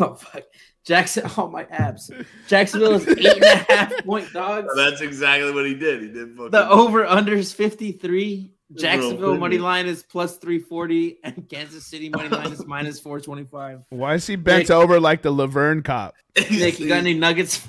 Oh 0.00 0.14
fuck, 0.14 0.44
Jackson. 0.84 1.30
Oh 1.36 1.48
my 1.48 1.64
abs. 1.70 2.10
Jacksonville 2.46 2.94
is 2.94 3.06
eight 3.06 3.26
and 3.26 3.44
a 3.44 3.56
half 3.72 4.04
point 4.04 4.32
dogs. 4.32 4.68
that's 4.74 5.02
exactly 5.02 5.52
what 5.52 5.66
he 5.66 5.74
did. 5.74 6.00
He 6.00 6.08
did. 6.08 6.36
The 6.36 6.68
over 6.70 7.04
under 7.04 7.34
is 7.34 7.52
53. 7.52 8.54
Little 8.70 8.82
Jacksonville 8.82 9.36
money 9.38 9.56
line 9.58 9.86
is 9.86 10.02
plus 10.02 10.36
340, 10.36 11.18
and 11.24 11.48
Kansas 11.48 11.86
City 11.86 12.10
money 12.10 12.28
line 12.28 12.52
is 12.52 12.66
minus 12.66 13.00
425. 13.00 13.84
Why 13.88 14.14
is 14.14 14.26
he 14.26 14.36
bent 14.36 14.64
Nick- 14.64 14.70
over 14.70 15.00
like 15.00 15.22
the 15.22 15.30
Laverne 15.30 15.82
cop? 15.82 16.14
Nick, 16.50 16.78
you 16.78 16.86
got 16.88 16.98
any 16.98 17.14
nuggets? 17.18 17.66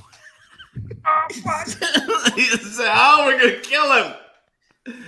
oh 1.06 1.28
fuck. 1.44 1.68
he 2.36 2.44
said, 2.48 2.92
"Oh, 2.94 3.24
we're 3.26 3.40
gonna 3.40 3.60
kill 3.62 3.94
him. 3.94 4.14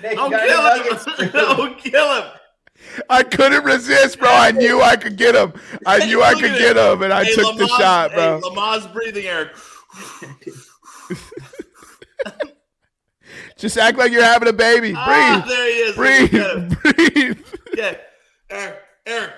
Nick, 0.02 0.18
I'll 0.18 0.26
you 0.26 0.32
got 0.32 0.48
kill 0.48 0.62
any 0.62 0.84
nuggets 0.90 1.04
for 1.04 1.24
him. 1.24 1.30
him? 1.32 1.46
I'll 1.46 1.76
kill 1.76 2.16
him." 2.22 2.32
I 3.10 3.24
couldn't 3.24 3.64
resist, 3.64 4.18
bro. 4.18 4.30
I 4.32 4.52
knew 4.52 4.82
I 4.82 4.96
could 4.96 5.18
get 5.18 5.36
him. 5.36 5.54
I 5.86 6.06
knew 6.06 6.24
I 6.24 6.34
could 6.34 6.58
get 6.58 6.78
it. 6.78 6.94
him, 6.94 7.02
and 7.04 7.12
I 7.14 7.26
Hey, 7.26 7.36
took 7.36 7.58
the 7.58 7.64
Lamar's- 7.66 7.72
shot, 7.82 8.12
hey, 8.12 8.16
bro. 8.18 8.40
Lamar's 8.50 8.88
breathing 8.88 9.26
air. 9.26 9.52
Just 13.62 13.78
act 13.78 13.96
like 13.96 14.12
you're 14.12 14.24
having 14.24 14.48
a 14.50 14.54
baby. 14.54 14.92
Ah, 14.96 15.44
Breathe. 15.46 15.56
there 15.56 15.70
he 15.70 15.80
is. 15.80 15.96
Breathe. 15.96 16.34
Look 16.34 16.44
at 16.44 16.58
him. 16.58 16.70
Breathe. 17.14 17.46
Yeah. 17.76 17.98
Air, 18.50 18.80
air. 19.06 19.34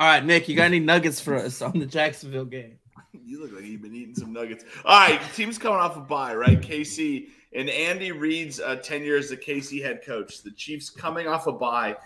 All 0.00 0.06
right, 0.08 0.24
Nick, 0.24 0.48
you 0.48 0.56
got 0.56 0.64
any 0.64 0.80
nuggets 0.80 1.20
for 1.20 1.36
us 1.36 1.62
on 1.62 1.78
the 1.78 1.86
Jacksonville 1.86 2.44
game? 2.44 2.78
You 3.24 3.40
look 3.42 3.52
like 3.52 3.64
you've 3.64 3.80
been 3.82 3.94
eating 3.94 4.14
some 4.16 4.32
nuggets. 4.32 4.64
All 4.84 4.98
right, 5.08 5.20
team's 5.34 5.56
coming 5.56 5.78
off 5.78 5.96
a 5.96 6.00
bye, 6.00 6.34
right? 6.34 6.60
KC 6.60 7.28
and 7.54 7.70
Andy 7.70 8.10
Reid's 8.10 8.58
uh, 8.60 8.76
tenure 8.76 9.16
as 9.16 9.28
the 9.30 9.36
KC 9.36 9.80
head 9.82 10.02
coach. 10.04 10.42
The 10.42 10.50
Chiefs 10.50 10.90
coming 10.90 11.28
off 11.28 11.46
a 11.46 11.52
bye, 11.52 11.96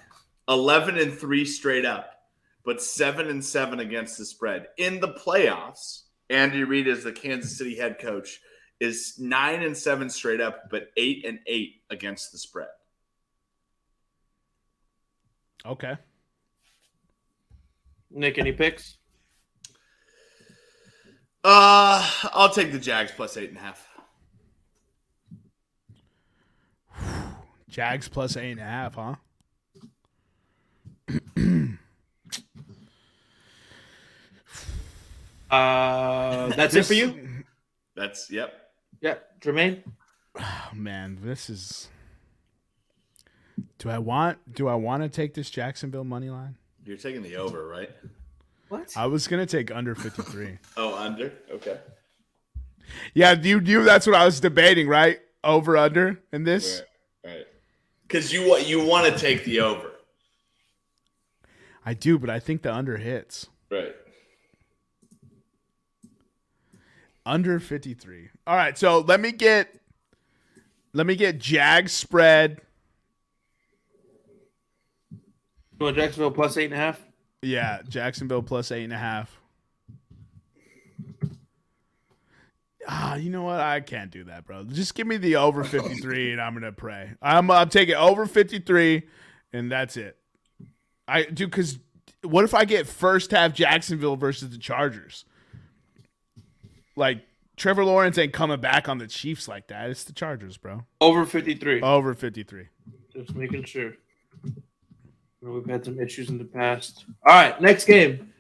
eleven 0.49 0.99
and 0.99 1.13
three 1.13 1.45
straight 1.47 1.85
up, 1.87 2.11
but 2.65 2.83
seven 2.83 3.29
and 3.29 3.43
seven 3.45 3.81
against 3.81 4.19
the 4.19 4.27
spread 4.27 4.69
in 4.77 5.01
the 5.01 5.09
playoffs. 5.15 6.03
Andy 6.31 6.65
Reid 6.65 6.89
as 6.89 7.05
the 7.05 7.13
Kansas 7.13 7.57
City 7.57 7.77
head 7.77 7.99
coach 7.99 8.41
is 8.83 9.15
nine 9.17 9.63
and 9.63 9.77
seven 9.77 10.11
straight 10.11 10.41
up, 10.41 10.69
but 10.69 10.91
eight 10.97 11.25
and 11.25 11.39
eight 11.47 11.83
against 11.89 12.33
the 12.33 12.39
spread. 12.39 12.67
Okay. 15.65 15.97
Nick, 18.11 18.39
any 18.39 18.51
picks? 18.51 18.97
Uh, 21.45 22.05
I'll 22.33 22.51
take 22.51 22.73
the 22.73 22.79
Jags 22.79 23.13
plus 23.13 23.37
eight 23.37 23.51
and 23.51 23.59
a 23.59 23.61
half. 23.61 23.89
Jags 27.69 28.09
plus 28.09 28.37
eight 28.37 28.51
and 28.51 28.61
a 28.61 28.65
half, 28.65 28.97
huh? 28.97 29.15
Uh, 35.49 36.49
that's 36.57 36.75
it 36.75 36.85
for 36.85 36.95
you. 36.95 37.45
That's 37.95 38.31
yep. 38.31 38.62
Yeah, 39.03 39.17
Jermaine. 39.41 39.83
Oh, 40.39 40.69
man, 40.73 41.19
this 41.23 41.51
is. 41.51 41.89
Do 43.79 43.91
I 43.91 43.99
want? 43.99 44.55
Do 44.55 44.69
I 44.69 44.75
want 44.77 45.03
to 45.03 45.09
take 45.09 45.35
this 45.35 45.51
Jacksonville 45.51 46.05
money 46.05 46.31
line? 46.31 46.57
You're 46.87 46.97
taking 46.97 47.23
the 47.23 47.37
over, 47.37 47.67
right? 47.67 47.91
What? 48.69 48.93
I 48.97 49.07
was 49.07 49.29
gonna 49.29 49.45
take 49.45 49.71
under 49.71 49.95
fifty 49.95 50.23
three. 50.23 50.59
Oh, 50.77 50.95
under. 50.95 51.33
Okay. 51.51 51.79
yeah, 53.13 53.33
you 53.33 53.61
you. 53.61 53.85
That's 53.85 54.07
what 54.07 54.17
I 54.17 54.25
was 54.25 54.41
debating, 54.41 54.89
right? 54.89 55.19
Over 55.45 55.77
under 55.77 56.19
in 56.33 56.45
this. 56.45 56.83
Right. 57.25 57.33
Right. 57.33 57.47
Because 58.07 58.33
you 58.33 58.49
want 58.49 58.67
you 58.67 58.85
want 58.85 59.13
to 59.13 59.19
take 59.19 59.45
the 59.45 59.61
over. 59.61 59.91
I 61.85 61.95
do, 61.95 62.19
but 62.19 62.31
I 62.31 62.39
think 62.39 62.63
the 62.63 62.73
under 62.73 62.97
hits. 62.97 63.49
Right. 63.71 63.95
Under 67.25 67.61
53. 67.61 68.31
All 68.47 68.57
right, 68.57 68.77
so 68.77 69.01
let 69.01 69.21
me 69.21 69.33
get 69.33 69.81
let 70.93 71.07
me 71.07 71.17
get 71.17 71.39
Jag 71.39 71.89
spread. 71.89 72.61
You 75.11 75.87
want 75.87 75.97
Jacksonville 75.97 76.31
plus 76.31 76.57
eight 76.57 76.67
and 76.67 76.75
a 76.75 76.77
half? 76.77 77.01
Yeah, 77.43 77.81
Jacksonville 77.89 78.43
plus 78.43 78.71
eight 78.71 78.85
and 78.85 78.93
a 78.93 78.99
half. 78.99 79.41
Ah, 82.89 83.15
you 83.15 83.31
know 83.31 83.43
what? 83.43 83.61
I 83.61 83.81
can't 83.81 84.11
do 84.11 84.25
that, 84.25 84.45
bro. 84.45 84.65
Just 84.65 84.95
give 84.95 85.07
me 85.07 85.17
the 85.17 85.37
over 85.37 85.63
53 85.63 86.33
and 86.33 86.41
I'm 86.41 86.55
gonna 86.55 86.73
pray. 86.73 87.13
I'm 87.23 87.51
I'm 87.51 87.69
taking 87.69 87.95
over 87.95 88.27
53 88.27 89.03
and 89.53 89.71
that's 89.71 89.97
it. 89.97 90.17
I 91.07 91.25
do 91.25 91.47
because 91.47 91.79
what 92.23 92.45
if 92.45 92.55
I 92.55 92.65
get 92.65 92.87
first 92.87 93.31
half 93.31 93.53
Jacksonville 93.55 94.17
versus 94.17 94.51
the 94.51 94.59
Chargers? 94.59 95.25
Like 96.97 97.23
Trevor 97.57 97.85
Lawrence 97.85 98.19
ain't 98.19 98.33
coming 98.33 98.61
back 98.61 98.89
on 98.89 98.99
the 98.99 99.07
Chiefs 99.07 99.49
like 99.49 99.69
that. 99.69 99.91
It's 99.91 100.05
the 100.05 100.13
Chargers, 100.13 100.57
bro. 100.57 100.85
Over 101.01 101.25
53. 101.25 101.81
Over 101.83 102.15
53. 102.15 102.69
Just 103.15 103.35
making 103.35 103.65
sure. 103.65 103.95
We've 105.41 105.67
had 105.67 105.85
some 105.85 105.99
issues 106.01 106.29
in 106.29 106.39
the 106.39 106.45
past. 106.45 107.05
All 107.27 107.35
right, 107.35 107.61
next 107.61 107.85
game. 107.85 108.33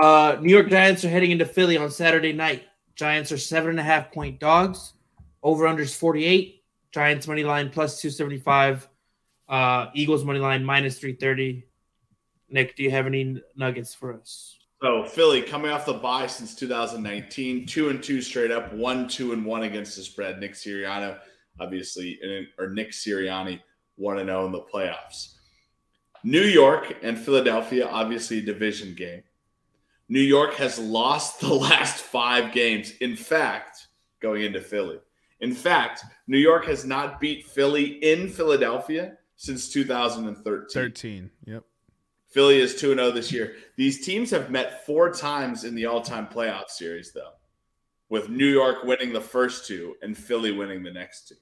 Uh, 0.00 0.36
New 0.40 0.52
York 0.52 0.68
Giants 0.68 1.04
are 1.04 1.08
heading 1.08 1.30
into 1.30 1.46
Philly 1.46 1.76
on 1.76 1.90
Saturday 1.90 2.32
night. 2.32 2.64
Giants 2.96 3.30
are 3.32 3.38
seven 3.38 3.70
and 3.70 3.80
a 3.80 3.82
half 3.82 4.12
point 4.12 4.40
dogs. 4.40 4.94
Over 5.42 5.64
unders 5.64 5.96
48. 5.96 6.62
Giants 6.92 7.28
money 7.28 7.44
line 7.44 7.70
plus 7.70 8.00
275. 8.00 8.88
Uh, 9.48 9.86
Eagles 9.94 10.24
money 10.24 10.38
line 10.38 10.64
minus 10.64 10.98
330. 10.98 11.64
Nick, 12.50 12.76
do 12.76 12.82
you 12.82 12.90
have 12.90 13.06
any 13.06 13.40
nuggets 13.56 13.94
for 13.94 14.14
us? 14.14 14.58
So 14.82 15.04
Philly 15.04 15.42
coming 15.42 15.70
off 15.70 15.84
the 15.84 15.92
bye 15.92 16.26
since 16.26 16.54
2019, 16.54 17.66
two 17.66 17.90
and 17.90 18.02
two 18.02 18.22
straight 18.22 18.50
up, 18.50 18.72
one 18.72 19.08
two 19.08 19.32
and 19.32 19.44
one 19.44 19.64
against 19.64 19.96
the 19.96 20.02
spread. 20.02 20.40
Nick 20.40 20.54
Sirianni, 20.54 21.18
obviously, 21.60 22.18
or 22.58 22.70
Nick 22.70 22.92
Sirianni, 22.92 23.60
one 23.96 24.18
and 24.18 24.28
zero 24.28 24.46
in 24.46 24.52
the 24.52 24.62
playoffs. 24.62 25.34
New 26.24 26.42
York 26.42 26.96
and 27.02 27.18
Philadelphia, 27.18 27.86
obviously 27.86 28.38
a 28.38 28.42
division 28.42 28.94
game. 28.94 29.22
New 30.08 30.20
York 30.20 30.54
has 30.54 30.78
lost 30.78 31.40
the 31.40 31.52
last 31.54 32.02
five 32.02 32.52
games. 32.52 32.92
In 33.00 33.16
fact, 33.16 33.86
going 34.20 34.42
into 34.42 34.60
Philly. 34.60 34.98
In 35.40 35.52
fact, 35.52 36.04
New 36.26 36.38
York 36.38 36.64
has 36.66 36.84
not 36.84 37.20
beat 37.20 37.46
Philly 37.46 38.02
in 38.02 38.28
Philadelphia 38.28 39.16
since 39.36 39.70
2013. 39.70 40.68
13. 40.70 41.30
Yep. 41.46 41.64
Philly 42.30 42.60
is 42.60 42.76
2 42.76 42.94
0 42.94 43.10
this 43.10 43.32
year. 43.32 43.56
These 43.76 44.04
teams 44.04 44.30
have 44.30 44.50
met 44.50 44.86
four 44.86 45.12
times 45.12 45.64
in 45.64 45.74
the 45.74 45.86
all 45.86 46.00
time 46.00 46.28
playoff 46.28 46.68
series, 46.68 47.12
though, 47.12 47.32
with 48.08 48.28
New 48.28 48.46
York 48.46 48.84
winning 48.84 49.12
the 49.12 49.20
first 49.20 49.66
two 49.66 49.96
and 50.00 50.16
Philly 50.16 50.52
winning 50.52 50.82
the 50.82 50.92
next 50.92 51.28
two. 51.28 51.34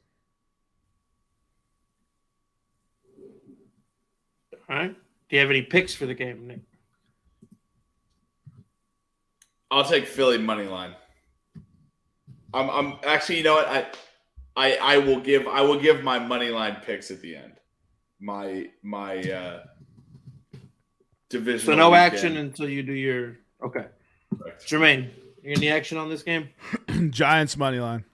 All 4.71 4.77
right. 4.77 4.95
Do 5.29 5.37
you 5.37 5.41
have 5.41 5.51
any 5.51 5.63
picks 5.63 5.95
for 5.95 6.07
the 6.07 6.15
game, 6.15 6.47
Nick? 6.47 6.61
I'll 9.71 9.85
take 9.85 10.07
Philly 10.07 10.39
money 10.39 10.65
line. 10.65 10.95
I'm, 12.55 12.71
I'm 12.71 12.99
actually, 13.05 13.39
you 13.39 13.45
know 13.45 13.57
what? 13.57 13.69
I, 13.69 13.87
I, 14.57 14.77
I 14.77 14.99
will 14.99 15.21
give, 15.21 15.47
I 15.47 15.61
will 15.61 15.79
give 15.79 16.03
my 16.03 16.19
money 16.19 16.49
line 16.49 16.79
picks 16.83 17.11
at 17.11 17.21
the 17.21 17.37
end. 17.37 17.53
My, 18.21 18.71
my, 18.83 19.19
uh, 19.21 19.63
division. 21.29 21.67
So 21.67 21.75
no 21.75 21.95
action 21.95 22.37
until 22.37 22.69
you 22.69 22.83
do 22.83 22.93
your. 22.93 23.37
Okay. 23.63 23.87
Correct. 24.37 24.67
Jermaine, 24.67 25.11
you 25.43 25.53
any 25.53 25.69
action 25.69 25.99
on 25.99 26.09
this 26.09 26.23
game? 26.23 26.49
Giants 27.11 27.57
money 27.57 27.81
line. 27.81 28.05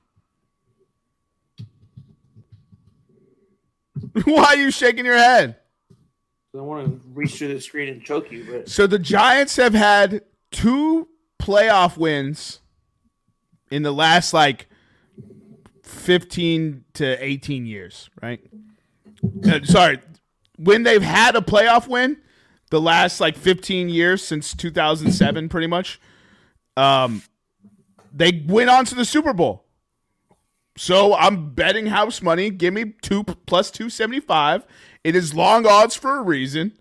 Why 4.25 4.45
are 4.45 4.57
you 4.57 4.71
shaking 4.71 5.05
your 5.05 5.17
head? 5.17 5.57
I 6.57 6.61
want 6.61 6.87
to 6.87 7.01
reach 7.12 7.37
through 7.39 7.55
the 7.55 7.61
screen 7.61 7.89
and 7.89 8.03
choke 8.03 8.31
you, 8.31 8.47
but 8.49 8.69
So 8.69 8.87
the 8.87 8.99
Giants 8.99 9.57
have 9.57 9.75
had 9.75 10.23
two 10.53 11.09
playoff 11.41 11.97
wins 11.97 12.61
in 13.73 13.83
the 13.83 13.93
last 13.93 14.33
like 14.33 14.69
15 15.83 16.85
to 16.95 17.25
18 17.25 17.67
years, 17.67 18.09
right? 18.23 18.41
Uh, 19.45 19.65
sorry, 19.65 20.01
when 20.57 20.85
they've 20.85 21.03
had 21.03 21.35
a 21.35 21.41
playoff 21.41 21.89
win, 21.89 22.19
the 22.71 22.81
last 22.81 23.21
like 23.21 23.37
15 23.37 23.89
years 23.89 24.23
since 24.23 24.55
2007 24.55 25.49
pretty 25.49 25.67
much. 25.67 26.01
Um 26.77 27.23
they 28.12 28.45
went 28.47 28.71
on 28.71 28.85
to 28.87 28.95
the 28.95 29.05
Super 29.05 29.33
Bowl. 29.33 29.65
So 30.77 31.15
I'm 31.15 31.51
betting 31.51 31.87
house 31.87 32.23
money. 32.23 32.51
Give 32.51 32.75
me 32.75 32.95
two 33.03 33.25
plus 33.25 33.71
275. 33.71 34.67
It 35.03 35.15
is 35.15 35.35
long 35.35 35.67
odds 35.67 35.95
for 35.95 36.19
a 36.19 36.23
reason. 36.23 36.73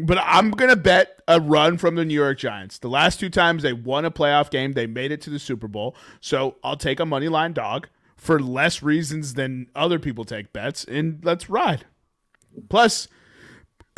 But 0.00 0.18
I'm 0.22 0.52
going 0.52 0.70
to 0.70 0.76
bet 0.76 1.20
a 1.26 1.40
run 1.40 1.76
from 1.76 1.96
the 1.96 2.04
New 2.04 2.14
York 2.14 2.38
Giants. 2.38 2.78
The 2.78 2.88
last 2.88 3.18
two 3.18 3.30
times 3.30 3.64
they 3.64 3.72
won 3.72 4.04
a 4.04 4.12
playoff 4.12 4.48
game, 4.48 4.72
they 4.72 4.86
made 4.86 5.10
it 5.10 5.20
to 5.22 5.30
the 5.30 5.40
Super 5.40 5.66
Bowl. 5.66 5.96
So 6.20 6.56
I'll 6.62 6.76
take 6.76 7.00
a 7.00 7.06
money 7.06 7.28
line 7.28 7.52
dog 7.52 7.88
for 8.16 8.38
less 8.38 8.82
reasons 8.82 9.34
than 9.34 9.68
other 9.74 9.98
people 9.98 10.24
take 10.24 10.52
bets, 10.52 10.84
and 10.84 11.20
let's 11.24 11.50
ride. 11.50 11.84
Plus, 12.68 13.08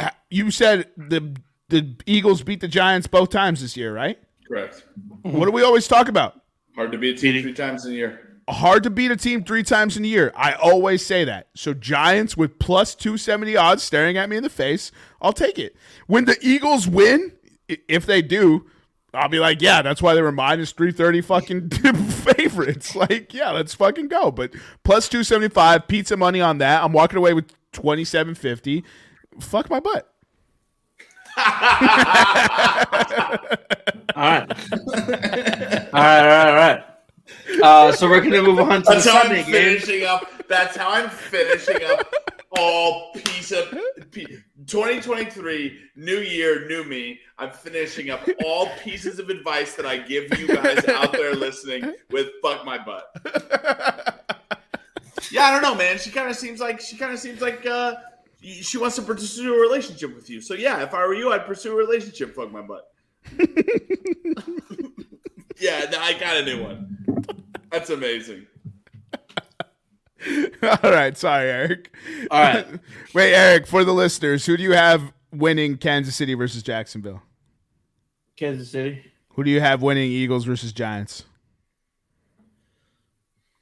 you 0.30 0.50
said 0.50 0.88
the 0.96 1.36
the 1.68 1.96
Eagles 2.06 2.42
beat 2.42 2.60
the 2.60 2.68
Giants 2.68 3.06
both 3.06 3.30
times 3.30 3.60
this 3.62 3.76
year, 3.76 3.94
right? 3.94 4.18
Correct. 4.48 4.84
What 5.22 5.44
do 5.44 5.52
we 5.52 5.62
always 5.62 5.86
talk 5.86 6.08
about? 6.08 6.40
Hard 6.74 6.90
to 6.92 6.98
beat 6.98 7.16
a 7.16 7.20
team 7.20 7.42
three 7.42 7.52
times 7.52 7.86
in 7.86 7.92
a 7.92 7.96
year. 7.96 8.20
hard 8.48 8.82
to 8.82 8.90
beat 8.90 9.12
a 9.12 9.16
team 9.16 9.44
three 9.44 9.62
times 9.62 9.96
in 9.96 10.04
a 10.04 10.08
year. 10.08 10.32
I 10.34 10.54
always 10.54 11.06
say 11.06 11.24
that. 11.24 11.48
So 11.54 11.72
Giants 11.74 12.36
with 12.36 12.58
plus 12.58 12.96
270 12.96 13.56
odds 13.56 13.82
staring 13.84 14.16
at 14.16 14.28
me 14.28 14.36
in 14.36 14.42
the 14.42 14.48
face, 14.50 14.90
I'll 15.22 15.32
take 15.32 15.58
it. 15.58 15.76
When 16.08 16.24
the 16.24 16.36
Eagles 16.42 16.88
win, 16.88 17.32
if 17.68 18.06
they 18.06 18.22
do, 18.22 18.66
I'll 19.14 19.28
be 19.28 19.38
like, 19.38 19.60
yeah, 19.62 19.82
that's 19.82 20.02
why 20.02 20.14
they 20.14 20.22
were 20.22 20.32
minus 20.32 20.72
330 20.72 21.20
fucking 21.20 21.70
favorites. 22.10 22.96
Like, 22.96 23.32
yeah, 23.32 23.50
let's 23.50 23.74
fucking 23.74 24.08
go. 24.08 24.32
But 24.32 24.52
plus 24.84 25.08
275, 25.08 25.86
pizza 25.86 26.16
money 26.16 26.40
on 26.40 26.58
that. 26.58 26.82
I'm 26.82 26.92
walking 26.92 27.18
away 27.18 27.34
with 27.34 27.48
2750. 27.72 28.84
Fuck 29.38 29.70
my 29.70 29.80
butt. 29.80 30.12
All 34.16 34.22
right. 34.26 34.50
all 34.50 34.56
right, 34.96 35.88
all 35.92 36.02
right, 36.02 36.48
all 36.48 36.54
right. 36.54 36.84
Uh, 37.62 37.92
so 37.92 38.08
we're 38.08 38.20
gonna 38.20 38.42
move 38.42 38.58
on 38.58 38.82
to 38.82 38.90
That's 38.90 39.04
the 39.04 39.12
how 39.12 39.22
Sunday 39.22 39.40
I'm 39.44 39.50
game. 39.50 39.78
finishing 39.78 40.04
up. 40.04 40.28
That's 40.48 40.76
how 40.76 40.90
I'm 40.90 41.08
finishing 41.08 41.82
up 41.84 42.12
all 42.58 43.12
piece 43.14 43.52
of 43.52 43.70
p- 44.10 44.26
2023, 44.66 45.78
new 45.94 46.18
year, 46.18 46.66
new 46.68 46.82
me. 46.84 47.20
I'm 47.38 47.50
finishing 47.52 48.10
up 48.10 48.28
all 48.44 48.66
pieces 48.82 49.20
of 49.20 49.30
advice 49.30 49.74
that 49.76 49.86
I 49.86 49.98
give 49.98 50.36
you 50.38 50.48
guys 50.48 50.84
out 50.88 51.12
there 51.12 51.34
listening 51.36 51.94
with 52.10 52.28
"fuck 52.42 52.64
my 52.64 52.78
butt." 52.78 54.16
Yeah, 55.30 55.44
I 55.44 55.52
don't 55.52 55.62
know, 55.62 55.76
man. 55.76 55.96
She 55.98 56.10
kind 56.10 56.28
of 56.28 56.34
seems 56.34 56.58
like 56.58 56.80
she 56.80 56.96
kind 56.96 57.12
of 57.12 57.20
seems 57.20 57.40
like 57.40 57.64
uh, 57.64 57.94
she 58.42 58.78
wants 58.78 58.96
to 58.96 59.02
pursue 59.02 59.54
a 59.54 59.60
relationship 59.60 60.14
with 60.14 60.30
you. 60.30 60.40
So 60.40 60.54
yeah, 60.54 60.82
if 60.82 60.94
I 60.94 61.06
were 61.06 61.14
you, 61.14 61.32
I'd 61.32 61.46
pursue 61.46 61.72
a 61.72 61.76
relationship. 61.76 62.34
Fuck 62.34 62.50
my 62.50 62.62
butt. 62.62 62.90
yeah, 65.58 65.86
no, 65.90 65.98
I 66.00 66.14
got 66.18 66.38
a 66.38 66.44
new 66.44 66.62
one. 66.62 66.96
That's 67.70 67.90
amazing. 67.90 68.46
All 70.62 70.78
right, 70.90 71.16
sorry, 71.16 71.48
Eric. 71.48 71.94
All 72.30 72.42
right. 72.42 72.66
Wait, 73.14 73.34
Eric, 73.34 73.66
for 73.66 73.84
the 73.84 73.92
listeners, 73.92 74.44
who 74.46 74.56
do 74.56 74.62
you 74.62 74.72
have 74.72 75.12
winning 75.32 75.76
Kansas 75.76 76.16
City 76.16 76.34
versus 76.34 76.62
Jacksonville? 76.62 77.22
Kansas 78.36 78.70
City. 78.70 79.04
Who 79.34 79.44
do 79.44 79.50
you 79.50 79.60
have 79.60 79.82
winning 79.82 80.10
Eagles 80.10 80.44
versus 80.44 80.72
Giants? 80.72 81.24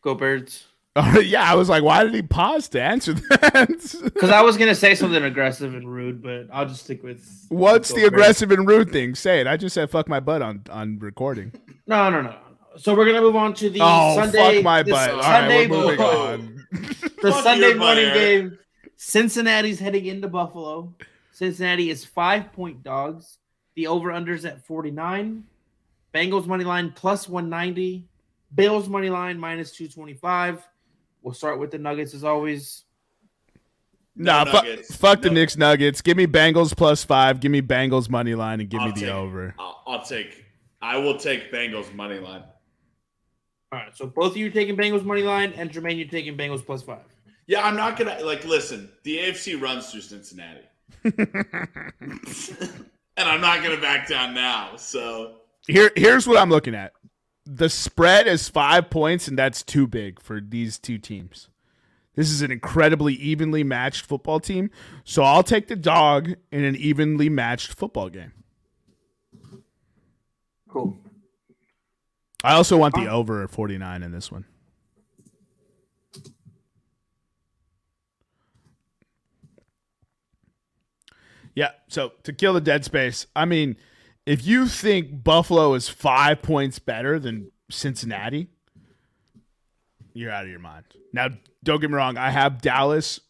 Go 0.03 0.15
Birds. 0.15 0.67
Oh, 0.97 1.21
yeah, 1.25 1.43
I 1.51 1.55
was 1.55 1.69
like, 1.69 1.83
why 1.83 2.03
did 2.03 2.15
he 2.15 2.23
pause 2.23 2.69
to 2.71 2.83
answer 2.83 3.13
that? 3.15 3.69
Because 4.19 4.31
I 4.31 4.43
was 4.43 4.57
gonna 4.57 4.75
say 4.75 4.95
something 4.95 5.23
aggressive 5.23 5.75
and 5.75 5.89
rude, 5.93 6.23
but 6.23 6.49
I'll 6.53 6.67
just 6.67 6.85
stick 6.85 7.03
with. 7.03 7.47
What's 7.51 7.93
the 7.93 8.05
aggressive 8.07 8.51
and 8.51 8.67
rude 8.67 8.91
thing? 8.91 9.15
Say 9.15 9.41
it. 9.41 9.47
I 9.47 9.57
just 9.57 9.75
said 9.75 9.91
fuck 9.91 10.09
my 10.09 10.19
butt 10.21 10.43
on, 10.43 10.63
on 10.71 10.99
recording. 10.99 11.53
No, 11.87 12.11
no, 12.11 12.21
no. 12.21 12.37
So 12.77 12.95
we're 12.95 13.07
gonna 13.07 13.23
move 13.23 13.35
on 13.37 13.55
to 13.55 13.71
the 13.71 13.79
Oh, 13.83 14.15
Sunday. 14.17 14.57
fuck 14.57 14.63
my 14.65 14.83
butt. 14.83 15.11
All 15.11 15.23
Sunday 15.23 15.61
right, 15.63 15.71
we're 15.71 15.79
moving 15.85 15.97
mo- 15.99 16.27
on. 16.33 16.65
The 17.23 17.33
Fuck 17.33 17.43
Sunday 17.45 17.69
your 17.69 17.79
butt, 17.79 17.97
morning 17.97 18.13
game. 18.13 18.59
Cincinnati's 18.97 19.79
heading 19.79 20.05
into 20.05 20.29
Buffalo. 20.29 20.93
Cincinnati 21.33 21.89
is 21.89 22.05
five 22.05 22.53
point 22.53 22.83
dogs. 22.83 23.39
The 23.75 23.87
over 23.87 24.11
unders 24.11 24.45
at 24.45 24.67
49. 24.67 25.45
Bengals 26.15 26.47
money 26.47 26.65
line 26.65 26.93
plus 26.95 27.27
190. 27.27 28.05
Bills 28.55 28.87
money 28.89 29.09
line 29.09 29.39
minus 29.39 29.71
225. 29.73 30.63
We'll 31.23 31.35
start 31.35 31.59
with 31.59 31.71
the 31.71 31.79
Nuggets 31.79 32.15
as 32.15 32.25
always. 32.25 32.85
Nah, 34.17 34.45
No 34.45 34.51
fuck, 34.53 34.65
Nuggets. 34.65 34.97
fuck 34.97 35.23
the 35.23 35.29
No. 35.29 35.35
Knicks 35.35 35.57
Nuggets. 35.57 36.01
Give 36.01 36.17
me 36.17 36.27
Bengals 36.27 36.77
plus 36.77 37.05
five. 37.05 37.41
Give 37.41 37.53
me 37.53 37.63
Bengals 37.63 38.09
money 38.11 38.35
line 38.35 38.61
and 38.61 38.69
give 38.69 38.81
I'll 38.81 38.87
me 38.89 38.93
the 38.95 39.01
take- 39.01 39.11
over. 39.11 39.55
I'll, 39.59 39.83
I'll 39.87 40.03
take. 40.05 40.45
I 40.83 40.97
will 40.97 41.17
take 41.19 41.53
Bengals 41.53 41.93
money 41.95 42.19
line. 42.19 42.43
All 43.71 43.79
right, 43.81 43.95
so 43.97 44.07
both 44.07 44.33
of 44.33 44.37
you 44.39 44.47
are 44.47 44.51
taking 44.51 44.77
Bengals 44.77 45.05
money 45.05 45.23
line, 45.23 45.53
and 45.57 45.71
Jermaine, 45.71 45.99
you're 45.99 46.09
taking 46.09 46.37
Bengals 46.39 46.65
plus 46.65 46.83
five. 46.83 47.01
Yeah, 47.47 47.67
I'm 47.67 47.77
not 47.77 47.99
gonna 47.99 48.19
like 48.23 48.45
listen. 48.45 48.89
The 49.03 49.19
AFC 49.19 49.61
runs 49.61 49.91
through 49.91 50.01
Cincinnati, 50.03 50.61
and 51.05 51.19
I'm 53.19 53.41
not 53.41 53.63
gonna 53.63 53.81
back 53.81 54.09
down 54.09 54.35
now. 54.35 54.77
So 54.77 55.37
Here, 55.67 55.91
here's 55.97 56.27
what 56.27 56.39
I'm 56.39 56.51
looking 56.51 56.75
at. 56.75 56.93
The 57.51 57.71
spread 57.71 58.27
is 58.27 58.51
five 58.51 58.91
points, 58.91 59.27
and 59.27 59.39
that's 59.39 59.63
too 59.63 59.87
big 59.87 60.21
for 60.21 60.39
these 60.39 60.79
two 60.79 60.99
teams. 60.99 61.49
This 62.15 62.31
is 62.31 62.43
an 62.43 62.51
incredibly 62.51 63.15
evenly 63.15 63.65
matched 63.65 64.05
football 64.05 64.39
team, 64.39 64.71
so 65.03 65.23
I'll 65.23 65.43
take 65.43 65.69
the 65.69 65.77
dog 65.77 66.35
in 66.53 66.65
an 66.65 66.77
evenly 66.77 67.31
matched 67.31 67.73
football 67.73 68.11
game. 68.11 68.33
Cool. 70.69 70.99
I 72.45 72.53
also 72.53 72.77
want 72.77 72.95
the 72.95 73.09
over 73.09 73.43
at 73.43 73.51
49 73.51 74.03
in 74.03 74.13
this 74.13 74.31
one. 74.31 74.45
Yeah, 81.55 81.71
so 81.89 82.13
to 82.25 82.33
kill 82.35 82.53
the 82.53 82.61
dead 82.61 82.85
space, 82.85 83.27
I 83.35 83.47
mean, 83.47 83.77
if 84.29 84.47
you 84.47 84.69
think 84.69 85.25
Buffalo 85.25 85.73
is 85.73 85.89
five 85.89 86.43
points 86.43 86.79
better 86.79 87.19
than 87.19 87.51
Cincinnati, 87.71 88.49
you're 90.13 90.31
out 90.31 90.45
of 90.45 90.51
your 90.51 90.59
mind. 90.59 90.85
Now, 91.15 91.29
don't 91.65 91.81
get 91.81 91.89
me 91.89 91.97
wrong, 91.97 92.19
I 92.19 92.29
have 92.29 92.61
Dallas 92.61 93.21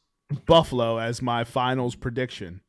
Buffalo 0.44 0.98
as 0.98 1.22
my 1.22 1.44
finals 1.44 1.94
prediction. 1.94 2.62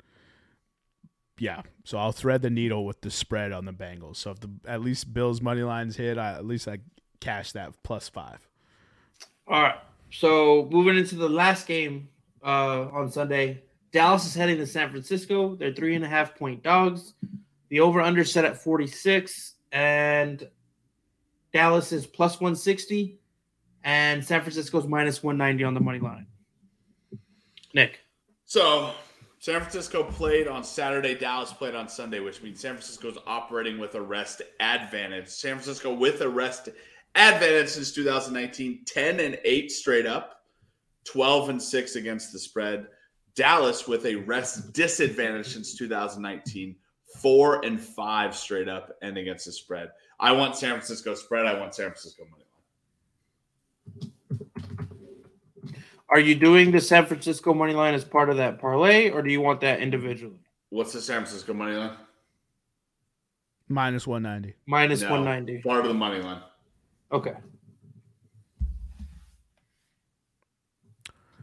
Yeah, 1.39 1.63
so 1.83 1.97
I'll 1.97 2.11
thread 2.11 2.43
the 2.43 2.51
needle 2.51 2.85
with 2.85 3.01
the 3.01 3.09
spread 3.09 3.51
on 3.51 3.65
the 3.65 3.73
Bengals. 3.73 4.17
So 4.17 4.29
if 4.29 4.39
the 4.41 4.51
at 4.67 4.81
least 4.81 5.11
Bills 5.11 5.41
money 5.41 5.63
lines 5.63 5.95
hit, 5.95 6.19
I, 6.19 6.33
at 6.33 6.45
least 6.45 6.67
I 6.67 6.77
cash 7.19 7.53
that 7.53 7.81
plus 7.81 8.09
five. 8.09 8.47
All 9.47 9.59
right. 9.59 9.79
So 10.11 10.67
moving 10.71 10.97
into 10.97 11.15
the 11.15 11.29
last 11.29 11.65
game 11.65 12.09
uh, 12.43 12.89
on 12.89 13.11
Sunday, 13.11 13.63
Dallas 13.91 14.27
is 14.27 14.35
heading 14.35 14.57
to 14.57 14.67
San 14.67 14.91
Francisco. 14.91 15.55
They're 15.55 15.73
three 15.73 15.95
and 15.95 16.05
a 16.05 16.07
half 16.07 16.35
point 16.35 16.61
dogs. 16.61 17.15
The 17.69 17.79
over 17.79 18.01
under 18.01 18.23
set 18.23 18.45
at 18.45 18.57
46, 18.57 19.55
and 19.71 20.47
Dallas 21.53 21.91
is 21.91 22.05
plus 22.05 22.41
160, 22.41 23.19
and 23.83 24.23
San 24.23 24.41
Francisco's 24.41 24.87
minus 24.87 25.23
190 25.23 25.63
on 25.63 25.73
the 25.73 25.79
money 25.79 25.99
line. 25.99 26.27
Nick. 27.73 27.99
So 28.45 28.91
San 29.39 29.61
Francisco 29.61 30.03
played 30.03 30.47
on 30.47 30.63
Saturday, 30.63 31.15
Dallas 31.15 31.53
played 31.53 31.75
on 31.75 31.87
Sunday, 31.87 32.19
which 32.19 32.41
means 32.41 32.59
San 32.59 32.73
Francisco's 32.73 33.17
operating 33.25 33.79
with 33.79 33.95
a 33.95 34.01
rest 34.01 34.41
advantage. 34.59 35.27
San 35.27 35.53
Francisco 35.55 35.93
with 35.93 36.21
a 36.21 36.29
rest 36.29 36.69
advantage 37.15 37.69
since 37.69 37.93
2019, 37.93 38.83
10 38.85 39.19
and 39.19 39.39
8 39.45 39.71
straight 39.71 40.05
up, 40.05 40.41
12 41.05 41.49
and 41.49 41.61
6 41.61 41.95
against 41.95 42.33
the 42.33 42.39
spread. 42.39 42.87
Dallas 43.35 43.87
with 43.87 44.05
a 44.05 44.15
rest 44.15 44.73
disadvantage 44.73 45.53
since 45.53 45.77
2019, 45.77 46.75
4 47.15 47.65
and 47.65 47.81
5 47.81 48.35
straight 48.35 48.69
up 48.69 48.95
and 49.01 49.17
against 49.17 49.45
the 49.45 49.51
spread. 49.51 49.89
I 50.19 50.31
want 50.31 50.55
San 50.55 50.71
Francisco 50.71 51.15
spread. 51.15 51.45
I 51.45 51.59
want 51.59 51.73
San 51.73 51.87
Francisco 51.87 52.23
money 52.29 52.43
line. 54.01 54.11
Are 56.09 56.19
you 56.19 56.35
doing 56.35 56.71
the 56.71 56.81
San 56.81 57.05
Francisco 57.05 57.53
money 57.53 57.73
line 57.73 57.93
as 57.93 58.03
part 58.03 58.29
of 58.29 58.37
that 58.37 58.59
parlay, 58.59 59.09
or 59.09 59.21
do 59.21 59.31
you 59.31 59.41
want 59.41 59.61
that 59.61 59.79
individually? 59.79 60.39
What's 60.69 60.93
the 60.93 61.01
San 61.01 61.21
Francisco 61.21 61.53
money 61.53 61.75
line? 61.75 61.95
Minus 63.67 64.07
190. 64.07 64.55
Minus 64.65 65.01
No, 65.01 65.11
190. 65.11 65.61
Part 65.61 65.81
of 65.81 65.87
the 65.87 65.93
money 65.93 66.21
line. 66.21 66.41
Okay. 67.11 67.35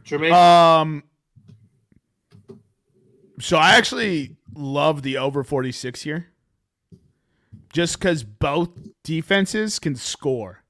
Jermaine? 0.03 0.31
Um, 0.31 1.03
so 3.39 3.57
I 3.57 3.75
actually 3.75 4.36
love 4.55 5.01
the 5.01 5.17
over 5.17 5.43
46 5.43 6.01
here 6.03 6.27
just 7.73 7.99
because 7.99 8.23
both 8.23 8.69
defenses 9.03 9.79
can 9.79 9.95
score. 9.95 10.63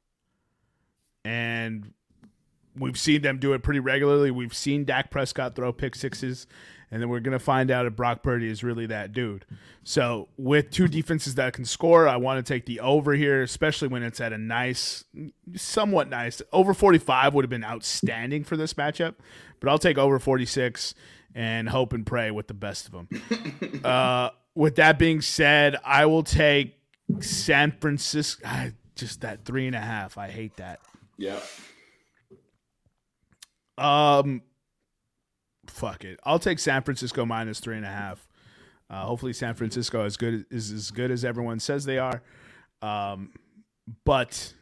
And 1.24 1.94
we've 2.78 2.98
seen 2.98 3.22
them 3.22 3.40
do 3.40 3.54
it 3.54 3.64
pretty 3.64 3.80
regularly. 3.80 4.32
We've 4.32 4.54
seen 4.54 4.86
Dak 4.86 5.12
Prescott 5.12 5.56
throw 5.56 5.74
pick 5.74 5.96
sixes, 5.96 6.48
and 6.90 7.02
then 7.02 7.10
we're 7.10 7.20
going 7.20 7.38
to 7.38 7.44
find 7.44 7.70
out 7.70 7.86
if 7.86 7.96
Brock 7.96 8.24
Purdy 8.24 8.50
is 8.50 8.64
really 8.64 8.86
that 8.88 9.12
dude. 9.12 9.46
So, 9.84 10.30
with 10.38 10.70
two 10.70 10.88
defenses 10.88 11.36
that 11.36 11.54
can 11.54 11.66
score, 11.66 12.08
I 12.08 12.16
want 12.18 12.46
to 12.46 12.54
take 12.54 12.66
the 12.66 12.80
over 12.80 13.14
here, 13.14 13.42
especially 13.42 13.90
when 13.90 14.04
it's 14.04 14.22
at 14.22 14.32
a 14.32 14.38
nice, 14.38 15.04
somewhat 15.56 16.10
nice. 16.10 16.42
Over 16.54 16.74
45 16.74 17.34
would 17.34 17.44
have 17.44 17.50
been 17.50 17.66
outstanding 17.66 18.44
for 18.44 18.56
this 18.56 18.74
matchup, 18.74 19.16
but 19.60 19.70
I'll 19.70 19.80
take 19.80 19.98
over 19.98 20.20
46 20.20 20.94
and 21.38 21.70
hope 21.70 21.94
and 21.94 22.04
pray 22.04 22.32
with 22.32 22.48
the 22.48 22.54
best 22.56 22.88
of 22.88 22.94
them. 22.94 23.82
uh, 23.86 24.32
with 24.56 24.76
that 24.78 24.98
being 24.98 25.22
said, 25.22 25.76
I 25.86 26.08
will 26.08 26.24
take 26.24 26.74
San 27.20 27.72
Francisco. 27.80 28.42
ah, 28.44 28.70
Just 28.96 29.22
that 29.22 29.46
three 29.46 29.68
and 29.68 29.76
a 29.76 29.80
half. 29.80 30.18
I 30.18 30.30
hate 30.30 30.56
that. 30.58 30.80
Yeah. 31.16 31.40
Um, 33.78 34.42
fuck 35.68 36.04
it. 36.04 36.20
I'll 36.24 36.40
take 36.40 36.58
San 36.58 36.82
Francisco 36.82 37.24
minus 37.24 37.60
three 37.60 37.78
and 37.78 37.86
a 37.86 37.90
half. 37.90 38.28
Uh, 38.90 39.04
hopefully, 39.04 39.34
San 39.34 39.54
Francisco 39.54 40.06
is 40.06 40.18
good 40.18 40.46
is 40.50 40.72
as 40.72 40.90
good 40.92 41.12
as 41.12 41.24
everyone 41.24 41.60
says 41.60 41.86
they 41.86 42.00
are. 42.00 42.24
Um, 42.82 43.32
but 44.06 44.54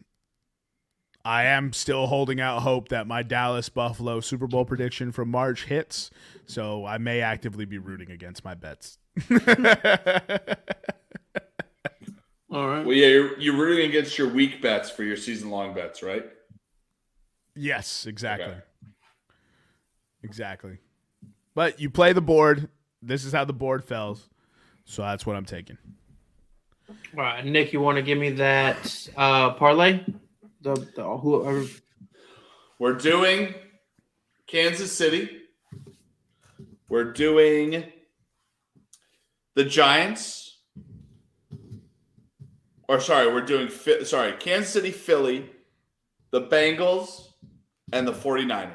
I 1.25 1.45
am 1.45 1.73
still 1.73 2.05
holding 2.05 2.39
out 2.39 2.61
hope 2.61 2.89
that 2.89 3.07
my 3.07 3.23
Dallas 3.23 3.67
Buffalo 3.67 4.19
Super 4.19 4.45
Bowl 4.45 4.63
prediction 4.63 5.11
from 5.11 5.29
March 5.29 5.65
hits. 5.65 6.11
So 6.45 6.85
I 6.85 6.99
may 6.99 7.21
actively 7.21 7.65
be 7.65 7.79
rooting 7.79 8.11
against 8.11 8.45
my 8.45 8.53
bets. 8.53 8.99
All 12.51 12.67
right. 12.67 12.85
Well, 12.85 12.93
yeah, 12.93 13.07
you're, 13.07 13.39
you're 13.39 13.57
rooting 13.57 13.89
against 13.89 14.19
your 14.19 14.29
weak 14.29 14.61
bets 14.61 14.91
for 14.91 15.03
your 15.03 15.17
season 15.17 15.49
long 15.49 15.73
bets, 15.73 16.03
right? 16.03 16.25
Yes, 17.55 18.05
exactly. 18.05 18.45
Okay. 18.45 18.61
Exactly. 20.23 20.77
But 21.55 21.79
you 21.79 21.89
play 21.89 22.13
the 22.13 22.21
board. 22.21 22.69
This 23.01 23.25
is 23.25 23.33
how 23.33 23.45
the 23.45 23.53
board 23.53 23.83
fells. 23.83 24.29
So 24.85 25.01
that's 25.01 25.25
what 25.25 25.35
I'm 25.35 25.45
taking. 25.45 25.79
All 26.87 27.23
right, 27.23 27.43
Nick, 27.43 27.73
you 27.73 27.79
want 27.79 27.95
to 27.95 28.03
give 28.03 28.19
me 28.19 28.29
that 28.31 29.09
uh, 29.17 29.53
parlay? 29.53 30.01
The, 30.65 30.73
the 30.95 31.17
whoever. 31.17 31.63
We're 32.79 32.95
doing 32.95 33.53
Kansas 34.47 34.91
City. 34.91 35.29
We're 36.89 37.13
doing 37.13 37.83
the 39.53 39.63
Giants. 39.63 40.57
Or 42.89 42.99
sorry, 42.99 43.31
we're 43.31 43.45
doing 43.45 43.69
sorry, 44.05 44.33
Kansas 44.39 44.73
City, 44.73 44.89
Philly, 44.89 45.51
the 46.31 46.41
Bengals, 46.41 47.27
and 47.93 48.07
the 48.07 48.13
49ers. 48.13 48.73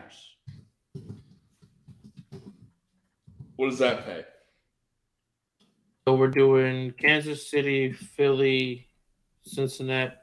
What 3.57 3.71
does 3.71 3.81
that 3.81 4.05
pay? 4.05 4.25
So 6.07 6.15
we're 6.15 6.29
doing 6.29 6.93
Kansas 6.93 7.51
City, 7.51 7.91
Philly, 7.91 8.87
Cincinnati. 9.43 10.20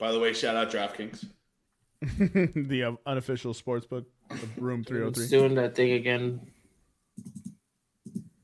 By 0.00 0.10
the 0.12 0.18
way, 0.18 0.32
shout 0.32 0.56
out 0.56 0.70
DraftKings. 0.70 1.26
the 2.68 2.84
uh, 2.84 2.92
unofficial 3.06 3.52
sports 3.54 3.86
book 3.86 4.06
of 4.30 4.58
room 4.58 4.80
It's 4.80 4.88
303. 4.88 5.28
doing 5.28 5.54
that 5.56 5.74
thing 5.76 5.92
again. 5.92 6.40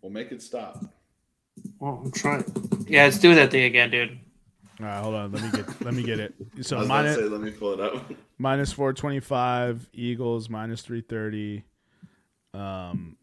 We'll 0.03 0.13
make 0.13 0.31
it 0.31 0.43
stop. 0.43 0.85
Well, 1.81 2.03
I'm 2.05 2.13
trying. 2.13 2.45
Yeah, 2.87 3.07
it's 3.07 3.19
doing 3.19 3.37
that 3.37 3.51
thing 3.51 3.65
again, 3.65 3.91
dude. 3.91 4.19
All 4.81 4.87
right, 4.87 5.03
hold 5.03 5.15
on. 5.15 5.33
Let 5.33 5.43
me 5.43 5.51
get 5.51 5.81
let 5.85 5.95
me 5.95 6.03
get 6.03 6.21
it. 6.21 6.35
I 6.59 6.61
So 6.61 6.77
was 6.77 6.87
about 6.87 6.99
to 6.99 7.03
minus 7.09 7.17
say, 7.17 7.23
let 7.23 7.41
me 7.41 7.51
pull 7.51 7.73
it 7.73 7.81
up. 7.81 8.13
minus 8.39 8.73
425, 8.73 9.89
Eagles 9.95 10.51
minus 10.51 10.83
330, 10.83 11.65
um 12.53 13.17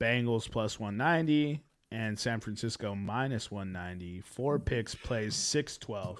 Bengals 0.00 0.50
plus 0.50 0.80
190 0.80 1.62
and 1.92 2.18
San 2.18 2.40
Francisco 2.40 2.94
minus 2.94 3.50
190. 3.50 4.22
Four 4.22 4.58
picks 4.58 4.94
plays 4.94 5.34
612. 5.36 6.18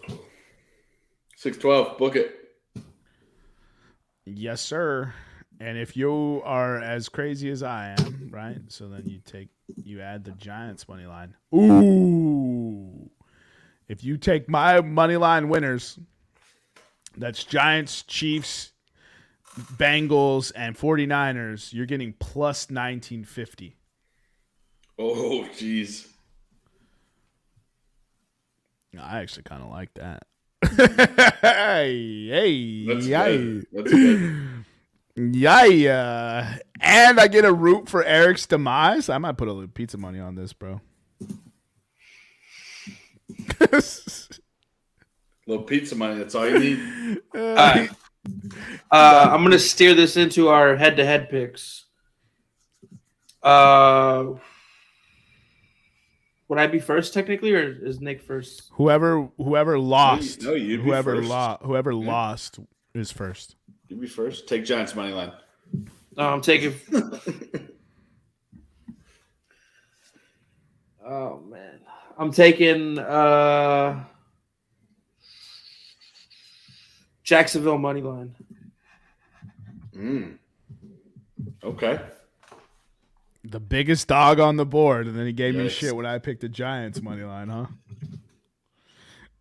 612, 1.41 1.97
book 1.97 2.16
it. 2.16 2.36
Yes, 4.26 4.61
sir. 4.61 5.14
And 5.59 5.78
if 5.78 5.97
you 5.97 6.43
are 6.45 6.76
as 6.76 7.09
crazy 7.09 7.51
as 7.51 7.62
I 7.62 7.97
am, 7.99 8.28
right? 8.30 8.59
So 8.68 8.88
then 8.91 9.05
you 9.07 9.20
take 9.24 9.49
you 9.82 10.03
add 10.03 10.24
the 10.24 10.32
Giants 10.32 10.86
money 10.86 11.07
line. 11.07 11.34
Ooh. 11.55 13.11
If 13.88 14.05
you 14.05 14.18
take 14.18 14.51
my 14.51 14.82
money 14.82 15.16
line 15.16 15.49
winners, 15.49 15.99
that's 17.16 17.43
Giants, 17.43 18.03
Chiefs, 18.03 18.72
Bengals, 19.78 20.53
and 20.55 20.76
49ers, 20.76 21.72
you're 21.72 21.86
getting 21.86 22.12
plus 22.18 22.68
1950. 22.68 23.78
Oh, 24.99 25.49
jeez. 25.57 26.07
I 28.99 29.20
actually 29.20 29.45
kind 29.45 29.62
of 29.62 29.70
like 29.70 29.95
that. 29.95 30.24
Hey, 30.62 32.28
hey, 32.28 32.86
That's 32.86 33.06
yay. 33.06 33.36
good. 33.36 33.66
That's 33.72 33.92
good. 33.92 34.64
Yeah, 35.16 36.58
and 36.80 37.20
I 37.20 37.28
get 37.28 37.44
a 37.44 37.52
root 37.52 37.88
for 37.88 38.04
Eric's 38.04 38.46
demise. 38.46 39.08
I 39.08 39.18
might 39.18 39.36
put 39.36 39.48
a 39.48 39.52
little 39.52 39.68
pizza 39.68 39.98
money 39.98 40.20
on 40.20 40.34
this, 40.34 40.52
bro. 40.52 40.80
little 45.46 45.64
pizza 45.64 45.94
money. 45.94 46.18
That's 46.18 46.34
all 46.34 46.48
you 46.48 46.58
need. 46.58 47.18
All 47.34 47.54
right. 47.54 47.90
Uh, 48.90 49.28
I'm 49.30 49.42
gonna 49.42 49.58
steer 49.58 49.94
this 49.94 50.16
into 50.16 50.48
our 50.48 50.76
head-to-head 50.76 51.28
picks. 51.30 51.86
Uh, 53.42 54.34
would 56.51 56.59
I 56.59 56.66
be 56.66 56.80
first 56.80 57.14
technically, 57.14 57.55
or 57.55 57.62
is 57.62 58.01
Nick 58.01 58.20
first? 58.20 58.70
whoever 58.72 59.28
whoever 59.36 59.78
lost, 59.78 60.42
no, 60.42 60.55
you'd 60.55 60.80
whoever 60.80 61.22
lost, 61.22 61.62
whoever 61.62 61.94
lost 61.94 62.59
is 62.92 63.12
first. 63.12 63.55
You 63.86 63.94
be 63.94 64.09
first. 64.09 64.48
Take 64.48 64.64
Giants 64.64 64.96
money 64.96 65.12
line. 65.12 65.30
No, 66.16 66.28
I'm 66.28 66.40
taking. 66.40 66.74
oh 71.07 71.40
man, 71.48 71.82
I'm 72.18 72.32
taking 72.32 72.98
uh, 72.98 74.03
Jacksonville 77.22 77.78
money 77.78 78.03
line. 78.03 78.34
Mm. 79.94 80.36
Okay. 81.62 82.01
The 83.43 83.61
biggest 83.61 84.09
dog 84.09 84.38
on 84.38 84.57
the 84.57 84.66
board, 84.66 85.07
and 85.07 85.16
then 85.16 85.24
he 85.26 85.32
gave 85.32 85.55
me 85.55 85.70
shit 85.70 85.97
when 85.97 86.05
I 86.05 86.18
picked 86.18 86.43
the 86.43 86.49
Giants 86.49 87.01
money 87.01 87.22
line, 87.22 87.49
huh? 87.49 87.66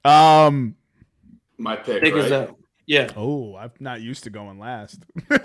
Um. 0.09 0.75
My 1.57 1.75
pick, 1.75 2.03
Nick 2.03 2.15
right? 2.15 2.23
is 2.23 2.29
that? 2.29 2.55
Yeah. 2.87 3.09
Oh, 3.17 3.57
I'm 3.57 3.71
not 3.79 3.99
used 4.01 4.23
to 4.23 4.29
going 4.29 4.57
last. 4.57 5.03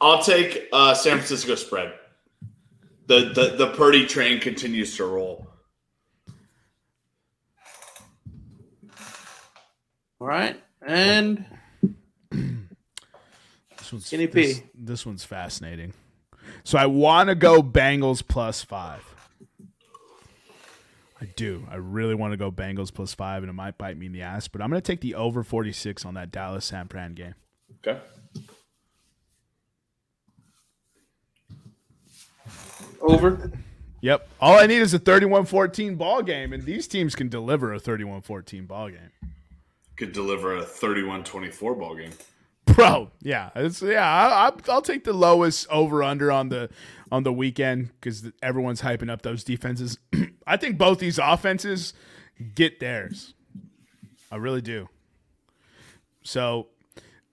I'll 0.00 0.22
take 0.22 0.68
uh, 0.72 0.94
San 0.94 1.18
Francisco 1.18 1.54
spread. 1.54 1.92
The, 3.06 3.32
the 3.34 3.56
the 3.56 3.66
Purdy 3.76 4.06
train 4.06 4.40
continues 4.40 4.96
to 4.96 5.04
roll. 5.04 5.46
All 10.20 10.26
right, 10.26 10.56
and 10.86 11.44
This 13.90 13.92
one's 13.92 14.06
Skinny 14.06 14.26
P. 14.28 14.42
This, 14.42 14.62
this 14.72 15.06
one's 15.06 15.24
fascinating. 15.24 15.94
So 16.62 16.78
I 16.78 16.86
want 16.86 17.28
to 17.28 17.34
go 17.34 17.60
Bengals 17.60 18.24
plus 18.24 18.62
five. 18.62 19.02
I 21.20 21.24
do. 21.34 21.66
I 21.68 21.74
really 21.74 22.14
want 22.14 22.32
to 22.32 22.36
go 22.36 22.52
Bengals 22.52 22.94
plus 22.94 23.14
five, 23.14 23.42
and 23.42 23.50
it 23.50 23.54
might 23.54 23.76
bite 23.78 23.98
me 23.98 24.06
in 24.06 24.12
the 24.12 24.22
ass. 24.22 24.46
But 24.46 24.62
I'm 24.62 24.70
going 24.70 24.80
to 24.80 24.86
take 24.86 25.00
the 25.00 25.16
over 25.16 25.42
46 25.42 26.04
on 26.04 26.14
that 26.14 26.30
Dallas 26.30 26.66
San 26.66 26.86
Fran 26.86 27.14
game. 27.14 27.34
Okay. 27.84 28.00
over. 33.00 33.50
Yep. 34.02 34.28
All 34.40 34.56
I 34.56 34.66
need 34.66 34.82
is 34.82 34.94
a 34.94 35.00
31-14 35.00 35.98
ball 35.98 36.22
game, 36.22 36.52
and 36.52 36.62
these 36.62 36.86
teams 36.86 37.16
can 37.16 37.28
deliver 37.28 37.74
a 37.74 37.80
31-14 37.80 38.68
ball 38.68 38.90
game. 38.90 39.10
Could 39.96 40.12
deliver 40.12 40.56
a 40.58 40.62
31-24 40.62 41.78
ball 41.78 41.96
game. 41.96 42.12
Bro, 42.66 43.10
yeah, 43.20 43.50
it's 43.56 43.82
yeah. 43.82 44.06
I, 44.06 44.48
I, 44.48 44.52
I'll 44.68 44.82
take 44.82 45.04
the 45.04 45.12
lowest 45.12 45.66
over 45.70 46.02
under 46.02 46.30
on 46.30 46.48
the 46.48 46.70
on 47.10 47.24
the 47.24 47.32
weekend 47.32 47.90
because 48.00 48.30
everyone's 48.42 48.82
hyping 48.82 49.10
up 49.10 49.22
those 49.22 49.44
defenses. 49.44 49.98
I 50.46 50.56
think 50.56 50.78
both 50.78 50.98
these 50.98 51.18
offenses 51.18 51.92
get 52.54 52.80
theirs. 52.80 53.34
I 54.30 54.36
really 54.36 54.60
do. 54.60 54.88
So 56.22 56.68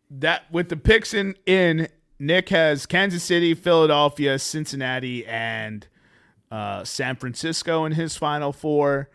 that 0.10 0.52
with 0.52 0.70
the 0.70 0.78
picks 0.78 1.14
in 1.14 1.36
in 1.46 1.90
Nick 2.20 2.50
has 2.50 2.86
Kansas 2.86 3.24
City, 3.24 3.54
Philadelphia, 3.54 4.40
Cincinnati, 4.40 5.26
and 5.26 5.88
uh, 6.50 6.84
San 6.84 7.16
Francisco 7.16 7.86
in 7.86 7.92
his 7.92 8.16
final 8.16 8.52
four. 8.52 9.10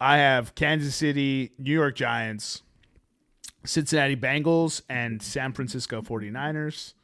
I 0.00 0.18
have 0.18 0.54
Kansas 0.54 0.94
City, 0.94 1.52
New 1.58 1.72
York 1.72 1.96
Giants, 1.96 2.62
Cincinnati 3.66 4.16
Bengals 4.16 4.82
and 4.88 5.20
San 5.20 5.52
Francisco 5.52 6.02
49ers, 6.02 6.94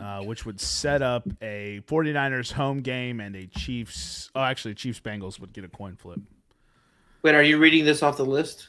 uh, 0.00 0.22
which 0.22 0.46
would 0.46 0.60
set 0.60 1.02
up 1.02 1.26
a 1.42 1.80
49ers 1.86 2.52
home 2.52 2.80
game 2.80 3.20
and 3.20 3.34
a 3.36 3.46
Chiefs. 3.46 4.30
Oh, 4.34 4.42
actually, 4.42 4.74
Chiefs 4.74 5.00
Bengals 5.00 5.40
would 5.40 5.52
get 5.52 5.64
a 5.64 5.68
coin 5.68 5.96
flip. 5.96 6.20
Wait, 7.22 7.34
are 7.34 7.42
you 7.42 7.58
reading 7.58 7.84
this 7.84 8.02
off 8.02 8.16
the 8.16 8.24
list? 8.24 8.68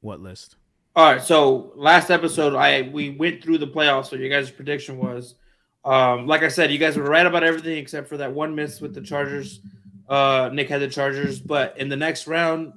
What 0.00 0.20
list? 0.20 0.56
All 0.94 1.12
right. 1.12 1.22
So 1.22 1.72
last 1.74 2.10
episode, 2.10 2.54
I 2.54 2.82
we 2.82 3.10
went 3.10 3.42
through 3.42 3.58
the 3.58 3.66
playoffs. 3.66 4.06
So 4.06 4.16
your 4.16 4.30
guys' 4.30 4.50
prediction 4.50 4.96
was, 4.96 5.34
um, 5.84 6.26
like 6.26 6.42
I 6.42 6.48
said, 6.48 6.70
you 6.70 6.78
guys 6.78 6.96
were 6.96 7.04
right 7.04 7.26
about 7.26 7.42
everything 7.42 7.76
except 7.78 8.08
for 8.08 8.16
that 8.18 8.32
one 8.32 8.54
miss 8.54 8.80
with 8.80 8.94
the 8.94 9.02
Chargers. 9.02 9.60
Uh, 10.08 10.48
Nick 10.52 10.68
had 10.68 10.80
the 10.80 10.88
Chargers, 10.88 11.40
but 11.40 11.76
in 11.78 11.88
the 11.88 11.96
next 11.96 12.26
round, 12.26 12.72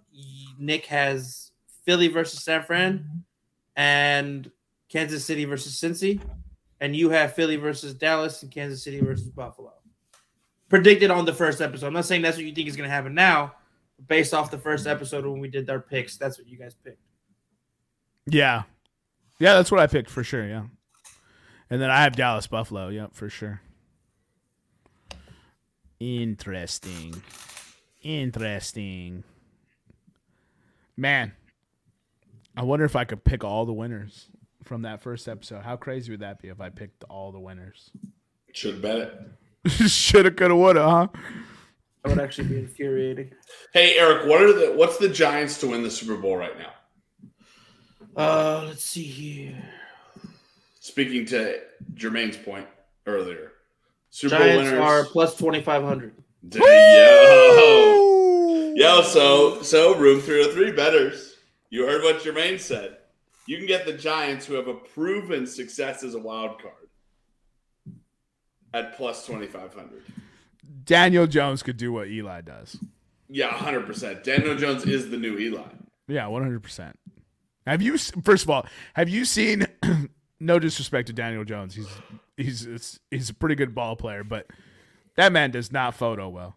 Nick 0.57 0.87
has 0.87 1.48
Philly 1.89 2.07
versus 2.07 2.43
San 2.43 2.61
Fran, 2.61 3.23
and 3.75 4.51
Kansas 4.89 5.25
City 5.25 5.45
versus 5.45 5.73
Cincy, 5.73 6.21
and 6.79 6.95
you 6.95 7.09
have 7.09 7.33
Philly 7.33 7.55
versus 7.55 7.95
Dallas 7.95 8.43
and 8.43 8.51
Kansas 8.51 8.83
City 8.83 8.99
versus 8.99 9.27
Buffalo. 9.31 9.73
Predicted 10.69 11.09
on 11.09 11.25
the 11.25 11.33
first 11.33 11.61
episode. 11.61 11.87
I'm 11.87 11.93
not 11.93 12.05
saying 12.05 12.21
that's 12.21 12.37
what 12.37 12.45
you 12.45 12.53
think 12.53 12.67
is 12.67 12.75
going 12.75 12.87
to 12.87 12.93
happen 12.93 13.15
now. 13.15 13.55
Based 14.07 14.35
off 14.35 14.51
the 14.51 14.59
first 14.59 14.85
episode 14.85 15.25
when 15.25 15.39
we 15.39 15.47
did 15.47 15.67
our 15.67 15.79
picks, 15.79 16.15
that's 16.15 16.37
what 16.37 16.47
you 16.47 16.59
guys 16.59 16.75
picked. 16.75 17.01
Yeah. 18.27 18.61
Yeah, 19.39 19.55
that's 19.55 19.71
what 19.71 19.79
I 19.79 19.87
picked 19.87 20.11
for 20.11 20.23
sure. 20.23 20.47
Yeah. 20.47 20.65
And 21.71 21.81
then 21.81 21.89
I 21.89 22.03
have 22.03 22.15
Dallas 22.15 22.45
Buffalo. 22.45 22.89
Yep, 22.89 23.15
for 23.15 23.29
sure. 23.31 23.61
Interesting. 25.99 27.19
Interesting. 28.03 29.23
Man, 30.95 31.31
I 32.57 32.63
wonder 32.63 32.85
if 32.85 32.95
I 32.95 33.05
could 33.05 33.23
pick 33.23 33.43
all 33.43 33.65
the 33.65 33.73
winners 33.73 34.27
from 34.63 34.81
that 34.83 35.01
first 35.01 35.27
episode. 35.27 35.63
How 35.63 35.75
crazy 35.77 36.11
would 36.11 36.19
that 36.21 36.41
be 36.41 36.49
if 36.49 36.59
I 36.61 36.69
picked 36.69 37.03
all 37.05 37.31
the 37.31 37.39
winners? 37.39 37.91
Should 38.53 38.73
have 38.75 38.81
bet 38.81 38.97
it. 38.97 39.13
Shoulda, 39.89 40.31
coulda, 40.31 40.55
woulda, 40.55 40.89
huh? 40.89 41.07
That 42.03 42.09
would 42.15 42.19
actually 42.19 42.47
be 42.47 42.57
infuriating. 42.59 43.31
Hey 43.73 43.97
Eric, 43.97 44.27
what 44.27 44.41
are 44.41 44.53
the 44.53 44.73
what's 44.77 44.97
the 44.97 45.09
Giants 45.09 45.59
to 45.59 45.67
win 45.67 45.83
the 45.83 45.91
Super 45.91 46.15
Bowl 46.15 46.37
right 46.37 46.57
now? 46.57 46.71
Uh, 48.15 48.63
let's 48.67 48.83
see 48.85 49.03
here. 49.03 49.55
Speaking 50.79 51.25
to 51.27 51.59
Jermaine's 51.93 52.37
point 52.37 52.67
earlier, 53.05 53.51
Super 54.09 54.37
Giants 54.37 54.71
Bowl 54.71 54.81
are 54.81 54.95
winners. 54.99 55.11
plus 55.11 55.35
twenty 55.35 55.61
five 55.61 55.83
hundred. 55.83 56.13
Yo, 56.53 56.63
yo. 58.75 59.01
So 59.01 59.61
so 59.61 59.95
room 59.97 60.21
three 60.21 60.41
hundred 60.41 60.53
three 60.53 60.71
betters. 60.71 61.28
You 61.69 61.85
heard 61.85 62.03
what 62.03 62.21
Jermaine 62.21 62.59
said. 62.59 62.97
You 63.45 63.57
can 63.57 63.67
get 63.67 63.85
the 63.85 63.93
Giants, 63.93 64.45
who 64.45 64.55
have 64.55 64.67
a 64.67 64.73
proven 64.73 65.47
success 65.47 66.03
as 66.03 66.13
a 66.13 66.19
wild 66.19 66.61
card, 66.61 66.89
at 68.73 68.95
plus 68.95 69.25
twenty 69.25 69.47
five 69.47 69.73
hundred. 69.73 70.03
Daniel 70.83 71.27
Jones 71.27 71.63
could 71.63 71.77
do 71.77 71.91
what 71.91 72.07
Eli 72.07 72.41
does. 72.41 72.77
Yeah, 73.27 73.49
hundred 73.49 73.85
percent. 73.85 74.23
Daniel 74.23 74.55
Jones 74.55 74.85
is 74.85 75.09
the 75.09 75.17
new 75.17 75.37
Eli. 75.37 75.63
Yeah, 76.07 76.27
one 76.27 76.43
hundred 76.43 76.63
percent. 76.63 76.97
Have 77.65 77.81
you? 77.81 77.97
First 77.97 78.43
of 78.43 78.49
all, 78.49 78.65
have 78.93 79.09
you 79.09 79.25
seen? 79.25 79.65
no 80.39 80.59
disrespect 80.59 81.07
to 81.07 81.13
Daniel 81.13 81.43
Jones, 81.43 81.75
he's 81.75 81.87
he's 82.37 82.99
he's 83.11 83.29
a 83.29 83.33
pretty 83.33 83.55
good 83.55 83.75
ball 83.75 83.95
player, 83.95 84.23
but 84.23 84.47
that 85.15 85.31
man 85.31 85.51
does 85.51 85.71
not 85.71 85.95
photo 85.95 86.29
well. 86.29 86.55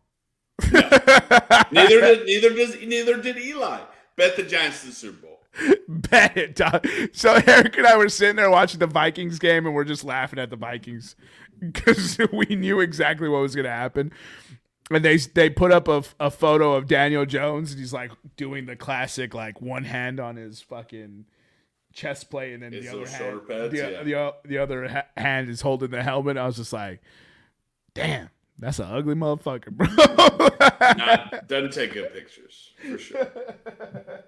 Neither 0.70 2.00
did 2.00 2.26
neither 2.26 2.54
does 2.54 2.76
neither 2.80 3.20
did 3.20 3.36
Eli. 3.38 3.80
Bet 4.22 4.36
the 4.36 4.42
Giants 4.44 4.82
to 4.82 4.86
the 4.86 4.92
Super 4.92 5.26
Bowl. 5.26 5.40
Bet 5.88 6.36
it. 6.36 6.54
dog. 6.54 6.86
So 7.12 7.40
Eric 7.44 7.76
and 7.76 7.86
I 7.86 7.96
were 7.96 8.08
sitting 8.08 8.36
there 8.36 8.50
watching 8.50 8.78
the 8.78 8.86
Vikings 8.86 9.40
game, 9.40 9.66
and 9.66 9.74
we're 9.74 9.84
just 9.84 10.04
laughing 10.04 10.38
at 10.38 10.48
the 10.50 10.56
Vikings 10.56 11.16
because 11.58 12.18
we 12.32 12.54
knew 12.54 12.78
exactly 12.78 13.28
what 13.28 13.40
was 13.42 13.56
going 13.56 13.64
to 13.64 13.70
happen. 13.70 14.12
And 14.92 15.04
they 15.04 15.16
they 15.16 15.50
put 15.50 15.72
up 15.72 15.88
a, 15.88 16.04
a 16.20 16.30
photo 16.30 16.74
of 16.74 16.86
Daniel 16.86 17.26
Jones, 17.26 17.72
and 17.72 17.80
he's 17.80 17.92
like 17.92 18.12
doing 18.36 18.66
the 18.66 18.76
classic 18.76 19.34
like 19.34 19.60
one 19.60 19.84
hand 19.84 20.20
on 20.20 20.36
his 20.36 20.60
fucking 20.60 21.24
chest 21.92 22.30
plate, 22.30 22.54
and 22.54 22.62
then 22.62 22.72
His 22.72 22.84
the 22.84 22.92
other 22.92 23.08
hand, 23.08 23.48
pads, 23.48 23.72
the, 23.72 23.78
yeah. 23.78 24.02
the, 24.02 24.34
the 24.44 24.58
other 24.58 25.04
hand 25.16 25.48
is 25.48 25.62
holding 25.62 25.90
the 25.90 26.02
helmet. 26.02 26.36
I 26.36 26.46
was 26.46 26.56
just 26.56 26.72
like, 26.72 27.00
damn, 27.94 28.30
that's 28.62 28.78
an 28.78 28.86
ugly 28.90 29.14
motherfucker, 29.14 29.70
bro. 29.70 29.88
Not, 30.96 31.46
doesn't 31.48 31.72
take 31.72 31.92
good 31.92 32.12
pictures 32.12 32.70
for 32.80 32.98
sure. 32.98 33.28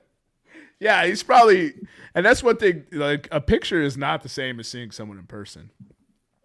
Yeah, 0.81 1.07
he's 1.07 1.23
probably, 1.23 1.73
and 2.15 2.27
that's 2.27 2.43
one 2.43 2.57
thing. 2.57 2.85
Like 2.93 3.29
a 3.31 3.41
picture 3.41 3.81
is 3.81 3.97
not 3.97 4.23
the 4.23 4.29
same 4.29 4.59
as 4.61 4.69
seeing 4.69 4.91
someone 4.91 5.19
in 5.19 5.25
person. 5.25 5.71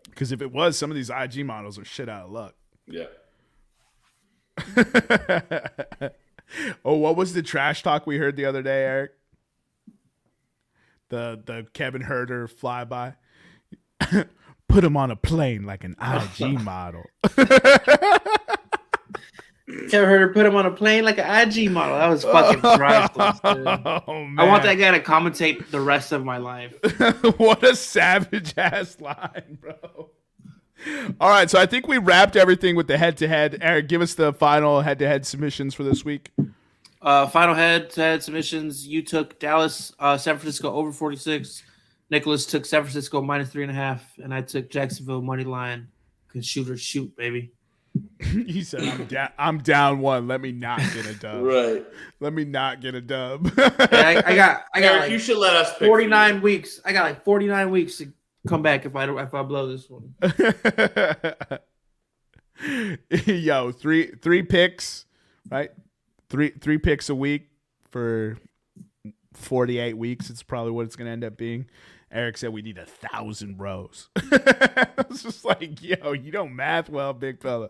Because 0.09 0.31
if 0.31 0.41
it 0.41 0.51
was, 0.51 0.77
some 0.77 0.91
of 0.91 0.95
these 0.95 1.09
IG 1.09 1.45
models 1.45 1.79
are 1.79 1.83
shit 1.83 2.07
out 2.07 2.25
of 2.25 2.31
luck. 2.31 2.55
Yeah. 2.85 3.07
oh, 6.85 6.95
what 6.95 7.15
was 7.15 7.33
the 7.33 7.41
trash 7.41 7.83
talk 7.83 8.05
we 8.05 8.17
heard 8.17 8.35
the 8.35 8.45
other 8.45 8.61
day, 8.61 8.83
Eric? 8.83 9.11
The 11.09 11.41
the 11.43 11.67
Kevin 11.73 12.01
Herter 12.01 12.47
flyby. 12.47 13.15
Put 14.69 14.83
him 14.83 14.95
on 14.95 15.11
a 15.11 15.15
plane 15.15 15.65
like 15.65 15.83
an 15.83 15.95
IG 16.01 16.61
model. 16.61 17.03
Ever 19.91 20.05
heard 20.07 20.21
her 20.21 20.29
put 20.29 20.45
him 20.45 20.55
on 20.55 20.65
a 20.65 20.71
plane 20.71 21.03
like 21.03 21.19
an 21.19 21.47
IG 21.47 21.69
model. 21.71 21.95
That 21.97 22.07
was 22.07 22.23
fucking 22.23 22.59
priceless. 22.61 23.39
Dude. 23.43 23.67
Oh, 23.67 24.25
man. 24.25 24.39
I 24.39 24.47
want 24.47 24.63
that 24.63 24.75
guy 24.75 24.91
to 24.91 24.99
commentate 24.99 25.69
the 25.69 25.79
rest 25.81 26.11
of 26.11 26.25
my 26.25 26.37
life. 26.37 26.73
what 27.37 27.63
a 27.63 27.75
savage 27.75 28.53
ass 28.57 28.99
line, 28.99 29.59
bro. 29.61 30.09
All 31.19 31.29
right, 31.29 31.49
so 31.49 31.59
I 31.59 31.65
think 31.65 31.87
we 31.87 31.97
wrapped 31.97 32.35
everything 32.35 32.75
with 32.75 32.87
the 32.87 32.97
head 32.97 33.17
to 33.17 33.27
head. 33.27 33.57
Eric, 33.61 33.89
give 33.89 34.01
us 34.01 34.13
the 34.13 34.33
final 34.33 34.81
head 34.81 34.97
to 34.99 35.07
head 35.07 35.25
submissions 35.25 35.75
for 35.75 35.83
this 35.83 36.05
week. 36.05 36.31
Uh, 37.01 37.27
final 37.27 37.53
head 37.53 37.89
to 37.91 38.01
head 38.01 38.23
submissions. 38.23 38.87
You 38.87 39.01
took 39.01 39.39
Dallas, 39.39 39.93
uh, 39.99 40.17
San 40.17 40.37
Francisco 40.37 40.71
over 40.73 40.91
46. 40.91 41.63
Nicholas 42.09 42.45
took 42.45 42.65
San 42.65 42.81
Francisco 42.81 43.21
minus 43.21 43.49
three 43.49 43.63
and 43.63 43.71
a 43.71 43.75
half. 43.75 44.17
And 44.17 44.33
I 44.33 44.41
took 44.41 44.69
Jacksonville 44.69 45.21
money 45.21 45.43
line. 45.43 45.87
Cause 46.31 46.45
shooters 46.45 46.81
shoot, 46.81 47.15
baby. 47.15 47.51
he 48.19 48.63
said, 48.63 48.81
I'm, 48.81 49.05
da- 49.05 49.29
I'm 49.37 49.57
down 49.59 49.99
one. 49.99 50.27
Let 50.27 50.41
me 50.41 50.51
not 50.51 50.79
get 50.93 51.07
a 51.07 51.15
dub. 51.15 51.43
Right. 51.43 51.85
Let 52.19 52.33
me 52.33 52.45
not 52.45 52.81
get 52.81 52.93
a 52.95 53.01
dub. 53.01 53.47
And 53.57 53.93
I, 53.93 54.21
I 54.25 54.35
got 54.35 54.65
I 54.73 54.81
got 54.81 54.95
Eric, 54.95 55.11
you 55.11 55.19
should 55.19 55.37
let 55.37 55.55
us 55.55 55.71
49 55.73 56.41
weeks. 56.41 56.79
I 56.85 56.93
got 56.93 57.03
like 57.03 57.23
49 57.23 57.71
weeks 57.71 57.97
to 57.97 58.11
come 58.47 58.61
back 58.61 58.85
if 58.85 58.95
I 58.95 59.05
don't 59.05 59.17
if 59.19 59.33
I 59.33 59.41
blow 59.41 59.67
this 59.67 59.89
one. 59.89 60.13
Yo, 63.25 63.71
three 63.71 64.11
three 64.21 64.43
picks, 64.43 65.05
right? 65.49 65.71
Three 66.29 66.51
three 66.51 66.77
picks 66.77 67.09
a 67.09 67.15
week 67.15 67.49
for 67.89 68.37
48 69.33 69.97
weeks. 69.97 70.29
It's 70.29 70.43
probably 70.43 70.71
what 70.71 70.85
it's 70.85 70.95
going 70.95 71.07
to 71.07 71.11
end 71.11 71.23
up 71.23 71.37
being. 71.37 71.65
Eric 72.11 72.37
said 72.37 72.51
we 72.51 72.61
need 72.61 72.77
a 72.77 72.85
thousand 72.85 73.59
rows. 73.59 74.09
I 74.17 74.87
was 75.07 75.21
just 75.23 75.45
like, 75.45 75.81
yo, 75.81 76.13
you 76.13 76.31
don't 76.31 76.55
math 76.55 76.89
well, 76.89 77.13
big 77.13 77.39
fella. 77.41 77.69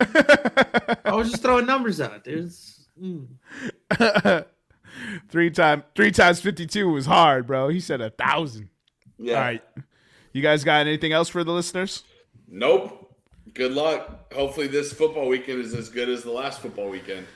I 0.00 1.12
was 1.12 1.30
just 1.30 1.42
throwing 1.42 1.66
numbers 1.66 2.00
out, 2.00 2.24
dude. 2.24 2.50
Mm. 3.00 3.28
three 5.28 5.50
time 5.50 5.84
three 5.94 6.10
times 6.10 6.40
52 6.40 6.88
was 6.88 7.06
hard, 7.06 7.46
bro. 7.46 7.68
He 7.68 7.78
said 7.78 8.00
a 8.00 8.10
thousand. 8.10 8.68
Yeah. 9.16 9.34
All 9.34 9.40
right. 9.40 9.62
You 10.32 10.42
guys 10.42 10.64
got 10.64 10.80
anything 10.80 11.12
else 11.12 11.28
for 11.28 11.44
the 11.44 11.52
listeners? 11.52 12.04
Nope. 12.48 13.14
Good 13.54 13.72
luck. 13.72 14.32
Hopefully 14.32 14.66
this 14.66 14.92
football 14.92 15.28
weekend 15.28 15.60
is 15.60 15.74
as 15.74 15.88
good 15.88 16.08
as 16.08 16.22
the 16.22 16.30
last 16.30 16.60
football 16.60 16.88
weekend. 16.88 17.26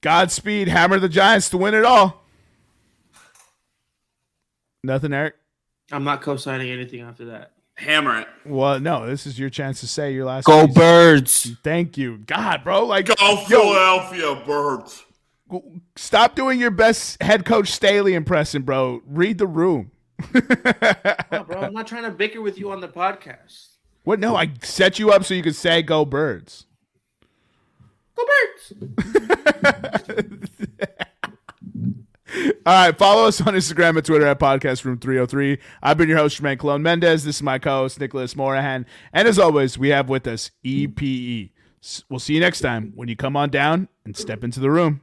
Godspeed. 0.00 0.68
Hammer 0.68 0.98
the 0.98 1.08
Giants 1.08 1.50
to 1.50 1.58
win 1.58 1.74
it 1.74 1.84
all. 1.84 2.22
Nothing, 4.82 5.12
Eric? 5.12 5.34
I'm 5.92 6.04
not 6.04 6.22
co-signing 6.22 6.70
anything 6.70 7.00
after 7.00 7.26
that. 7.26 7.52
Hammer 7.74 8.20
it. 8.20 8.28
Well, 8.44 8.78
no, 8.78 9.06
this 9.06 9.26
is 9.26 9.38
your 9.38 9.48
chance 9.50 9.80
to 9.80 9.86
say 9.88 10.12
your 10.12 10.26
last 10.26 10.44
Go 10.44 10.66
piece. 10.66 10.74
birds! 10.76 11.52
Thank 11.64 11.96
you. 11.96 12.18
God, 12.18 12.62
bro. 12.62 12.84
Like, 12.84 13.06
Go 13.06 13.14
yo, 13.18 13.36
Philadelphia 13.46 14.34
Birds. 14.46 15.04
stop 15.96 16.34
doing 16.34 16.60
your 16.60 16.70
best 16.70 17.22
head 17.22 17.44
coach 17.46 17.70
Staley 17.70 18.14
impression, 18.14 18.62
bro. 18.62 19.02
Read 19.06 19.38
the 19.38 19.46
room. 19.46 19.90
No, 21.32 21.44
bro, 21.44 21.60
I'm 21.62 21.72
not 21.72 21.86
trying 21.86 22.02
to 22.04 22.10
bicker 22.10 22.42
with 22.42 22.58
you 22.58 22.70
on 22.70 22.80
the 22.82 22.88
podcast. 22.88 23.68
What? 24.04 24.20
No, 24.20 24.36
I 24.36 24.52
set 24.62 24.98
you 24.98 25.10
up 25.10 25.24
so 25.24 25.32
you 25.34 25.42
could 25.42 25.56
say 25.56 25.80
go 25.82 26.04
birds. 26.04 26.66
Go 28.14 28.24
birds! 28.26 28.74
All 32.66 32.86
right, 32.86 32.96
follow 32.96 33.26
us 33.26 33.40
on 33.40 33.54
Instagram 33.54 33.96
and 33.96 34.04
Twitter 34.04 34.26
at 34.26 34.38
Podcast 34.38 34.84
Room 34.84 34.98
303. 34.98 35.58
I've 35.82 35.96
been 35.96 36.08
your 36.08 36.18
host, 36.18 36.40
Jermaine 36.40 36.58
Colon 36.58 36.82
Mendez. 36.82 37.24
This 37.24 37.36
is 37.36 37.42
my 37.42 37.58
co 37.58 37.80
host, 37.80 37.98
Nicholas 37.98 38.36
Morahan. 38.36 38.86
And 39.12 39.26
as 39.26 39.38
always, 39.38 39.76
we 39.78 39.88
have 39.88 40.08
with 40.08 40.26
us 40.26 40.50
EPE. 40.64 41.50
We'll 42.08 42.20
see 42.20 42.34
you 42.34 42.40
next 42.40 42.60
time 42.60 42.92
when 42.94 43.08
you 43.08 43.16
come 43.16 43.36
on 43.36 43.50
down 43.50 43.88
and 44.04 44.16
step 44.16 44.44
into 44.44 44.60
the 44.60 44.70
room. 44.70 45.00